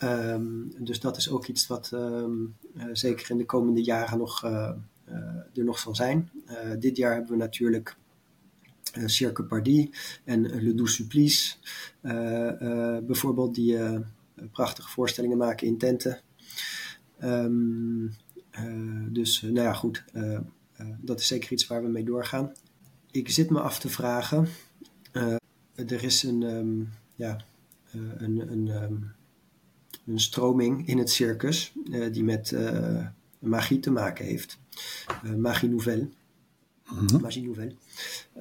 Um, 0.03 0.73
dus 0.79 1.01
dat 1.01 1.17
is 1.17 1.31
ook 1.31 1.47
iets 1.47 1.67
wat 1.67 1.91
uh, 1.95 2.25
zeker 2.93 3.31
in 3.31 3.39
de 3.39 3.45
komende 3.45 3.83
jaren 3.83 4.19
nog, 4.19 4.45
er 4.45 5.65
nog 5.65 5.79
zal 5.79 5.95
zijn. 5.95 6.31
dit 6.79 6.97
jaar 6.97 7.15
hebben 7.15 7.31
we 7.31 7.37
natuurlijk 7.37 7.97
uh, 8.97 9.07
Cirque 9.07 9.43
Pardi 9.43 9.91
en 10.25 10.43
Le 10.43 10.75
Doux 10.75 10.93
Supplice. 10.95 11.57
Eh, 12.01 12.61
eh, 12.61 13.05
bijvoorbeeld 13.05 13.55
die 13.55 13.79
prachtige 14.53 14.89
voorstellingen 14.89 15.37
maken 15.37 15.67
in 15.67 15.79
tenten. 15.79 16.21
Um, 17.23 18.15
dus 19.09 19.41
nou 19.41 19.55
ja, 19.61 19.73
goed. 19.73 20.05
dat 21.01 21.21
is 21.21 21.27
zeker 21.27 21.53
iets 21.53 21.67
waar 21.67 21.83
we 21.83 21.89
mee 21.89 22.05
doorgaan. 22.05 22.53
Ik 23.11 23.31
zit 23.31 23.51
me 23.51 23.61
af 23.61 23.79
te 23.79 23.89
vragen. 23.89 24.49
er 25.75 26.05
is 26.05 26.23
een, 26.23 26.43
um, 26.43 26.89
ja, 27.15 27.41
een, 28.17 28.53
een, 28.53 28.83
um, 28.83 29.13
een 30.07 30.21
stroming 30.21 30.87
in 30.87 30.99
het 30.99 31.11
circus 31.11 31.73
die 32.13 32.25
met 32.25 32.55
magie 33.39 33.81
te 33.81 33.91
maken 33.91 34.25
heeft. 34.25 34.59
magie 35.37 35.69
nouvelle. 35.69 36.09
Magie 37.21 37.43
Nouvelle. 37.43 37.75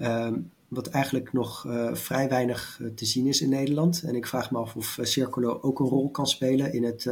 Um, 0.02 0.52
wat 0.68 0.88
eigenlijk 0.88 1.34
nog 1.34 1.66
uh, 1.68 1.94
vrij 1.96 2.30
weinig 2.30 2.80
uh, 2.82 2.90
te 2.90 3.06
zien 3.06 3.28
is 3.28 3.42
in 3.42 3.50
Nederland. 3.50 4.04
En 4.04 4.16
ik 4.16 4.28
vraag 4.28 4.52
me 4.52 4.58
af 4.58 4.76
of 4.76 4.98
uh, 4.98 5.06
Circolo 5.06 5.60
ook 5.62 5.80
een 5.80 5.86
rol 5.86 6.10
kan 6.10 6.28
spelen 6.28 6.74
in 6.74 6.84
het 6.84 7.10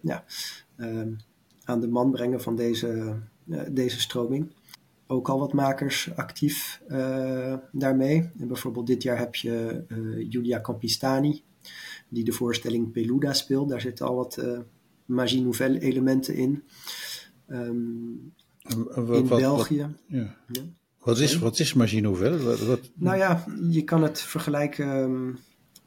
ja, 0.00 0.24
ehm, 0.76 1.12
aan 1.64 1.80
de 1.80 1.88
man 1.88 2.10
brengen 2.10 2.40
van 2.40 2.56
deze, 2.56 3.16
deze 3.70 4.00
stroming. 4.00 4.52
Ook 5.06 5.28
al 5.28 5.38
wat 5.38 5.52
makers 5.52 6.14
actief 6.16 6.82
daarmee. 7.72 8.30
En 8.38 8.48
bijvoorbeeld 8.48 8.86
dit 8.86 9.02
jaar 9.02 9.18
heb 9.18 9.34
je 9.34 9.84
Julia 10.28 10.60
Campistani, 10.60 11.42
die 12.08 12.24
de 12.24 12.32
voorstelling 12.32 12.92
Peluda 12.92 13.32
speelt. 13.32 13.68
Daar 13.68 13.80
zitten 13.80 14.06
al 14.06 14.14
wat 14.14 14.42
magie 15.04 15.42
nouvelle 15.42 15.80
elementen 15.80 16.34
in. 16.34 16.62
Um, 17.48 18.32
wat, 18.94 19.16
in 19.16 19.28
België. 19.28 19.80
Wat, 19.80 19.90
ja. 20.06 20.36
ja. 20.46 20.62
Wat, 21.02 21.18
is, 21.18 21.38
wat 21.38 21.58
is? 21.58 21.72
Wat. 22.66 22.80
Nou 22.94 23.16
ja, 23.16 23.44
je 23.70 23.84
kan 23.84 24.02
het 24.02 24.20
vergelijken. 24.20 24.92
Ehm, 24.92 25.32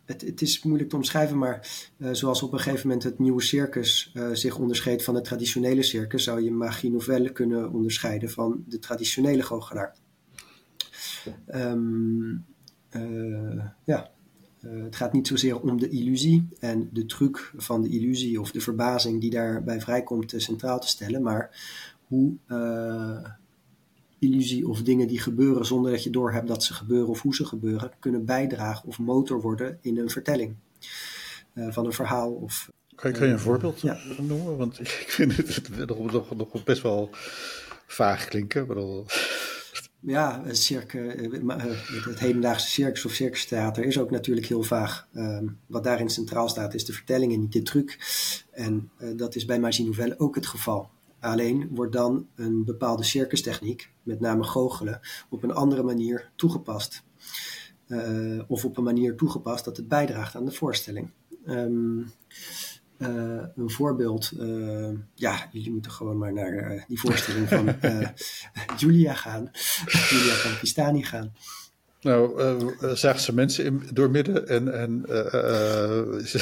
het, 0.06 0.22
het, 0.22 0.42
is 0.42 0.64
moeilijk 0.64 0.90
te 0.90 0.96
omschrijven, 0.96 1.38
maar 1.38 1.68
uh, 1.98 2.10
zoals 2.12 2.44
op 2.44 2.54
een 2.54 2.60
gegeven 2.60 2.88
moment 2.88 3.04
het 3.04 3.20
nieuwe 3.20 3.42
circus 3.42 4.12
uh, 4.14 4.30
zich 4.34 4.58
onderscheidt 4.58 5.04
van 5.04 5.16
het 5.16 5.24
traditionele 5.24 5.84
circus, 5.84 6.24
zou 6.24 6.42
je 6.42 6.52
magie 6.52 6.90
nouvelle 6.90 7.32
kunnen 7.32 7.72
onderscheiden 7.72 8.30
van 8.30 8.64
de 8.68 8.80
traditionele 8.80 9.44
goochelaar. 9.44 9.96
Um, 11.48 12.46
uh, 12.92 13.64
ja, 13.84 14.12
het 14.60 14.96
gaat 14.96 15.14
niet 15.14 15.28
zozeer 15.28 15.60
om 15.60 15.80
de 15.80 15.90
illusie 15.90 16.48
en 16.60 16.90
de 16.94 17.06
truc 17.06 17.52
van 17.56 17.82
de 17.82 17.90
illusie 17.90 18.42
of 18.42 18.52
de 18.52 18.62
verbazing 18.62 19.22
die 19.22 19.30
daarbij 19.30 19.82
vrijkomt 19.82 20.34
centraal 20.38 20.80
te 20.80 20.88
stellen, 20.88 21.22
maar 21.22 21.50
hoe 22.10 22.34
uh, 22.48 23.30
illusie 24.20 24.68
of 24.68 24.82
dingen 24.82 25.08
die 25.08 25.20
gebeuren 25.20 25.66
zonder 25.66 25.92
dat 25.92 26.04
je 26.04 26.10
doorhebt 26.10 26.48
dat 26.48 26.64
ze 26.64 26.74
gebeuren 26.74 27.10
of 27.10 27.22
hoe 27.22 27.36
ze 27.36 27.46
gebeuren, 27.46 27.92
kunnen 28.00 28.26
bijdragen 28.26 28.88
of 28.88 29.00
motor 29.00 29.42
worden 29.42 29.78
in 29.82 29.98
een 29.98 30.10
vertelling 30.10 30.56
uh, 31.54 31.72
van 31.72 31.86
een 31.86 31.94
verhaal. 31.94 32.32
Of, 32.32 32.72
kan, 32.96 33.12
je, 33.12 33.18
kan 33.18 33.28
je 33.28 33.34
een 33.34 33.40
voorbeeld 33.40 33.82
ja. 33.82 33.98
noemen? 34.18 34.58
Want 34.58 34.80
ik 34.80 34.88
vind 35.18 35.38
het 35.38 35.88
nog, 35.88 36.12
nog, 36.12 36.36
nog 36.36 36.64
best 36.64 36.82
wel 36.82 37.10
vaag 37.88 38.26
klinken. 38.26 39.06
Ja, 40.02 40.44
cirque, 40.48 40.98
het 42.10 42.20
hedendaagse 42.20 42.68
circus 42.70 43.06
of 43.06 43.12
circustheater 43.12 43.84
is 43.84 44.00
ook 44.00 44.12
natuurlijk 44.12 44.48
heel 44.48 44.64
vaag. 44.64 45.08
Um, 45.14 45.60
wat 45.66 45.84
daarin 45.84 46.10
centraal 46.10 46.50
staat 46.50 46.74
is 46.74 46.86
de 46.86 46.94
vertelling 46.94 47.34
en 47.34 47.40
niet 47.40 47.54
de 47.54 47.62
truc. 47.62 47.98
En 48.52 48.90
uh, 49.00 49.18
dat 49.18 49.36
is 49.36 49.46
bij 49.46 49.60
Magie 49.60 49.84
Nouvelle 49.84 50.20
ook 50.20 50.36
het 50.36 50.48
geval. 50.48 50.90
Alleen 51.20 51.70
wordt 51.72 51.94
dan 51.94 52.28
een 52.36 52.66
bepaalde 52.66 53.04
circustechniek, 53.04 53.92
met 54.04 54.20
name 54.20 54.44
goochelen, 54.44 55.00
op 55.30 55.44
een 55.44 55.54
andere 55.54 55.84
manier 55.84 56.32
toegepast. 56.36 57.04
Uh, 57.88 58.42
of 58.48 58.66
op 58.66 58.78
een 58.78 58.84
manier 58.84 59.16
toegepast 59.16 59.66
dat 59.66 59.78
het 59.78 59.88
bijdraagt 59.88 60.36
aan 60.36 60.46
de 60.46 60.52
voorstelling. 60.52 61.10
Um, 61.46 62.12
uh, 62.98 63.44
een 63.56 63.70
voorbeeld, 63.70 64.32
uh, 64.40 64.90
ja, 65.14 65.50
jullie 65.52 65.72
moeten 65.72 65.92
gewoon 65.92 66.18
maar 66.18 66.34
naar 66.34 66.86
die 66.88 67.00
voorstelling 67.00 67.48
van 67.48 67.76
Julia 68.80 69.14
gaan, 69.14 69.52
Julia 69.86 70.34
Campistani 70.44 71.04
gaan. 71.04 71.34
Nou, 72.02 72.42
zagen 72.96 73.22
ze 73.22 73.34
mensen 73.34 73.66
in, 73.66 73.84
doormidden 73.94 74.48
en, 74.48 74.74
en 74.74 75.06
is, 76.22 76.34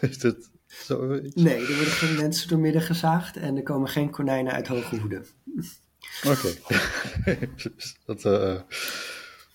is 0.00 0.22
het 0.22 0.50
zo? 0.84 1.06
Nee, 1.34 1.60
er 1.60 1.74
worden 1.74 1.92
geen 1.92 2.16
mensen 2.16 2.48
doormidden 2.48 2.82
gezaagd 2.82 3.36
en 3.36 3.56
er 3.56 3.62
komen 3.62 3.88
geen 3.88 4.10
konijnen 4.10 4.52
uit 4.52 4.66
hoge 4.66 4.96
hoeden. 4.96 5.26
Oké. 6.26 6.48
dat, 8.06 8.24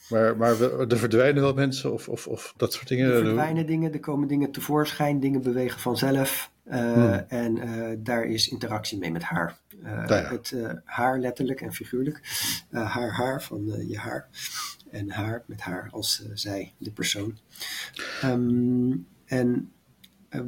maar, 0.09 0.37
maar 0.37 0.61
er 0.61 0.97
verdwijnen 0.97 1.41
wel 1.41 1.53
mensen 1.53 1.93
of, 1.93 2.09
of, 2.09 2.27
of 2.27 2.53
dat 2.57 2.73
soort 2.73 2.87
dingen? 2.87 3.11
Er 3.11 3.23
verdwijnen 3.23 3.65
dingen, 3.65 3.93
er 3.93 3.99
komen 3.99 4.27
dingen 4.27 4.51
tevoorschijn, 4.51 5.19
dingen 5.19 5.41
bewegen 5.41 5.79
vanzelf. 5.79 6.51
Uh, 6.67 6.93
hmm. 6.93 7.25
En 7.27 7.57
uh, 7.57 7.95
daar 7.97 8.23
is 8.23 8.47
interactie 8.47 8.97
mee 8.97 9.11
met 9.11 9.23
haar. 9.23 9.57
Uh, 9.83 10.03
ja. 10.07 10.29
Het 10.29 10.55
haar 10.83 11.19
letterlijk 11.19 11.61
en 11.61 11.73
figuurlijk. 11.73 12.21
haar 12.71 13.11
haar 13.11 13.43
van 13.43 13.87
je 13.87 13.97
haar. 13.97 14.27
En 14.91 15.09
haar 15.09 15.43
met 15.45 15.61
haar 15.61 15.87
als 15.91 16.23
zij, 16.33 16.73
de 16.77 16.91
persoon. 16.91 17.37
Um, 18.23 19.07
en 19.25 19.71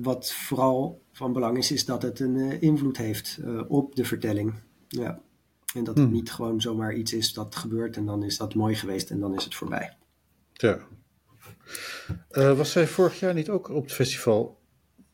wat 0.01 0.33
vooral 0.33 1.01
van 1.11 1.33
belang 1.33 1.57
is, 1.57 1.71
is 1.71 1.85
dat 1.85 2.01
het 2.01 2.19
een 2.19 2.61
invloed 2.61 2.97
heeft 2.97 3.39
op 3.67 3.95
de 3.95 4.05
vertelling. 4.05 4.53
Ja. 4.87 5.21
En 5.73 5.83
dat 5.83 5.97
het 5.97 6.05
hmm. 6.05 6.13
niet 6.13 6.31
gewoon 6.31 6.61
zomaar 6.61 6.93
iets 6.93 7.13
is 7.13 7.33
dat 7.33 7.55
gebeurt 7.55 7.97
en 7.97 8.05
dan 8.05 8.23
is 8.23 8.37
dat 8.37 8.55
mooi 8.55 8.75
geweest 8.75 9.09
en 9.09 9.19
dan 9.19 9.35
is 9.35 9.43
het 9.43 9.55
voorbij. 9.55 9.95
Ja. 10.53 10.79
Uh, 12.31 12.57
was 12.57 12.71
zij 12.71 12.87
vorig 12.87 13.19
jaar 13.19 13.33
niet 13.33 13.49
ook 13.49 13.69
op 13.69 13.83
het 13.83 13.93
festival? 13.93 14.59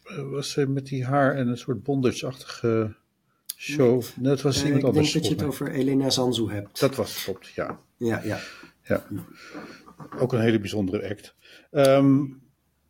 Uh, 0.05 0.29
was 0.29 0.51
zij 0.51 0.65
met 0.65 0.85
die 0.85 1.05
haar 1.05 1.35
en 1.35 1.47
een 1.47 1.57
soort 1.57 1.83
bondage-achtige 1.83 2.95
show? 3.57 4.01
Nee, 4.15 4.29
dat 4.29 4.41
was 4.41 4.59
uh, 4.59 4.65
iemand 4.65 4.83
anders. 4.83 5.07
Ik 5.07 5.13
denk 5.13 5.23
dat 5.25 5.33
je 5.33 5.45
het 5.45 5.53
over 5.53 5.71
Elena 5.71 6.09
Zanzu 6.09 6.49
hebt. 6.49 6.79
Dat 6.79 6.95
was 6.95 7.15
het, 7.15 7.23
klopt, 7.23 7.47
ja. 7.47 7.79
Ja, 7.97 8.21
ja. 8.23 8.39
ja. 8.83 9.05
Ook 10.19 10.33
een 10.33 10.41
hele 10.41 10.59
bijzondere 10.59 11.09
act. 11.09 11.35
Um, 11.71 12.41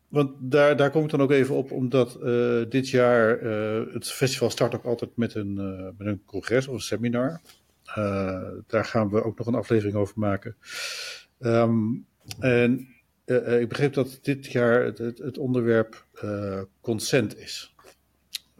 want 0.08 0.30
daar, 0.38 0.76
daar 0.76 0.90
kom 0.90 1.04
ik 1.04 1.10
dan 1.10 1.22
ook 1.22 1.30
even 1.30 1.54
op, 1.54 1.72
omdat 1.72 2.18
uh, 2.22 2.62
dit 2.68 2.88
jaar 2.88 3.42
uh, 3.42 3.92
het 3.92 4.10
festival 4.10 4.50
start 4.50 4.74
ook 4.74 4.84
altijd 4.84 5.16
met 5.16 5.34
een, 5.34 5.56
uh, 5.58 5.88
met 5.98 6.06
een 6.06 6.22
congres 6.26 6.68
of 6.68 6.74
een 6.74 6.80
seminar. 6.80 7.40
daar 8.66 8.84
gaan 8.84 9.10
we 9.10 9.24
ook 9.24 9.38
nog 9.38 9.46
een 9.46 9.54
aflevering 9.54 9.94
over 9.94 10.18
maken. 10.18 10.56
Um, 11.40 12.06
en 12.38 12.88
ik 13.60 13.68
begreep 13.68 13.92
dat 13.92 14.18
dit 14.22 14.46
jaar 14.46 14.84
het, 14.84 14.98
het, 14.98 15.18
het 15.18 15.38
onderwerp 15.38 16.06
consent 16.80 17.38
is. 17.38 17.74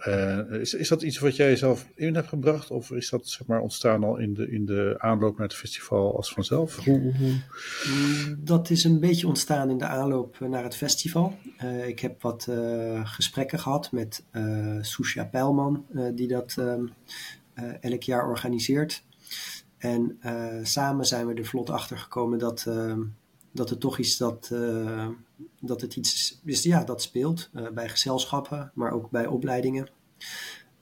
Uh, 0.06 0.60
is, 0.60 0.74
is 0.74 0.88
dat 0.88 1.02
iets 1.02 1.18
wat 1.18 1.36
jij 1.36 1.56
zelf 1.56 1.88
in 1.94 2.14
hebt 2.14 2.28
gebracht? 2.28 2.70
Of 2.70 2.90
is 2.90 3.10
dat 3.10 3.28
zeg 3.28 3.46
maar, 3.46 3.60
ontstaan 3.60 4.04
al 4.04 4.16
in 4.16 4.34
de, 4.34 4.50
in 4.50 4.66
de 4.66 4.94
aanloop 4.98 5.38
naar 5.38 5.46
het 5.46 5.56
festival 5.56 6.16
als 6.16 6.32
vanzelf? 6.32 6.84
Hoe, 6.84 7.14
hoe? 7.18 7.34
Mm, 7.86 8.36
dat 8.38 8.70
is 8.70 8.84
een 8.84 9.00
beetje 9.00 9.26
ontstaan 9.26 9.70
in 9.70 9.78
de 9.78 9.86
aanloop 9.86 10.38
naar 10.40 10.62
het 10.62 10.76
festival. 10.76 11.38
Uh, 11.64 11.86
ik 11.86 12.00
heb 12.00 12.22
wat 12.22 12.46
uh, 12.50 13.06
gesprekken 13.06 13.58
gehad 13.58 13.92
met 13.92 14.24
Susha 14.80 15.24
Pijlman, 15.24 15.86
die 16.14 16.28
dat 16.28 16.54
ehm, 16.58 16.84
elk 17.80 18.02
jaar 18.02 18.28
organiseert. 18.28 19.04
En 19.78 20.18
samen 20.62 21.06
zijn 21.06 21.26
we 21.26 21.34
er 21.34 21.44
vlot 21.44 21.70
achter 21.70 21.98
gekomen 21.98 22.38
dat, 22.38 22.64
ehm, 22.66 23.00
dat 23.52 23.70
het 23.70 23.80
toch 23.80 23.98
iets 23.98 24.16
dat, 24.16 24.52
dat 25.60 25.80
het 25.80 25.96
iets 25.96 26.40
is 26.44 26.62
ja, 26.62 26.84
dat 26.84 27.02
speelt 27.02 27.50
uh, 27.54 27.70
bij 27.70 27.88
gezelschappen, 27.88 28.70
maar 28.74 28.92
ook 28.92 29.10
bij 29.10 29.26
opleidingen. 29.26 29.88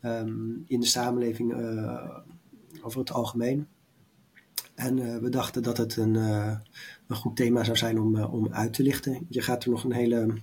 Um, 0.03 0.65
in 0.67 0.81
de 0.81 0.87
samenleving 0.87 1.53
uh, 1.53 2.19
over 2.83 3.01
het 3.01 3.13
algemeen. 3.13 3.67
En 4.75 5.21
we 5.23 5.29
dachten 5.29 5.63
dat 5.63 5.77
het 5.77 5.97
een, 5.97 6.15
een 6.15 7.17
goed 7.17 7.37
thema 7.37 7.65
zou 7.65 7.77
zijn 7.77 8.01
om, 8.01 8.23
om 8.23 8.53
uit 8.53 8.73
te 8.73 8.83
lichten. 8.83 9.27
Je 9.29 9.41
gaat 9.41 9.65
er 9.65 9.71
nog 9.71 9.85
een 9.85 9.93
hele 9.93 10.43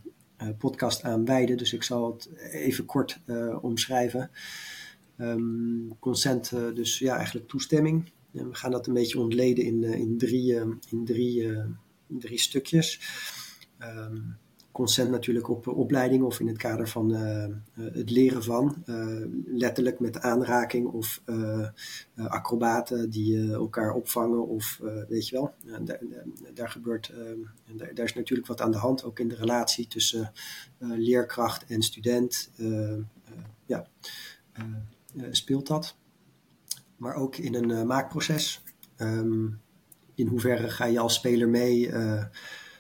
podcast 0.58 1.04
aan 1.04 1.26
wijden, 1.26 1.58
dus 1.58 1.74
ik 1.74 1.84
zal 1.84 2.12
het 2.12 2.30
even 2.38 2.86
kort 2.86 3.20
omschrijven. 3.62 4.32
Um, 5.18 6.00
consent, 6.00 6.50
dus 6.50 7.00
ja, 7.00 7.16
eigenlijk 7.16 7.48
toestemming. 7.48 8.12
We 8.32 8.56
gaan 8.56 8.72
dat 8.72 8.88
een 8.88 8.94
beetje 8.94 9.20
ontleden 9.20 9.66
in, 9.66 9.84
in, 9.84 10.18
drie, 10.18 10.54
in 10.90 11.06
drie, 11.06 11.52
drie 12.20 12.40
stukjes. 12.40 13.00
Um, 13.80 14.38
consent 14.74 15.10
natuurlijk 15.10 15.50
op 15.50 15.68
opleiding 15.68 16.24
of 16.24 16.40
in 16.40 16.48
het 16.48 16.58
kader 16.58 16.88
van 16.88 17.12
uh, 17.12 17.46
het 17.94 18.10
leren 18.10 18.44
van. 18.44 18.84
Letterlijk 19.46 20.00
met 20.00 20.20
aanraking 20.20 20.88
of 20.88 21.22
acrobaten 22.16 23.10
die 23.10 23.52
elkaar 23.52 23.94
opvangen 23.94 24.48
of 24.48 24.80
weet 25.08 25.28
je 25.28 25.36
wel. 25.36 25.54
Daar, 25.86 26.00
daar, 26.54 26.70
gebeurt, 26.70 27.10
ehm, 27.10 27.78
daar, 27.78 27.94
daar, 27.94 28.06
is 28.06 28.14
natuurlijk 28.14 28.48
wat 28.48 28.62
aan 28.62 28.72
de 28.72 28.78
hand, 28.78 29.04
ook 29.04 29.20
in 29.20 29.28
de 29.28 29.36
relatie 29.36 29.88
tussen 29.88 30.32
leerkracht 30.80 31.66
en 31.66 31.82
student. 31.82 32.50
ja, 33.66 33.88
speelt 35.32 35.68
dat. 35.68 35.96
Maar 36.98 37.16
ook 37.16 37.38
in 37.38 37.56
een 37.56 37.88
maakproces. 37.88 38.64
Um, 38.98 39.62
in 40.16 40.28
hoeverre 40.28 40.70
ga 40.70 40.86
je 40.86 41.00
als 41.00 41.14
speler 41.14 41.50
mee 41.50 41.92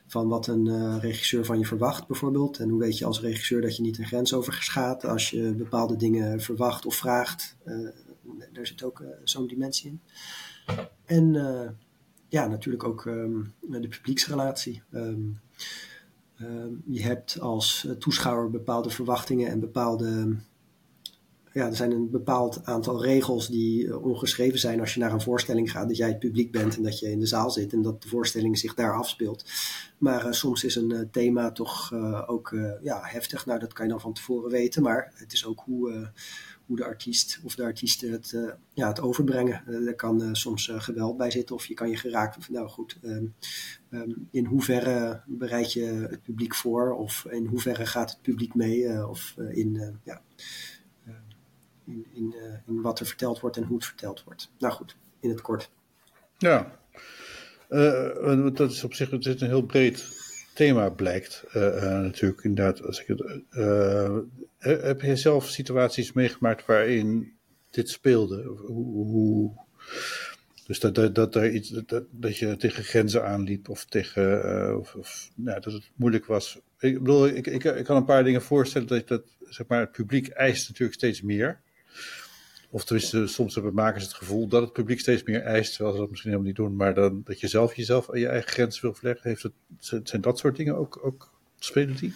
van 0.07 0.27
wat 0.27 0.47
een 0.47 0.65
uh, 0.65 0.95
regisseur 0.99 1.45
van 1.45 1.59
je 1.59 1.65
verwacht, 1.65 2.07
bijvoorbeeld. 2.07 2.59
En 2.59 2.69
hoe 2.69 2.79
weet 2.79 2.97
je 2.97 3.05
als 3.05 3.21
regisseur 3.21 3.61
dat 3.61 3.75
je 3.75 3.81
niet 3.81 3.97
een 3.97 4.05
grens 4.05 4.33
overgaat 4.33 5.05
als 5.05 5.29
je 5.29 5.53
bepaalde 5.53 5.95
dingen 5.95 6.41
verwacht 6.41 6.85
of 6.85 6.95
vraagt. 6.95 7.57
Uh, 7.65 7.89
daar 8.53 8.67
zit 8.67 8.83
ook 8.83 9.03
zo'n 9.23 9.47
dimensie 9.47 9.89
in. 9.89 10.01
En 11.05 11.33
ja, 12.29 12.47
natuurlijk 12.47 12.83
ook 12.83 13.05
um, 13.05 13.53
de 13.59 13.87
publieksrelatie. 13.87 14.81
Um, 14.91 15.41
je 16.85 17.03
hebt 17.03 17.39
als 17.39 17.87
toeschouwer 17.99 18.49
bepaalde 18.49 18.89
verwachtingen 18.89 19.49
en 19.49 19.59
bepaalde 19.59 20.35
ja, 21.53 21.67
er 21.67 21.75
zijn 21.75 21.91
een 21.91 22.09
bepaald 22.09 22.65
aantal 22.65 23.03
regels 23.03 23.47
die 23.47 23.85
uh, 23.85 24.05
ongeschreven 24.05 24.59
zijn 24.59 24.79
als 24.79 24.93
je 24.93 24.99
naar 24.99 25.13
een 25.13 25.21
voorstelling 25.21 25.71
gaat. 25.71 25.87
Dat 25.87 25.97
jij 25.97 26.07
het 26.07 26.19
publiek 26.19 26.51
bent 26.51 26.77
en 26.77 26.83
dat 26.83 26.99
je 26.99 27.11
in 27.11 27.19
de 27.19 27.25
zaal 27.25 27.51
zit 27.51 27.73
en 27.73 27.81
dat 27.81 28.01
de 28.01 28.07
voorstelling 28.07 28.57
zich 28.57 28.73
daar 28.73 28.97
afspeelt. 28.97 29.45
Maar 29.97 30.25
uh, 30.25 30.31
soms 30.31 30.63
is 30.63 30.75
een 30.75 30.93
uh, 30.93 30.99
thema 31.11 31.51
toch 31.51 31.93
ook 32.27 32.55
ja, 32.81 32.99
heftig. 33.03 33.45
Nou, 33.45 33.59
dat 33.59 33.73
kan 33.73 33.85
je 33.85 33.91
dan 33.91 34.01
van 34.01 34.13
tevoren 34.13 34.51
weten. 34.51 34.83
Maar 34.83 35.11
het 35.15 35.33
is 35.33 35.45
ook 35.45 35.61
hoe, 35.65 36.11
hoe 36.65 36.75
de 36.75 36.85
artiest 36.85 37.39
of 37.43 37.55
de 37.55 37.63
artiesten 37.63 38.11
het, 38.11 38.37
ja, 38.73 38.87
het 38.87 39.01
overbrengen. 39.01 39.85
er 39.87 39.95
kan 39.95 40.35
soms 40.35 40.71
geweld 40.73 41.17
bij 41.17 41.31
zitten 41.31 41.55
of 41.55 41.65
je 41.65 41.73
kan 41.73 41.89
je 41.89 41.97
geraakt. 41.97 42.49
Nou 42.49 42.67
goed, 42.69 42.97
um, 43.03 43.33
um, 43.89 44.27
in 44.31 44.45
hoeverre 44.45 45.21
bereid 45.25 45.73
je 45.73 46.07
het 46.09 46.23
publiek 46.23 46.55
voor? 46.55 46.93
Of 46.93 47.25
in 47.29 47.45
hoeverre 47.45 47.85
gaat 47.85 48.09
het 48.09 48.21
publiek 48.21 48.55
mee? 48.55 49.07
of 49.07 49.35
in, 49.37 49.99
ja 50.03 50.21
in, 51.85 52.05
in, 52.13 52.33
uh, 52.37 52.53
in, 52.67 52.81
wat 52.81 52.99
er 52.99 53.05
verteld 53.05 53.39
wordt 53.39 53.57
en 53.57 53.63
hoe 53.63 53.75
het 53.75 53.85
verteld 53.85 54.23
wordt. 54.23 54.51
Nou 54.59 54.73
goed, 54.73 54.95
in 55.19 55.29
het 55.29 55.41
kort. 55.41 55.69
Ja, 56.37 56.79
uh, 57.69 58.47
dat 58.53 58.71
is 58.71 58.83
op 58.83 58.93
zich 58.93 59.11
is 59.11 59.41
een 59.41 59.47
heel 59.47 59.65
breed 59.65 60.21
thema 60.53 60.89
blijkt 60.89 61.43
natuurlijk 61.53 62.43
inderdaad. 62.43 62.83
Als 62.83 63.01
ik 63.01 63.07
het, 63.07 63.41
heb 64.57 65.01
je 65.01 65.15
zelf 65.15 65.49
situaties 65.49 66.13
meegemaakt 66.13 66.65
waarin 66.65 67.33
dit 67.69 67.89
speelde? 67.89 68.43
Hoe, 68.43 69.05
hoe 69.05 69.51
dus 70.65 70.79
dat, 70.79 70.95
dat, 70.95 71.15
dat, 71.15 71.35
er 71.35 71.51
iets, 71.51 71.69
dat, 71.69 72.05
dat 72.11 72.37
je 72.37 72.57
tegen 72.57 72.83
grenzen 72.83 73.25
aanliep 73.25 73.69
of 73.69 73.85
tegen 73.85 74.77
of, 74.79 74.95
of 74.95 75.31
nou, 75.35 75.59
dat 75.59 75.73
het 75.73 75.89
moeilijk 75.95 76.25
was. 76.25 76.59
Ik 76.79 76.99
bedoel, 76.99 77.27
ik, 77.27 77.47
ik, 77.47 77.63
ik 77.63 77.85
kan 77.85 77.95
een 77.95 78.05
paar 78.05 78.23
dingen 78.23 78.41
voorstellen 78.41 78.87
dat, 78.87 79.07
dat 79.07 79.23
zeg 79.39 79.67
maar, 79.67 79.79
het 79.79 79.91
publiek 79.91 80.27
eist 80.27 80.67
natuurlijk 80.67 80.97
steeds 80.97 81.21
meer. 81.21 81.61
Of 82.73 82.83
tenminste, 82.83 83.27
soms 83.27 83.53
hebben 83.53 83.73
makers 83.73 84.03
het 84.03 84.13
gevoel 84.13 84.47
dat 84.47 84.61
het 84.61 84.73
publiek 84.73 84.99
steeds 84.99 85.23
meer 85.23 85.41
eist, 85.41 85.73
terwijl 85.73 85.95
ze 85.95 86.01
dat 86.01 86.09
misschien 86.09 86.31
helemaal 86.31 86.51
niet 86.51 86.61
doen, 86.61 86.75
maar 86.75 86.93
dan, 86.93 87.21
dat 87.23 87.39
je 87.39 87.47
zelf 87.47 87.75
jezelf 87.75 88.09
aan 88.09 88.19
je 88.19 88.27
eigen 88.27 88.51
grens 88.51 88.81
wil 88.81 88.93
verleggen. 88.93 89.29
Heeft 89.29 89.43
het, 89.43 89.53
zijn 90.09 90.21
dat 90.21 90.37
soort 90.37 90.55
dingen 90.55 90.77
ook, 90.77 90.99
ook 91.03 91.31
spelen 91.59 91.95
die? 91.95 92.13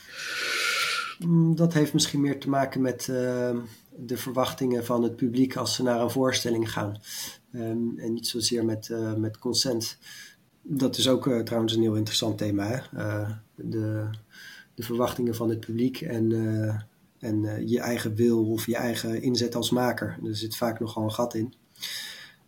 Mm, 1.20 1.56
dat 1.56 1.74
heeft 1.74 1.94
misschien 1.94 2.22
meer 2.22 2.40
te 2.40 2.50
maken 2.50 2.82
met 2.82 3.08
uh, 3.08 3.58
de 3.96 4.18
verwachtingen 4.18 4.86
van 4.86 5.04
het 5.04 5.16
publiek 5.16 5.56
als 5.56 5.76
ze 5.76 5.84
naar 5.84 6.02
een 6.02 6.12
voorstelling 6.12 6.72
gaan. 6.72 7.02
Um, 7.52 8.00
en 8.00 8.14
niet 8.14 8.28
zozeer 8.28 8.66
met, 8.66 8.90
uh, 8.92 9.14
met 9.14 9.38
consent. 9.38 9.98
Dat 10.62 10.98
is 10.98 11.08
ook 11.10 11.28
uh, 11.28 11.40
trouwens 11.40 11.76
een 11.76 11.82
heel 11.82 11.96
interessant 11.96 12.38
thema. 12.38 12.68
Hè? 12.68 12.80
de, 13.56 14.10
de 14.74 14.84
verwachtingen 14.84 15.36
van 15.36 15.50
het 15.50 15.60
publiek 15.60 16.02
en 16.02 16.32
en 17.20 17.68
je 17.68 17.80
eigen 17.80 18.16
wil 18.16 18.46
of 18.46 18.66
je 18.66 18.76
eigen 18.76 19.22
inzet 19.22 19.56
als 19.56 19.70
maker. 19.70 20.18
Er 20.26 20.36
zit 20.36 20.58
vaak 20.58 20.80
nogal 20.80 21.04
een 21.04 21.12
gat 21.12 21.34
in. 21.34 21.54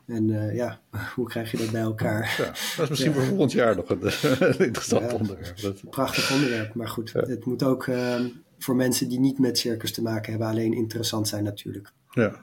En 0.05 0.53
ja, 0.55 0.82
hoe 1.15 1.27
krijg 1.27 1.51
je 1.51 1.58
dat 1.58 1.71
bij 1.71 1.82
elkaar? 1.82 2.36
Ja, 2.38 2.45
dat 2.45 2.84
is 2.84 2.89
misschien 2.89 3.13
voor 3.15 3.23
volgend 3.23 3.51
jaar 3.51 3.75
nog 3.75 3.89
een, 3.89 4.01
interessant 4.67 5.13
onderwerp. 5.13 5.60
Prachtig 5.89 6.32
onderwerp, 6.32 6.73
maar 6.73 6.88
goed, 6.88 7.13
het 7.13 7.45
moet 7.45 7.63
ook 7.63 7.88
ehm, 7.88 8.27
voor 8.60 8.75
mensen 8.75 9.10
die 9.10 9.19
niet 9.19 9.39
met 9.39 9.58
circus 9.58 9.91
te 9.91 10.01
maken 10.01 10.32
hebben 10.32 10.49
alleen 10.49 10.73
interessant 10.73 11.27
zijn 11.27 11.43
natuurlijk. 11.43 11.91
Ja. 12.10 12.41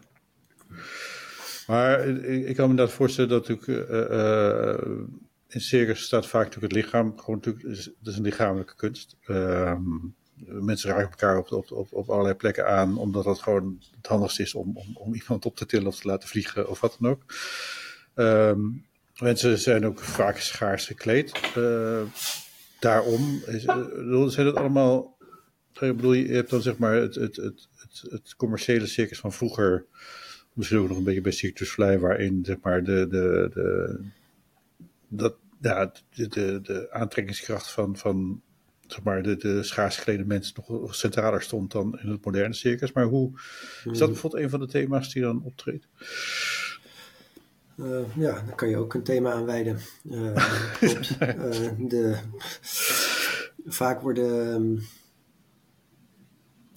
Maar 1.67 2.09
ik, 2.27 2.57
kan 2.57 2.69
me 2.69 2.77
dat 2.77 2.93
voorstellen 2.93 3.31
dat 3.31 3.49
natuurlijk 3.49 3.91
uh, 3.91 4.97
in 5.49 5.61
circus 5.61 6.03
staat 6.03 6.27
vaak 6.27 6.45
natuurlijk 6.45 6.73
het 6.73 6.83
lichaam, 6.83 7.19
gewoon 7.19 7.35
natuurlijk, 7.37 7.65
is, 7.65 7.85
dat 7.85 8.13
is 8.13 8.17
een 8.17 8.25
lichamelijke 8.25 8.77
kunst. 8.77 9.17
Uh, 9.27 9.77
mensen 10.45 10.91
raken 10.91 11.11
elkaar 11.11 11.39
op, 11.39 11.53
op, 11.53 11.73
op, 11.73 11.93
op 11.93 12.11
allerlei 12.11 12.35
plekken 12.35 12.67
aan, 12.67 12.99
omdat 12.99 13.25
dat 13.25 13.43
gewoon 13.43 13.83
het 13.97 14.07
handigste 14.07 14.43
is 14.43 14.55
om, 14.55 14.77
om, 14.77 14.97
om 14.97 15.15
iemand 15.15 15.45
op 15.45 15.57
te 15.57 15.67
tillen 15.67 15.87
of 15.87 16.01
te 16.01 16.09
laten 16.09 16.29
vliegen 16.29 16.69
of 16.69 16.81
wat 16.81 16.97
dan 17.01 17.11
ook. 17.11 17.23
Um, 18.15 18.85
mensen 19.19 19.59
zijn 19.59 19.87
ook 19.87 19.99
vaak 19.99 20.39
schaars 20.39 20.87
gekleed. 20.87 21.53
Uh, 21.57 22.03
daarom 22.81 23.43
is, 23.47 23.63
zijn 24.35 24.47
het 24.47 24.57
allemaal. 24.57 25.17
Ik 25.81 25.97
bedoel, 25.97 26.13
je 26.13 26.35
hebt 26.35 26.51
dan 26.51 26.63
zeg 26.63 26.79
maar 26.79 26.95
het, 26.95 27.15
het, 27.15 27.37
het, 27.37 27.69
het, 28.11 28.35
commerciële 28.37 28.87
circus 28.87 29.19
van 29.19 29.33
vroeger 29.33 29.87
misschien 30.53 30.79
ook 30.79 30.89
nog 30.89 30.97
een 30.97 31.05
beetje 31.05 31.21
bij 31.21 31.33
Circus 31.33 31.71
Fly, 31.71 31.99
waarin 31.99 32.45
zeg 32.45 32.57
maar 32.63 32.85
de, 32.85 33.07
de, 33.09 34.01
dat, 35.09 35.37
de, 35.59 36.61
de 36.63 36.87
aantrekkingskracht 36.91 37.71
van, 37.71 37.97
van 37.97 38.43
zeg 38.87 39.03
maar, 39.03 39.23
de, 39.23 39.37
de 39.37 39.63
schaars 39.63 39.97
geklede 39.97 40.25
mensen 40.25 40.55
nog 40.69 40.95
centraler 40.95 41.43
stond 41.43 41.73
dan 41.73 41.99
in 42.03 42.11
het 42.11 42.25
moderne 42.25 42.55
circus. 42.55 42.93
Maar 42.93 43.05
hoe 43.05 43.31
is 43.85 43.99
dat 43.99 44.09
bijvoorbeeld 44.09 44.43
een 44.43 44.51
van 44.51 44.61
de 44.61 44.67
thema's 44.67 45.13
die 45.13 45.23
dan 45.23 45.43
optreedt? 45.43 45.87
Uh, 47.77 48.17
ja, 48.17 48.33
daar 48.33 48.55
kan 48.55 48.69
je 48.69 48.77
ook 48.77 48.95
een 48.95 49.03
thema 49.03 49.33
aan 49.33 49.45
wijden. 49.45 49.79
Uh, 50.11 50.21
uh, 50.81 51.71
de, 51.89 52.17
vaak 53.67 54.01
worden 54.01 54.55
um, 54.55 54.83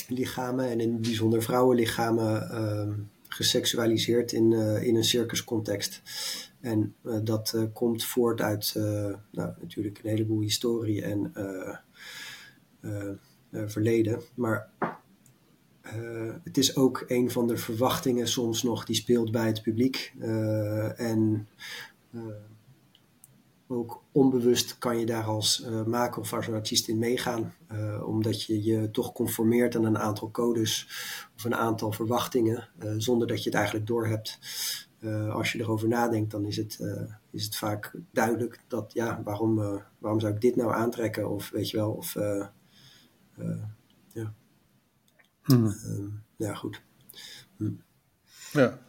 lichamen 0.08 0.70
en 0.70 0.80
in 0.80 0.92
het 0.92 1.02
bijzonder 1.02 1.42
vrouwenlichamen 1.42 2.50
ehm, 2.50 2.94
geseksualiseerd 3.28 4.32
in, 4.32 4.52
in 4.82 4.96
een 4.96 5.04
circuscontext. 5.04 6.02
En 6.62 6.96
dat 7.24 7.68
komt 7.74 8.06
voort 8.06 8.42
uit 8.42 8.72
nou, 9.32 9.54
natuurlijk 9.62 10.00
een 10.04 10.10
heleboel 10.10 10.42
historie 10.42 11.02
en 11.02 11.32
verleden. 13.52 14.22
Maar 14.36 14.70
het 16.44 16.58
is 16.58 16.76
ook 16.76 17.04
een 17.08 17.32
van 17.32 17.48
de 17.48 17.58
verwachtingen 17.58 18.28
soms 18.28 18.64
nog 18.64 18.86
die 18.86 18.96
speelt 18.96 19.32
bij 19.32 19.46
het 19.48 19.62
publiek. 19.62 20.14
en 20.96 21.48
ook 23.72 24.04
onbewust 24.12 24.78
kan 24.78 25.00
je 25.00 25.06
daar 25.06 25.24
als 25.24 25.66
maker 25.86 26.22
of 26.22 26.34
als 26.34 26.50
artiest 26.50 26.88
in 26.88 26.98
meegaan. 26.98 27.54
Omdat 28.06 28.44
je 28.44 28.64
je 28.64 28.92
toch 28.92 29.12
conformeert 29.12 29.76
aan 29.76 29.86
een 29.86 29.98
aantal 29.98 30.32
codes 30.32 30.88
of 31.36 31.44
een 31.44 31.56
aantal 31.56 31.92
verwachtingen, 31.92 32.70
zonder 32.98 33.28
dat 33.28 33.44
je 33.44 33.50
het 33.50 33.58
eigenlijk 33.58 33.88
doorhebt. 33.88 34.40
als 35.32 35.52
je 35.52 35.60
erover 35.60 35.88
nadenkt, 35.88 36.32
dan 36.32 36.46
is 36.46 36.58
het, 36.58 36.80
is 37.32 37.44
het 37.46 37.56
vaak 37.56 37.92
duidelijk 38.12 38.64
dat, 38.68 38.94
ja, 38.94 39.22
waarom, 39.24 39.82
waarom 39.98 40.20
zou 40.20 40.34
ik 40.34 40.42
dit 40.42 40.56
nou 40.56 40.74
aantrekken? 40.74 41.30
Of 41.30 41.50
weet 41.50 41.70
je 41.70 41.78
wel, 41.78 41.92
of 41.92 42.16
ja. 44.14 44.34
Hmm. 45.44 46.22
ja, 46.36 46.54
goed. 46.54 46.82
Hmm. 47.58 47.82
Ja. 48.52 48.80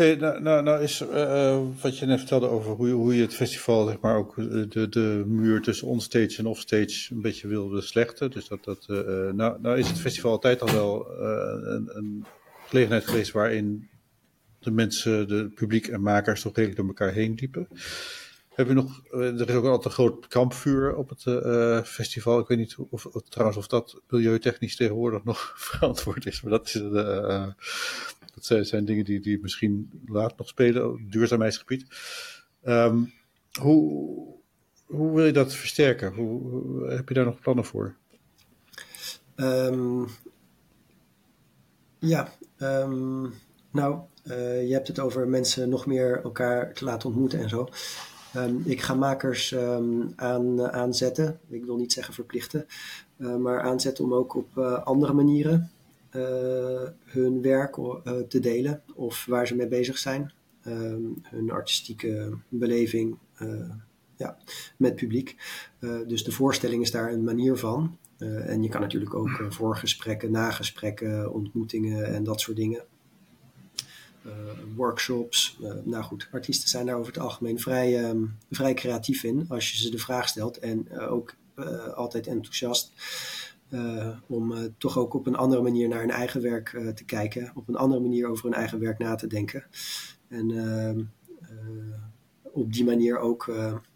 Hey, 0.00 0.14
nou, 0.14 0.42
nou, 0.42 0.62
nou 0.62 0.82
is 0.82 1.00
uh, 1.00 1.60
wat 1.80 1.98
je 1.98 2.06
net 2.06 2.18
vertelde 2.18 2.48
over 2.48 2.72
hoe, 2.72 2.88
hoe 2.88 3.14
je 3.14 3.22
het 3.22 3.34
festival, 3.34 3.86
zeg 3.86 4.00
maar, 4.00 4.16
ook 4.16 4.36
de, 4.70 4.86
de 4.88 5.24
muur 5.26 5.60
tussen 5.60 5.86
onstage 5.86 6.38
en 6.38 6.46
offstage 6.46 7.14
een 7.14 7.20
beetje 7.20 7.48
wilde 7.48 7.80
slechten. 7.80 8.30
Dus 8.30 8.48
dat, 8.48 8.64
dat, 8.64 8.86
uh, 8.90 8.96
nou, 9.30 9.60
nou 9.60 9.78
is 9.78 9.88
het 9.88 9.98
festival 9.98 10.30
altijd 10.30 10.60
al 10.62 10.72
wel 10.72 11.06
uh, 11.10 11.72
een, 11.72 11.90
een, 11.96 12.24
gelegenheid 12.66 13.04
geweest 13.06 13.32
waarin 13.32 13.88
de 14.58 14.70
mensen, 14.70 15.28
de 15.28 15.50
publiek 15.54 15.86
en 15.86 16.02
makers 16.02 16.42
toch 16.42 16.54
redelijk 16.54 16.78
door 16.78 16.88
elkaar 16.88 17.12
heen 17.12 17.34
liepen. 17.34 17.68
Nog, 18.66 19.00
er 19.10 19.48
is 19.48 19.54
ook 19.54 19.64
altijd 19.64 19.84
een 19.84 19.90
groot 19.90 20.26
kampvuur 20.26 20.94
op 20.94 21.08
het 21.08 21.22
festival. 21.86 22.38
Ik 22.38 22.48
weet 22.48 22.58
niet 22.58 22.76
of, 22.90 23.06
of, 23.06 23.22
trouwens 23.28 23.58
of 23.58 23.66
dat 23.66 24.00
milieutechnisch 24.08 24.76
tegenwoordig 24.76 25.24
nog 25.24 25.52
verantwoord 25.70 26.26
is, 26.26 26.42
maar 26.42 26.50
dat 26.52 26.66
is 26.66 26.82
dat 28.34 28.66
zijn, 28.66 28.84
dingen 28.84 29.04
die, 29.04 29.20
die 29.20 29.38
misschien 29.40 29.90
laat 30.06 30.38
nog 30.38 30.48
spelen 30.48 30.90
op 30.90 30.98
duurzaamheidsgebied. 31.08 31.86
Um, 32.64 33.12
hoe, 33.60 34.34
hoe 34.84 35.14
wil 35.14 35.26
je 35.26 35.32
dat 35.32 35.54
versterken? 35.54 36.14
Hoe, 36.14 36.90
heb 36.90 37.08
je 37.08 37.14
daar 37.14 37.24
nog 37.24 37.40
plannen 37.40 37.64
voor? 37.64 37.96
Um, 39.36 40.06
ja, 41.98 42.32
um, 42.58 43.32
nou, 43.70 44.00
je 44.66 44.70
hebt 44.70 44.88
het 44.88 44.98
over 44.98 45.28
mensen 45.28 45.68
nog 45.68 45.86
meer 45.86 46.20
elkaar 46.22 46.72
te 46.72 46.84
laten 46.84 47.08
ontmoeten 47.08 47.38
en 47.38 47.48
zo. 47.48 47.68
Um, 48.36 48.62
ik 48.64 48.80
ga 48.80 48.94
makers 48.94 49.50
um, 49.50 50.12
aan, 50.16 50.70
aanzetten, 50.70 51.40
ik 51.48 51.64
wil 51.64 51.76
niet 51.76 51.92
zeggen 51.92 52.14
verplichten, 52.14 52.66
uh, 53.16 53.36
maar 53.36 53.60
aanzetten 53.60 54.04
om 54.04 54.14
ook 54.14 54.34
op 54.34 54.48
uh, 54.56 54.82
andere 54.84 55.12
manieren 55.12 55.70
eh, 56.10 56.88
hun 57.04 57.42
werk 57.42 57.76
eh, 57.76 58.18
te 58.28 58.40
delen 58.40 58.82
of 58.94 59.24
waar 59.24 59.46
ze 59.46 59.54
mee 59.54 59.68
bezig 59.68 59.98
zijn. 59.98 60.32
Ehm, 60.62 61.02
hun 61.22 61.50
artistieke 61.50 62.38
beleving 62.48 63.16
eh, 63.34 63.70
ja, 64.16 64.38
met 64.76 64.94
publiek. 64.94 65.36
dus 66.06 66.24
de 66.24 66.32
voorstelling 66.32 66.82
is 66.82 66.90
daar 66.90 67.12
een 67.12 67.24
manier 67.24 67.56
van. 67.56 67.98
en 68.18 68.62
je 68.62 68.68
kan 68.68 68.80
natuurlijk 68.80 69.14
ook 69.14 69.46
voorgesprekken, 69.48 70.30
nagesprekken, 70.30 71.32
ontmoetingen 71.32 72.04
en 72.04 72.24
dat 72.24 72.40
soort 72.40 72.56
dingen. 72.56 72.84
Workshops. 74.74 75.58
nou 75.84 76.04
goed, 76.04 76.28
artiesten 76.32 76.68
zijn 76.68 76.86
daar 76.86 76.96
over 76.96 77.12
het 77.12 77.22
algemeen 77.22 77.60
vrij, 77.60 78.04
ehm, 78.04 78.24
vrij 78.50 78.74
creatief 78.74 79.24
in 79.24 79.44
als 79.48 79.70
je 79.70 79.78
ze 79.78 79.90
de 79.90 79.98
vraag 79.98 80.28
stelt 80.28 80.58
en 80.58 80.98
ook 80.98 81.34
altijd 81.94 82.26
enthousiast. 82.26 82.92
Om 84.26 84.74
toch 84.78 84.98
ook 84.98 85.14
op 85.14 85.26
een 85.26 85.36
andere 85.36 85.62
manier 85.62 85.88
naar 85.88 86.00
hun 86.00 86.10
eigen 86.10 86.42
werk 86.42 86.68
te 86.94 87.04
kijken, 87.04 87.52
op 87.54 87.68
een 87.68 87.76
andere 87.76 88.00
manier 88.00 88.28
over 88.28 88.44
hun 88.44 88.54
eigen 88.54 88.80
werk 88.80 88.98
na 88.98 89.14
te 89.14 89.26
denken. 89.26 89.64
En 90.28 90.50
ehm, 90.50 91.00
op 92.42 92.72
die 92.72 92.84
manier 92.84 93.18
ook 93.18 93.52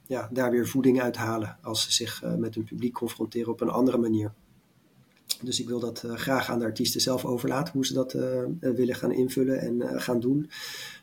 ja, 0.06 0.28
daar 0.32 0.50
weer 0.50 0.68
voeding 0.68 1.00
uit 1.00 1.16
halen 1.16 1.56
als 1.62 1.82
ze 1.82 1.92
zich 1.92 2.22
met 2.36 2.54
hun 2.54 2.64
publiek 2.64 2.92
confronteren 2.92 3.52
op 3.52 3.60
een 3.60 3.68
andere 3.68 3.98
manier. 3.98 4.32
Dus 5.42 5.60
ik 5.60 5.68
wil 5.68 5.80
dat 5.80 6.04
graag 6.06 6.50
aan 6.50 6.58
de 6.58 6.64
artiesten 6.64 7.00
zelf 7.00 7.24
overlaten, 7.24 7.72
hoe 7.72 7.86
ze 7.86 7.94
dat 7.94 8.12
willen 8.60 8.94
gaan 8.94 9.12
invullen 9.12 9.60
en 9.60 10.00
gaan 10.00 10.20
doen. 10.20 10.50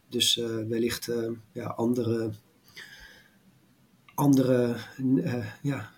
Dus 0.10 0.36
wellicht 0.68 1.12
ja, 1.52 1.66
andere, 1.66 2.30
andere 4.16 4.76
ja, 5.62 5.92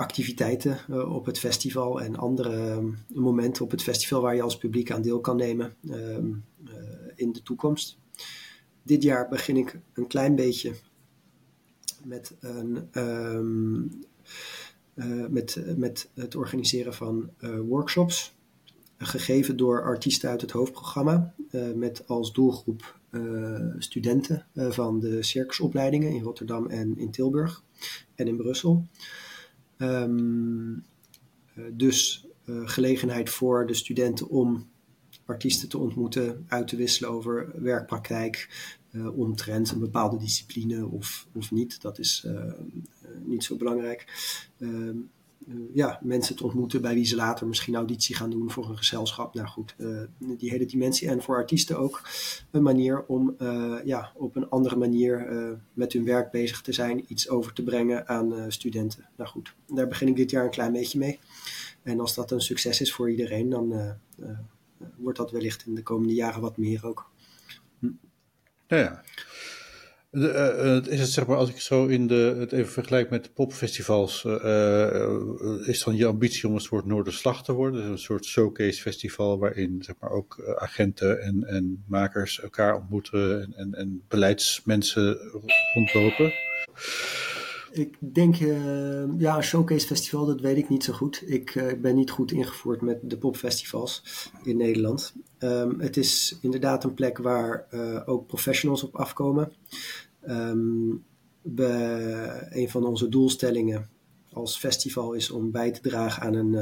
activiteiten 0.00 0.78
op 1.10 1.26
het 1.26 1.38
festival 1.38 2.00
en 2.00 2.16
andere 2.16 2.82
momenten 3.14 3.64
op 3.64 3.70
het 3.70 3.82
festival 3.82 4.20
waar 4.20 4.34
je 4.34 4.42
als 4.42 4.58
publiek 4.58 4.90
aan 4.90 5.02
deel 5.02 5.20
kan 5.20 5.36
nemen 5.36 5.74
uh, 5.82 6.18
in 7.14 7.32
de 7.32 7.42
toekomst. 7.42 7.98
Dit 8.82 9.02
jaar 9.02 9.28
begin 9.28 9.56
ik 9.56 9.78
een 9.92 10.06
klein 10.06 10.34
beetje 10.34 10.74
met, 12.04 12.36
een, 12.40 12.88
uh, 12.92 13.90
met, 15.28 15.62
met 15.76 16.10
het 16.14 16.34
organiseren 16.34 16.94
van 16.94 17.30
workshops, 17.66 18.34
gegeven 18.98 19.56
door 19.56 19.82
artiesten 19.82 20.30
uit 20.30 20.40
het 20.40 20.50
hoofdprogramma, 20.50 21.34
met 21.74 22.08
als 22.08 22.32
doelgroep 22.32 22.98
studenten 23.78 24.46
van 24.54 25.00
de 25.00 25.22
circusopleidingen 25.22 26.12
in 26.12 26.22
Rotterdam 26.22 26.66
en 26.66 26.98
in 26.98 27.10
Tilburg 27.10 27.62
en 28.14 28.26
in 28.26 28.36
Brussel. 28.36 28.86
Um, 29.78 30.84
dus 31.72 32.26
gelegenheid 32.64 33.30
voor 33.30 33.66
de 33.66 33.74
studenten 33.74 34.28
om 34.28 34.68
artiesten 35.24 35.68
te 35.68 35.78
ontmoeten, 35.78 36.44
uit 36.48 36.68
te 36.68 36.76
wisselen 36.76 37.10
over 37.10 37.62
werkpraktijk, 37.62 38.48
uh, 38.92 39.18
omtrent 39.18 39.70
een 39.70 39.78
bepaalde 39.78 40.16
discipline 40.16 40.86
of, 40.86 41.26
of 41.34 41.50
niet. 41.50 41.80
Dat 41.80 41.98
is 41.98 42.24
uh, 42.26 42.52
niet 43.24 43.44
zo 43.44 43.56
belangrijk. 43.56 44.06
Um, 44.58 45.10
ja, 45.72 46.00
mensen 46.02 46.36
te 46.36 46.44
ontmoeten 46.44 46.82
bij 46.82 46.94
wie 46.94 47.04
ze 47.04 47.16
later 47.16 47.46
misschien 47.46 47.74
auditie 47.74 48.14
gaan 48.14 48.30
doen 48.30 48.50
voor 48.50 48.68
een 48.68 48.76
gezelschap. 48.76 49.34
Nou 49.34 49.46
goed, 49.48 49.74
die 50.18 50.50
hele 50.50 50.66
dimensie. 50.66 51.08
En 51.08 51.22
voor 51.22 51.36
artiesten 51.36 51.78
ook 51.78 52.08
een 52.50 52.62
manier 52.62 53.04
om 53.06 53.36
ja, 53.84 54.12
op 54.16 54.36
een 54.36 54.48
andere 54.48 54.76
manier 54.76 55.26
met 55.72 55.92
hun 55.92 56.04
werk 56.04 56.30
bezig 56.30 56.60
te 56.60 56.72
zijn, 56.72 57.04
iets 57.08 57.28
over 57.28 57.52
te 57.52 57.62
brengen 57.62 58.08
aan 58.08 58.52
studenten. 58.52 59.08
Nou 59.16 59.30
goed, 59.30 59.54
daar 59.66 59.88
begin 59.88 60.08
ik 60.08 60.16
dit 60.16 60.30
jaar 60.30 60.44
een 60.44 60.50
klein 60.50 60.72
beetje 60.72 60.98
mee. 60.98 61.18
En 61.82 62.00
als 62.00 62.14
dat 62.14 62.30
een 62.30 62.40
succes 62.40 62.80
is 62.80 62.92
voor 62.92 63.10
iedereen, 63.10 63.48
dan 63.48 63.96
wordt 64.96 65.18
dat 65.18 65.30
wellicht 65.30 65.66
in 65.66 65.74
de 65.74 65.82
komende 65.82 66.14
jaren 66.14 66.40
wat 66.40 66.56
meer 66.56 66.86
ook. 66.86 67.09
Ja, 68.70 68.76
ja. 68.78 69.02
is 70.88 71.00
het 71.00 71.08
zeg 71.08 71.26
maar, 71.26 71.36
als 71.36 71.50
ik 71.50 71.60
zo 71.60 71.86
in 71.86 72.06
de, 72.06 72.36
het 72.38 72.52
even 72.52 72.72
vergelijk 72.72 73.10
met 73.10 73.34
popfestivals, 73.34 74.24
uh, 74.24 75.66
is 75.66 75.84
dan 75.84 75.96
je 75.96 76.06
ambitie 76.06 76.48
om 76.48 76.54
een 76.54 76.60
soort 76.60 76.84
Noorderslag 76.84 77.44
te 77.44 77.52
worden? 77.52 77.84
Een 77.84 77.98
soort 77.98 78.24
showcase 78.24 78.80
festival 78.80 79.38
waarin 79.38 79.82
zeg 79.82 79.94
maar, 80.00 80.10
ook 80.10 80.54
agenten 80.58 81.22
en, 81.22 81.44
en 81.44 81.84
makers 81.86 82.40
elkaar 82.40 82.76
ontmoeten 82.76 83.42
en, 83.42 83.54
en, 83.56 83.74
en 83.74 84.04
beleidsmensen 84.08 85.18
rondlopen? 85.72 86.32
Ik 87.72 87.96
denk, 87.98 88.40
uh, 88.40 89.18
ja, 89.18 89.36
een 89.36 89.42
showcase 89.42 89.86
festival, 89.86 90.26
dat 90.26 90.40
weet 90.40 90.56
ik 90.56 90.68
niet 90.68 90.84
zo 90.84 90.92
goed. 90.92 91.22
Ik 91.26 91.54
uh, 91.54 91.72
ben 91.80 91.94
niet 91.94 92.10
goed 92.10 92.32
ingevoerd 92.32 92.80
met 92.80 92.98
de 93.02 93.16
popfestivals 93.16 94.02
in 94.42 94.56
Nederland. 94.56 95.14
Um, 95.38 95.80
het 95.80 95.96
is 95.96 96.38
inderdaad 96.40 96.84
een 96.84 96.94
plek 96.94 97.18
waar 97.18 97.66
uh, 97.70 98.02
ook 98.06 98.26
professionals 98.26 98.82
op 98.82 98.96
afkomen. 98.96 99.52
We, 101.42 102.48
een 102.50 102.70
van 102.70 102.84
onze 102.84 103.08
doelstellingen 103.08 103.88
als 104.32 104.58
festival 104.58 105.12
is 105.12 105.30
om 105.30 105.50
bij 105.50 105.70
te 105.70 105.80
dragen 105.80 106.22
aan 106.22 106.34
een, 106.34 106.56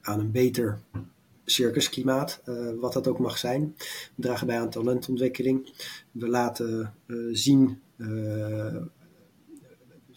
aan 0.00 0.20
een 0.20 0.30
beter 0.30 0.80
circusklimaat, 1.44 2.42
wat 2.80 2.92
dat 2.92 3.08
ook 3.08 3.18
mag 3.18 3.38
zijn. 3.38 3.74
We 4.14 4.22
dragen 4.22 4.46
bij 4.46 4.60
aan 4.60 4.70
talentontwikkeling. 4.70 5.72
We 6.10 6.28
laten 6.28 6.94
zien 7.32 7.80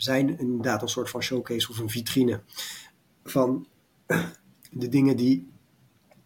zijn 0.04 0.40
inderdaad 0.40 0.82
een 0.82 0.88
soort 0.88 1.10
van 1.10 1.22
showcase 1.22 1.70
of 1.70 1.78
een 1.78 1.90
vitrine 1.90 2.42
van 3.24 3.68
de 4.72 4.90
dingen 4.90 5.18
die 5.18 5.50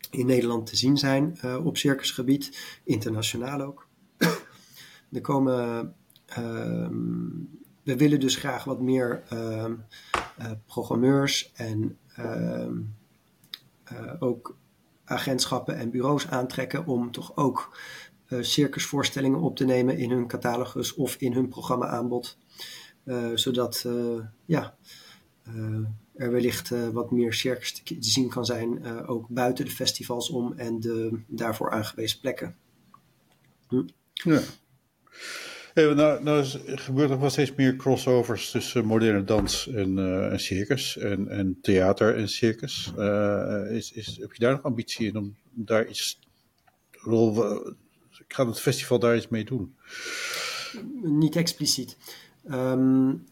in 0.09 0.25
Nederland 0.25 0.65
te 0.65 0.75
zien 0.75 0.97
zijn 0.97 1.37
uh, 1.45 1.65
op 1.65 1.77
circusgebied, 1.77 2.77
internationaal 2.83 3.61
ook. 3.61 3.87
er 5.11 5.21
komen, 5.21 5.95
uh, 6.29 6.89
we 7.83 7.95
willen 7.95 8.19
dus 8.19 8.35
graag 8.35 8.63
wat 8.63 8.81
meer 8.81 9.23
uh, 9.33 9.71
programmeurs 10.65 11.51
en 11.53 11.97
ehm, 12.15 12.81
eh, 13.83 14.13
ook 14.19 14.57
agentschappen 15.05 15.77
en 15.77 15.89
bureaus 15.89 16.27
aantrekken 16.27 16.85
om 16.85 17.11
toch 17.11 17.37
ook 17.37 17.77
circusvoorstellingen 18.39 19.39
op 19.39 19.55
te 19.55 19.65
nemen 19.65 19.97
in 19.97 20.11
hun 20.11 20.27
catalogus 20.27 20.93
of 20.93 21.15
in 21.15 21.33
hun 21.33 21.47
programma 21.47 21.87
aanbod. 21.87 22.37
Eh, 23.05 23.31
zodat 23.33 23.83
eh, 23.85 24.19
ja, 24.45 24.75
eh, 25.43 25.79
er 26.15 26.31
wellicht 26.31 26.69
wat 26.91 27.11
meer 27.11 27.33
circus 27.33 27.73
te, 27.73 27.95
zien 27.99 28.29
kan 28.29 28.45
zijn, 28.45 28.85
ook 29.07 29.27
buiten 29.29 29.65
de 29.65 29.71
festivals 29.71 30.29
om 30.29 30.53
en 30.57 30.79
de 30.79 31.19
daarvoor 31.27 31.71
aangewezen 31.71 32.19
plekken. 32.19 32.55
Hm. 33.67 33.83
Ja. 34.13 34.39
Hey, 35.73 35.93
nou, 35.93 36.23
nou 36.23 36.45
gebeurt 36.65 37.09
er 37.09 37.19
wel 37.19 37.29
steeds 37.29 37.55
meer 37.55 37.75
crossovers 37.75 38.51
tussen 38.51 38.85
moderne 38.85 39.23
dans 39.23 39.67
en, 39.67 39.97
en 40.31 40.39
circus 40.39 40.97
en, 40.97 41.27
en, 41.27 41.57
theater 41.61 42.15
en 42.15 42.29
circus. 42.29 42.93
is, 43.69 43.91
is, 43.91 44.17
heb 44.17 44.33
je 44.33 44.39
daar 44.39 44.51
nog 44.51 44.63
ambitie 44.63 45.07
in 45.07 45.17
om 45.17 45.35
daar 45.53 45.87
iets. 45.87 46.19
Ik 48.17 48.33
ga 48.33 48.47
het 48.47 48.59
festival 48.59 48.99
daar 48.99 49.15
iets 49.15 49.27
mee 49.27 49.45
doen? 49.45 49.75
Niet 51.01 51.35
expliciet. 51.35 51.97
Um, 52.51 53.25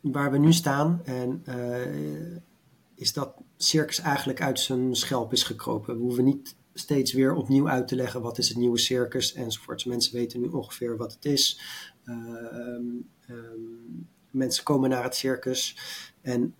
waar 0.00 0.30
we 0.30 0.38
nu 0.38 0.52
staan, 0.52 1.00
en, 1.04 1.42
uh, 1.48 2.36
is 2.94 3.12
dat 3.12 3.34
circus 3.56 4.00
eigenlijk 4.00 4.42
uit 4.42 4.60
zijn 4.60 4.94
schelp 4.94 5.32
is 5.32 5.42
gekropen. 5.42 5.96
We 5.96 6.02
hoeven 6.02 6.24
niet 6.24 6.56
steeds 6.74 7.12
weer 7.12 7.34
opnieuw 7.34 7.68
uit 7.68 7.88
te 7.88 7.96
leggen 7.96 8.22
wat 8.22 8.38
is 8.38 8.48
het 8.48 8.58
nieuwe 8.58 8.78
circus 8.78 9.32
enzovoorts. 9.32 9.84
Mensen 9.84 10.14
weten 10.14 10.40
nu 10.40 10.48
ongeveer 10.48 10.96
wat 10.96 11.12
het 11.12 11.24
is. 11.24 11.60
Uh, 12.04 13.36
mensen 14.30 14.64
komen 14.64 14.90
naar 14.90 15.02
het 15.02 15.14
circus 15.14 15.76
en 16.20 16.54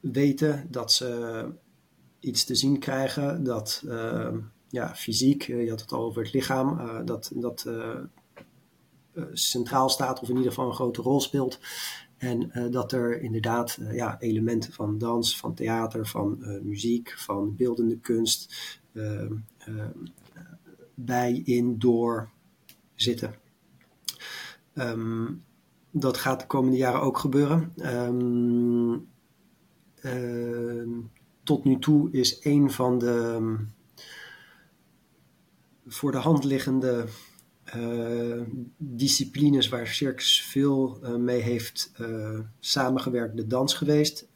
weten 0.00 0.66
dat 0.70 0.92
ze 0.92 1.48
iets 2.20 2.44
te 2.44 2.54
zien 2.54 2.78
krijgen 2.78 3.44
dat 3.44 3.82
ja, 4.70 4.94
fysiek, 4.94 5.42
je 5.42 5.70
had 5.70 5.80
het 5.80 5.92
al 5.92 6.04
over 6.04 6.22
het 6.22 6.32
lichaam, 6.32 6.78
uh, 6.78 7.00
dat, 7.04 7.30
dat 7.34 7.64
eh, 7.66 7.98
centraal 9.32 9.88
staat 9.88 10.20
of 10.20 10.28
in 10.28 10.36
ieder 10.36 10.50
geval 10.50 10.68
een 10.68 10.74
grote 10.74 11.02
rol 11.02 11.20
speelt. 11.20 11.58
En 12.16 12.50
uh, 12.54 12.72
dat 12.72 12.92
er 12.92 13.20
inderdaad 13.20 13.78
uh, 13.80 13.94
ja, 13.94 14.20
elementen 14.20 14.72
van 14.72 14.98
dans, 14.98 15.36
van 15.36 15.54
theater, 15.54 16.06
van 16.06 16.38
muziek, 16.62 17.14
van 17.18 17.56
beeldende 17.56 17.98
kunst 17.98 18.54
ehm, 18.92 19.32
bij, 20.94 21.42
in, 21.44 21.78
door 21.78 22.30
zitten. 22.94 23.34
Um, 24.74 25.44
dat 25.90 26.16
gaat 26.16 26.40
de 26.40 26.46
komende 26.46 26.76
jaren 26.76 27.00
ook 27.00 27.18
gebeuren. 27.18 27.72
Tot 31.42 31.64
nu 31.64 31.78
toe 31.78 32.10
is 32.10 32.44
een 32.44 32.70
van 32.70 32.98
de 32.98 33.56
voor 35.86 36.12
de 36.12 36.18
hand 36.18 36.44
liggende 36.44 37.06
uh, 37.76 38.42
disciplines 38.76 39.68
waar 39.68 39.86
Circus 39.86 40.42
veel 40.42 40.98
uh, 41.02 41.14
mee 41.14 41.40
heeft 41.40 41.92
uh, 42.00 42.38
samengewerkt, 42.58 43.36
de 43.36 43.46
dans 43.46 43.74
geweest. 43.74 44.28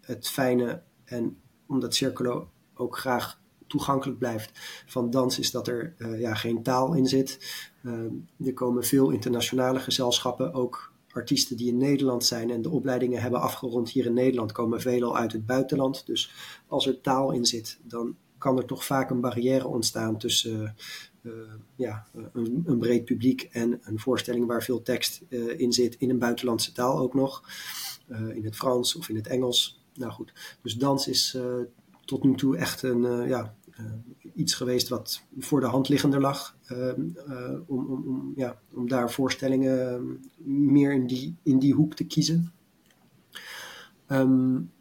het 0.00 0.28
fijne, 0.28 0.82
en 1.04 1.36
omdat 1.66 1.94
Circolo 1.94 2.50
ook 2.74 2.98
graag 2.98 3.40
toegankelijk 3.66 4.18
blijft 4.18 4.50
van 4.86 5.10
dans, 5.10 5.38
is 5.38 5.50
dat 5.50 5.68
er 5.68 5.94
ja, 6.18 6.34
geen 6.34 6.62
taal 6.62 6.94
in 6.94 7.06
zit. 7.06 7.62
er 8.44 8.54
komen 8.54 8.84
veel 8.84 9.10
internationale 9.10 9.80
gezelschappen, 9.80 10.54
ook 10.54 10.92
artiesten 11.14 11.56
die 11.56 11.68
in 11.68 11.76
Nederland 11.76 12.24
zijn 12.24 12.50
en 12.50 12.62
de 12.62 12.70
opleidingen 12.70 13.22
hebben 13.22 13.40
afgerond 13.40 13.90
hier 13.90 14.06
in 14.06 14.12
Nederland, 14.12 14.52
komen 14.52 14.80
veelal 14.80 15.16
uit 15.16 15.32
het 15.32 15.46
buitenland. 15.46 16.06
Dus 16.06 16.32
als 16.66 16.86
er 16.86 17.00
taal 17.00 17.32
in 17.32 17.44
zit, 17.44 17.78
dan 17.82 18.16
kan 18.38 18.58
er 18.58 18.64
toch 18.64 18.84
vaak 18.84 19.10
een 19.10 19.20
barrière 19.20 19.66
ontstaan 19.66 20.18
tussen 20.18 20.76
ja, 21.76 22.06
een, 22.32 22.62
een, 22.66 22.78
breed 22.78 23.04
publiek 23.04 23.42
en 23.42 23.80
een 23.82 23.98
voorstelling 23.98 24.46
waar 24.46 24.62
veel 24.62 24.82
tekst 24.82 25.22
uh, 25.28 25.58
in 25.58 25.72
zit, 25.72 25.96
in 25.98 26.10
een 26.10 26.18
buitenlandse 26.18 26.72
taal 26.72 26.98
ook 26.98 27.14
nog, 27.14 27.42
in 28.34 28.44
het 28.44 28.56
Frans 28.56 28.96
of 28.96 29.08
in 29.08 29.16
het 29.16 29.26
Engels. 29.26 29.82
Nou 29.94 30.12
goed, 30.12 30.32
dus 30.62 30.74
dans 30.74 31.08
is 31.08 31.38
tot 32.04 32.24
nu 32.24 32.34
toe 32.34 32.56
echt 32.56 32.82
een, 32.82 33.28
ja, 33.28 33.54
iets 34.34 34.54
geweest 34.54 34.88
wat 34.88 35.22
voor 35.38 35.60
de 35.60 35.66
hand 35.66 35.88
liggender 35.88 36.20
lag, 36.20 36.56
om, 37.66 37.86
om, 37.86 38.02
om, 38.06 38.32
ja, 38.36 38.60
om 38.72 38.88
daar 38.88 39.10
voorstellingen 39.10 40.20
meer 40.44 40.92
in 40.92 41.06
die, 41.06 41.36
in 41.42 41.58
die 41.58 41.74
hoek 41.74 41.94
te 41.94 42.04
kiezen. 42.04 42.52
Um, 44.08 44.72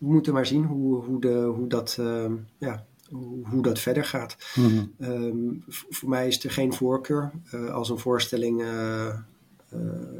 we 0.00 0.06
moeten 0.06 0.32
maar 0.32 0.46
zien 0.46 0.64
hoe, 0.64 1.04
hoe, 1.04 1.20
de, 1.20 1.34
hoe, 1.34 1.68
dat, 1.68 1.96
uh, 2.00 2.32
ja, 2.58 2.86
hoe, 3.08 3.48
hoe, 3.48 3.62
dat 3.62 3.78
verder 3.78 4.04
gaat. 4.04 4.36
Mm 4.54 4.94
um, 5.00 5.64
voor 5.66 6.08
mij 6.08 6.26
is 6.26 6.44
er 6.44 6.50
geen 6.50 6.72
voorkeur. 6.72 7.30
Uh, 7.54 7.74
als 7.74 7.90
een 7.90 7.98
voorstelling 7.98 8.60
uh, 8.60 9.18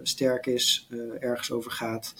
sterk 0.02 0.46
is, 0.46 0.88
ergens 1.18 1.52
over 1.52 1.70
gaat, 1.70 2.14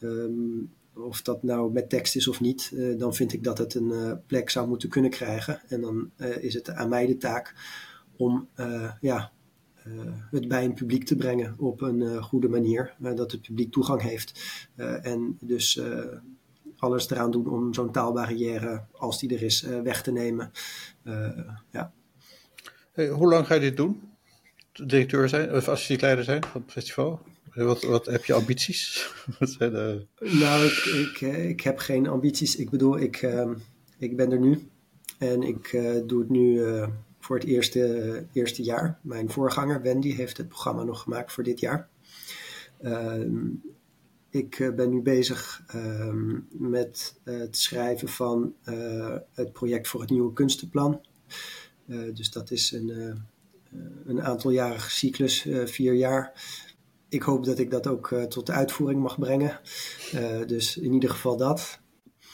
um, 0.00 0.72
of 0.94 1.22
dat 1.22 1.42
nou 1.42 1.72
met 1.72 1.88
tekst 1.88 2.16
is 2.16 2.28
of 2.28 2.40
niet, 2.40 2.72
dan 2.98 3.14
vind 3.14 3.32
ik 3.32 3.44
dat 3.44 3.58
het 3.58 3.74
een 3.74 4.20
plek 4.26 4.50
zou 4.50 4.68
moeten 4.68 4.88
kunnen 4.88 5.10
krijgen. 5.10 5.60
En 5.68 5.80
dan 5.80 6.10
is 6.40 6.54
het 6.54 6.70
aan 6.70 6.88
mij 6.88 7.06
de 7.06 7.16
taak 7.16 7.54
om 8.16 8.48
ja, 9.00 9.32
het 10.30 10.48
bij 10.48 10.64
een 10.64 10.74
publiek 10.74 11.04
te 11.04 11.16
brengen 11.16 11.54
op 11.58 11.80
een 11.80 12.22
goede 12.22 12.48
manier, 12.48 12.94
dat 12.98 13.32
het 13.32 13.42
publiek 13.42 13.72
toegang 13.72 14.02
heeft. 14.02 14.40
en 15.02 15.38
dus 15.40 15.80
alles 16.78 17.10
eraan 17.10 17.30
doen 17.30 17.48
om 17.48 17.74
zo'n 17.74 17.92
taalbarrière, 17.92 18.84
als 18.92 19.18
die 19.18 19.34
er 19.34 19.42
is, 19.42 19.64
uh, 19.64 19.80
weg 19.80 20.02
te 20.02 20.12
nemen. 20.12 20.50
Uh, 21.04 21.28
ja. 21.70 21.92
Hey, 22.92 23.08
hoe 23.08 23.28
lang 23.28 23.46
ga 23.46 23.54
je 23.54 23.60
dit 23.60 23.76
doen? 23.76 24.02
Directeur 24.72 25.28
zijn, 25.28 25.54
of 25.54 25.68
assistentleider 25.68 26.24
zijn 26.24 26.44
van 26.44 26.60
het 26.60 26.72
festival? 26.72 27.20
Wat, 27.54 27.82
wat 27.82 28.06
heb 28.06 28.24
je 28.24 28.32
ambities? 28.32 29.12
wat 29.38 29.50
zijn 29.50 29.70
de... 29.70 30.06
Nou, 30.18 30.64
ik, 30.64 30.84
ik, 30.84 31.20
eh, 31.20 31.48
ik, 31.48 31.60
heb 31.60 31.78
geen 31.78 32.06
ambities. 32.06 32.56
Ik 32.56 32.70
bedoel, 32.70 32.98
ik, 32.98 33.22
uh, 33.22 33.50
ik 33.98 34.16
ben 34.16 34.32
er 34.32 34.40
nu. 34.40 34.68
En 35.18 35.42
ik 35.42 35.70
doe 36.06 36.20
het 36.20 36.28
nu 36.28 36.62
voor 37.20 37.36
het 37.36 37.44
eerste, 37.44 38.26
eerste 38.32 38.62
jaar. 38.62 38.98
Mijn 39.02 39.30
voorganger 39.30 39.82
Wendy 39.82 40.14
heeft 40.14 40.36
het 40.36 40.48
programma 40.48 40.82
nog 40.82 41.02
gemaakt 41.02 41.32
voor 41.32 41.42
dit 41.42 41.60
jaar. 41.60 41.88
Ik 44.36 44.72
ben 44.76 44.90
nu 44.90 45.02
bezig 45.02 45.62
ehm, 45.66 46.38
met 46.50 47.20
het 47.24 47.56
schrijven 47.56 48.08
van 48.08 48.54
het 49.32 49.52
project 49.52 49.88
voor 49.88 50.00
het 50.00 50.10
nieuwe 50.10 50.32
kunstenplan. 50.32 51.00
dus 52.14 52.30
dat 52.30 52.50
is 52.50 52.72
een, 52.72 53.22
een 54.04 54.22
aantaljarige 54.22 54.90
cyclus, 54.90 55.46
vier 55.64 55.94
jaar 55.94 56.32
ik 57.08 57.22
hoop 57.22 57.44
dat 57.44 57.58
ik 57.58 57.70
dat 57.70 57.86
ook 57.86 58.14
tot 58.28 58.46
de 58.46 58.52
uitvoering 58.52 59.02
mag 59.02 59.18
brengen. 59.18 59.60
Dus 60.46 60.76
in 60.76 60.92
ieder 60.92 61.10
geval 61.10 61.36
dat. 61.36 61.80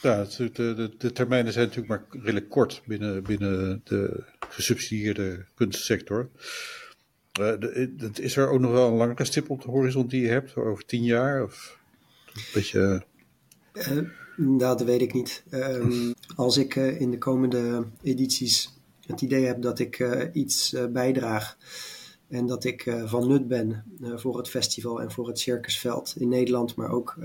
Ja, 0.01 0.25
de, 0.37 0.51
de, 0.51 0.91
de, 0.97 1.11
termijnen 1.11 1.53
zijn 1.53 1.67
natuurlijk 1.67 1.93
maar 2.11 2.21
redelijk 2.21 2.49
kort 2.49 2.81
binnen, 2.85 3.23
binnen 3.23 3.81
de 3.83 4.23
gesubsidieerde 4.49 5.45
kunstsector. 5.55 6.29
Is 8.13 8.35
er 8.35 8.49
ook 8.49 8.59
nog 8.59 8.71
wel 8.71 8.87
een 8.87 8.97
langere 8.97 9.25
stip 9.25 9.49
op 9.49 9.61
de 9.61 9.69
horizon 9.69 10.07
die 10.07 10.21
je 10.21 10.27
hebt, 10.27 10.55
over 10.55 10.85
tien 10.85 11.03
jaar? 11.03 11.43
Of 11.43 11.77
beetje... 12.53 13.05
nou, 14.37 14.57
dat 14.57 14.81
weet 14.81 15.01
ik 15.01 15.13
niet. 15.13 15.43
Um, 15.51 16.13
als 16.35 16.57
ik 16.57 16.75
in 16.75 17.11
de 17.11 17.17
komende 17.17 17.85
edities 18.01 18.73
het 19.05 19.21
idee 19.21 19.45
heb 19.45 19.61
dat 19.61 19.79
ik 19.79 20.07
iets 20.33 20.75
bijdraag 20.91 21.57
en 22.27 22.45
dat 22.45 22.63
ik 22.63 22.95
van 23.05 23.27
nut 23.27 23.47
ben 23.47 23.83
voor 23.99 24.37
het 24.37 24.49
festival 24.49 25.01
en 25.01 25.11
voor 25.11 25.27
het 25.27 25.39
circusveld 25.39 26.13
in 26.17 26.29
Nederland, 26.29 26.75
maar 26.75 26.89
ook 26.89 27.17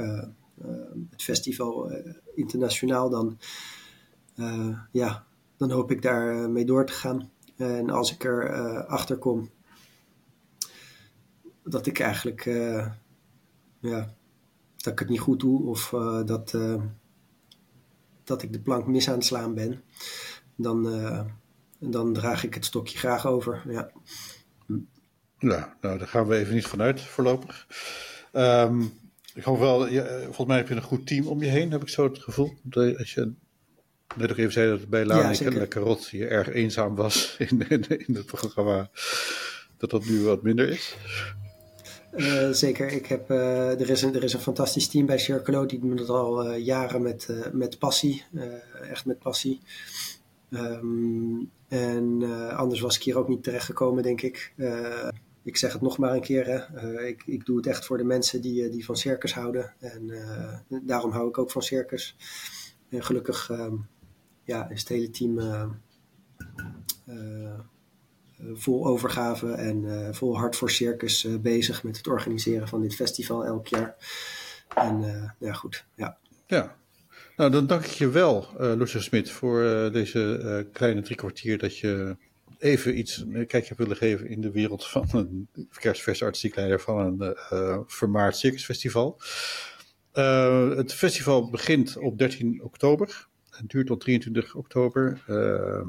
het 1.10 1.22
festival 1.22 1.92
internationaal, 2.34 3.10
dan, 3.10 3.38
ja, 4.92 5.26
dan 5.56 5.70
hoop 5.70 5.90
ik 5.90 6.02
daar 6.02 6.50
mee 6.50 6.64
door 6.64 6.86
te 6.86 6.92
gaan. 6.92 7.30
En 7.56 7.90
als 7.90 8.12
ik 8.12 8.24
er 8.24 8.50
achter 8.86 9.16
kom 9.16 9.50
dat 11.62 11.86
ik 11.86 11.98
eigenlijk 12.00 12.44
ja, 13.80 14.14
dat 14.88 14.92
ik 14.92 14.98
het 14.98 15.08
niet 15.08 15.20
goed 15.20 15.40
doe 15.40 15.66
of 15.66 15.88
dat, 16.24 16.56
dat 18.24 18.42
ik 18.42 18.52
de 18.52 18.60
plank 18.60 18.86
mis 18.86 19.08
aan 19.08 19.14
het 19.14 19.24
slaan 19.24 19.54
ben, 19.54 19.82
dan, 20.56 20.82
dan 21.78 22.12
draag 22.12 22.44
ik 22.44 22.54
het 22.54 22.64
stokje 22.64 22.98
graag 22.98 23.26
over. 23.26 23.62
Ja. 23.68 23.90
Ja, 25.38 25.76
nou, 25.80 25.98
daar 25.98 26.08
gaan 26.08 26.26
we 26.26 26.36
even 26.36 26.54
niet 26.54 26.66
vanuit 26.66 27.00
voorlopig. 27.00 27.66
Um, 28.32 28.92
ik 29.34 29.44
hoop 29.44 29.58
wel, 29.58 29.88
ja, 29.88 30.04
volgens 30.22 30.46
mij 30.46 30.56
heb 30.56 30.68
je 30.68 30.74
een 30.74 30.82
goed 30.82 31.06
team 31.06 31.26
om 31.26 31.42
je 31.42 31.48
heen, 31.48 31.70
heb 31.70 31.82
ik 31.82 31.88
zo 31.88 32.04
het 32.04 32.18
gevoel. 32.18 32.52
Als 32.70 33.14
je 33.14 33.32
net 34.16 34.28
nog 34.28 34.38
even 34.38 34.52
zei 34.52 34.70
dat 34.70 34.88
bij 34.88 35.04
Laan 35.04 35.34
ja, 35.34 35.40
en 35.40 35.68
Carrot 35.68 36.08
je 36.08 36.26
erg 36.26 36.48
eenzaam 36.48 36.94
was 36.94 37.34
in, 37.48 37.68
in, 37.68 38.06
in, 38.06 38.14
het 38.14 38.26
programma, 38.26 38.90
dat 39.76 39.90
dat 39.90 40.04
nu 40.04 40.22
wat 40.22 40.42
minder 40.42 40.68
is. 40.68 40.96
Uh, 42.16 42.50
zeker. 42.50 42.92
Ik 42.92 43.06
heb, 43.06 43.30
uh, 43.30 43.80
er, 43.80 43.90
is 43.90 44.02
een, 44.02 44.14
er 44.14 44.24
is 44.24 44.32
een 44.32 44.40
fantastisch 44.40 44.88
team 44.88 45.06
bij 45.06 45.18
Circolo. 45.18 45.66
Die 45.66 45.78
doen 45.78 45.96
het 45.96 46.08
al 46.08 46.50
uh, 46.50 46.64
jaren 46.64 47.02
met, 47.02 47.28
met 47.52 47.78
passie. 47.78 48.24
echt 48.90 49.06
met 49.06 49.18
passie. 49.18 49.60
Um, 50.50 51.50
en 51.68 52.22
anders 52.56 52.80
was 52.80 52.96
ik 52.96 53.02
hier 53.02 53.18
ook 53.18 53.28
niet 53.28 53.42
terecht 53.42 53.64
gekomen, 53.64 54.02
denk 54.02 54.22
ik 54.22 54.52
ik 55.48 55.56
zeg 55.56 55.72
het 55.72 55.82
nog 55.82 55.98
maar 55.98 56.14
een 56.14 56.20
keer, 56.20 56.46
hè. 56.46 56.56
Eh, 56.56 57.08
ik, 57.08 57.22
ik 57.26 57.46
doe 57.46 57.56
het 57.56 57.66
echt 57.66 57.86
voor 57.86 57.98
de 57.98 58.04
mensen 58.04 58.40
die, 58.40 58.64
eh, 58.64 58.72
die 58.72 58.84
van 58.84 58.96
circus 58.96 59.34
houden. 59.34 59.74
En 59.78 60.10
eh, 60.10 60.78
daarom 60.82 61.10
hou 61.10 61.28
ik 61.28 61.38
ook 61.38 61.50
van 61.50 61.62
circus. 61.62 62.16
En 62.88 63.04
gelukkig 63.04 63.50
ehm, 63.50 63.76
ja, 64.44 64.68
is 64.68 64.80
het 64.80 64.88
hele 64.88 65.10
team 65.10 65.38
vol 68.54 68.86
overgave 68.86 69.52
en 69.52 70.08
vol 70.14 70.38
hart 70.38 70.56
voor 70.56 70.70
circus 70.70 71.26
bezig 71.40 71.82
met 71.82 71.96
het 71.96 72.06
organiseren 72.06 72.68
van 72.68 72.80
dit 72.80 72.94
festival 72.94 73.44
elk 73.44 73.66
jaar. 73.66 73.96
En 74.74 75.34
ja, 75.38 75.52
goed, 75.52 75.84
ja. 75.94 76.18
Ja, 76.46 76.76
nou 77.36 77.50
dan 77.50 77.66
dank 77.66 77.84
ik 77.84 77.90
je 77.90 78.08
wel, 78.08 78.48
Lucia 78.58 79.00
Smit, 79.00 79.30
voor 79.30 79.90
deze 79.92 80.66
kleine 80.72 81.02
drie 81.02 81.16
kwartier 81.16 81.58
dat 81.58 81.78
je 81.78 82.16
even 82.58 82.98
iets 82.98 83.24
een 83.28 83.46
kijkje 83.46 83.74
willen 83.76 83.96
geven 83.96 84.28
in 84.28 84.40
de 84.40 84.50
wereld 84.50 84.86
van 84.86 85.06
een 85.12 85.48
verkeersversartistiekleider 85.70 86.80
van 86.80 87.20
een 87.20 87.84
vermaard 87.86 88.36
circusfestival. 88.36 89.20
Het 90.76 90.94
festival 90.94 91.50
begint 91.50 91.96
op 91.96 92.18
13 92.18 92.62
oktober 92.62 93.28
en 93.58 93.64
duurt 93.66 93.86
tot 93.86 94.00
23 94.00 94.54
oktober. 94.54 95.24
Uh, 95.28 95.80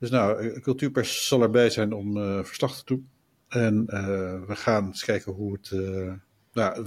dus 0.00 0.10
nou, 0.10 0.60
Cultuurpers 0.60 1.26
zal 1.26 1.42
erbij 1.42 1.70
zijn 1.70 1.92
om 1.92 2.14
verslag 2.44 2.76
te 2.76 2.82
doen. 2.84 3.08
En 3.48 3.86
we 4.46 4.56
gaan 4.56 4.86
eens 4.86 5.04
kijken 5.04 5.32
hoe 5.32 5.52
het. 5.52 5.70
nou, 6.52 6.86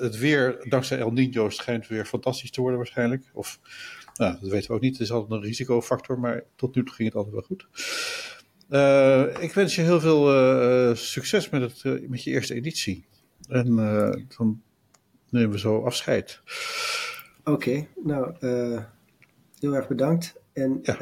het 0.00 0.18
weer, 0.18 0.64
dankzij 0.68 0.98
El 0.98 1.12
Nino, 1.12 1.50
schijnt 1.50 1.86
weer 1.86 2.04
fantastisch 2.04 2.50
te 2.50 2.60
worden 2.60 2.78
waarschijnlijk. 2.78 3.30
Of 3.32 3.60
nou, 4.14 4.36
dat 4.40 4.50
weten 4.50 4.68
we 4.68 4.74
ook 4.74 4.82
niet. 4.82 4.92
Het 4.92 5.00
is 5.00 5.12
altijd 5.12 5.32
een 5.32 5.46
risicofactor, 5.46 6.18
maar 6.18 6.44
tot 6.56 6.74
nu 6.74 6.84
toe 6.84 6.94
ging 6.94 7.08
het 7.08 7.16
altijd 7.16 7.34
wel 7.34 7.42
goed. 7.42 7.66
Uh, 8.70 9.42
ik 9.42 9.52
wens 9.52 9.74
je 9.74 9.82
heel 9.82 10.00
veel 10.00 10.34
uh, 10.34 10.94
succes 10.94 11.50
met, 11.50 11.60
het, 11.60 11.82
uh, 11.84 12.08
met 12.08 12.22
je 12.22 12.30
eerste 12.30 12.54
editie. 12.54 13.06
En 13.48 13.76
dan 14.36 14.62
nemen 15.30 15.50
we 15.50 15.58
zo 15.58 15.84
afscheid. 15.84 16.40
Oké, 17.44 17.50
okay, 17.50 17.88
nou, 18.04 18.34
heel 19.58 19.74
erg 19.74 19.88
bedankt. 19.88 20.34
En 20.52 20.78
ja. 20.82 20.96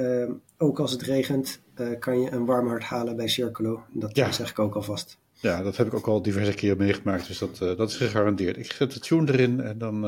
Ook 0.62 0.80
als 0.80 0.90
het 0.90 1.02
regent, 1.02 1.60
kan 1.98 2.20
je 2.20 2.30
een 2.30 2.44
warm 2.44 2.68
hart 2.68 2.82
halen 2.82 3.16
bij 3.16 3.28
Circolo. 3.28 3.84
Dat 3.92 4.16
ja. 4.16 4.32
zeg 4.32 4.50
ik 4.50 4.58
ook 4.58 4.74
alvast. 4.74 5.18
Ja, 5.32 5.62
dat 5.62 5.76
heb 5.76 5.86
ik 5.86 5.94
ook 5.94 6.06
al 6.06 6.22
diverse 6.22 6.54
keer 6.54 6.76
meegemaakt, 6.76 7.26
dus 7.26 7.38
dat, 7.38 7.58
dat 7.58 7.90
is 7.90 7.96
gegarandeerd. 7.96 8.56
Ik 8.56 8.72
zet 8.72 8.92
de 8.92 9.00
tune 9.00 9.32
erin 9.32 9.60
en 9.60 9.78
dan 9.78 10.02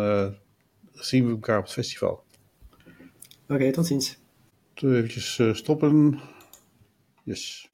zien 0.92 1.24
we 1.24 1.30
elkaar 1.30 1.58
op 1.58 1.64
het 1.64 1.72
festival. 1.72 2.24
Oké, 3.42 3.54
okay, 3.54 3.70
tot 3.70 3.86
ziens. 3.86 4.18
Even 4.74 5.56
stoppen. 5.56 6.20
Yes 7.24 7.72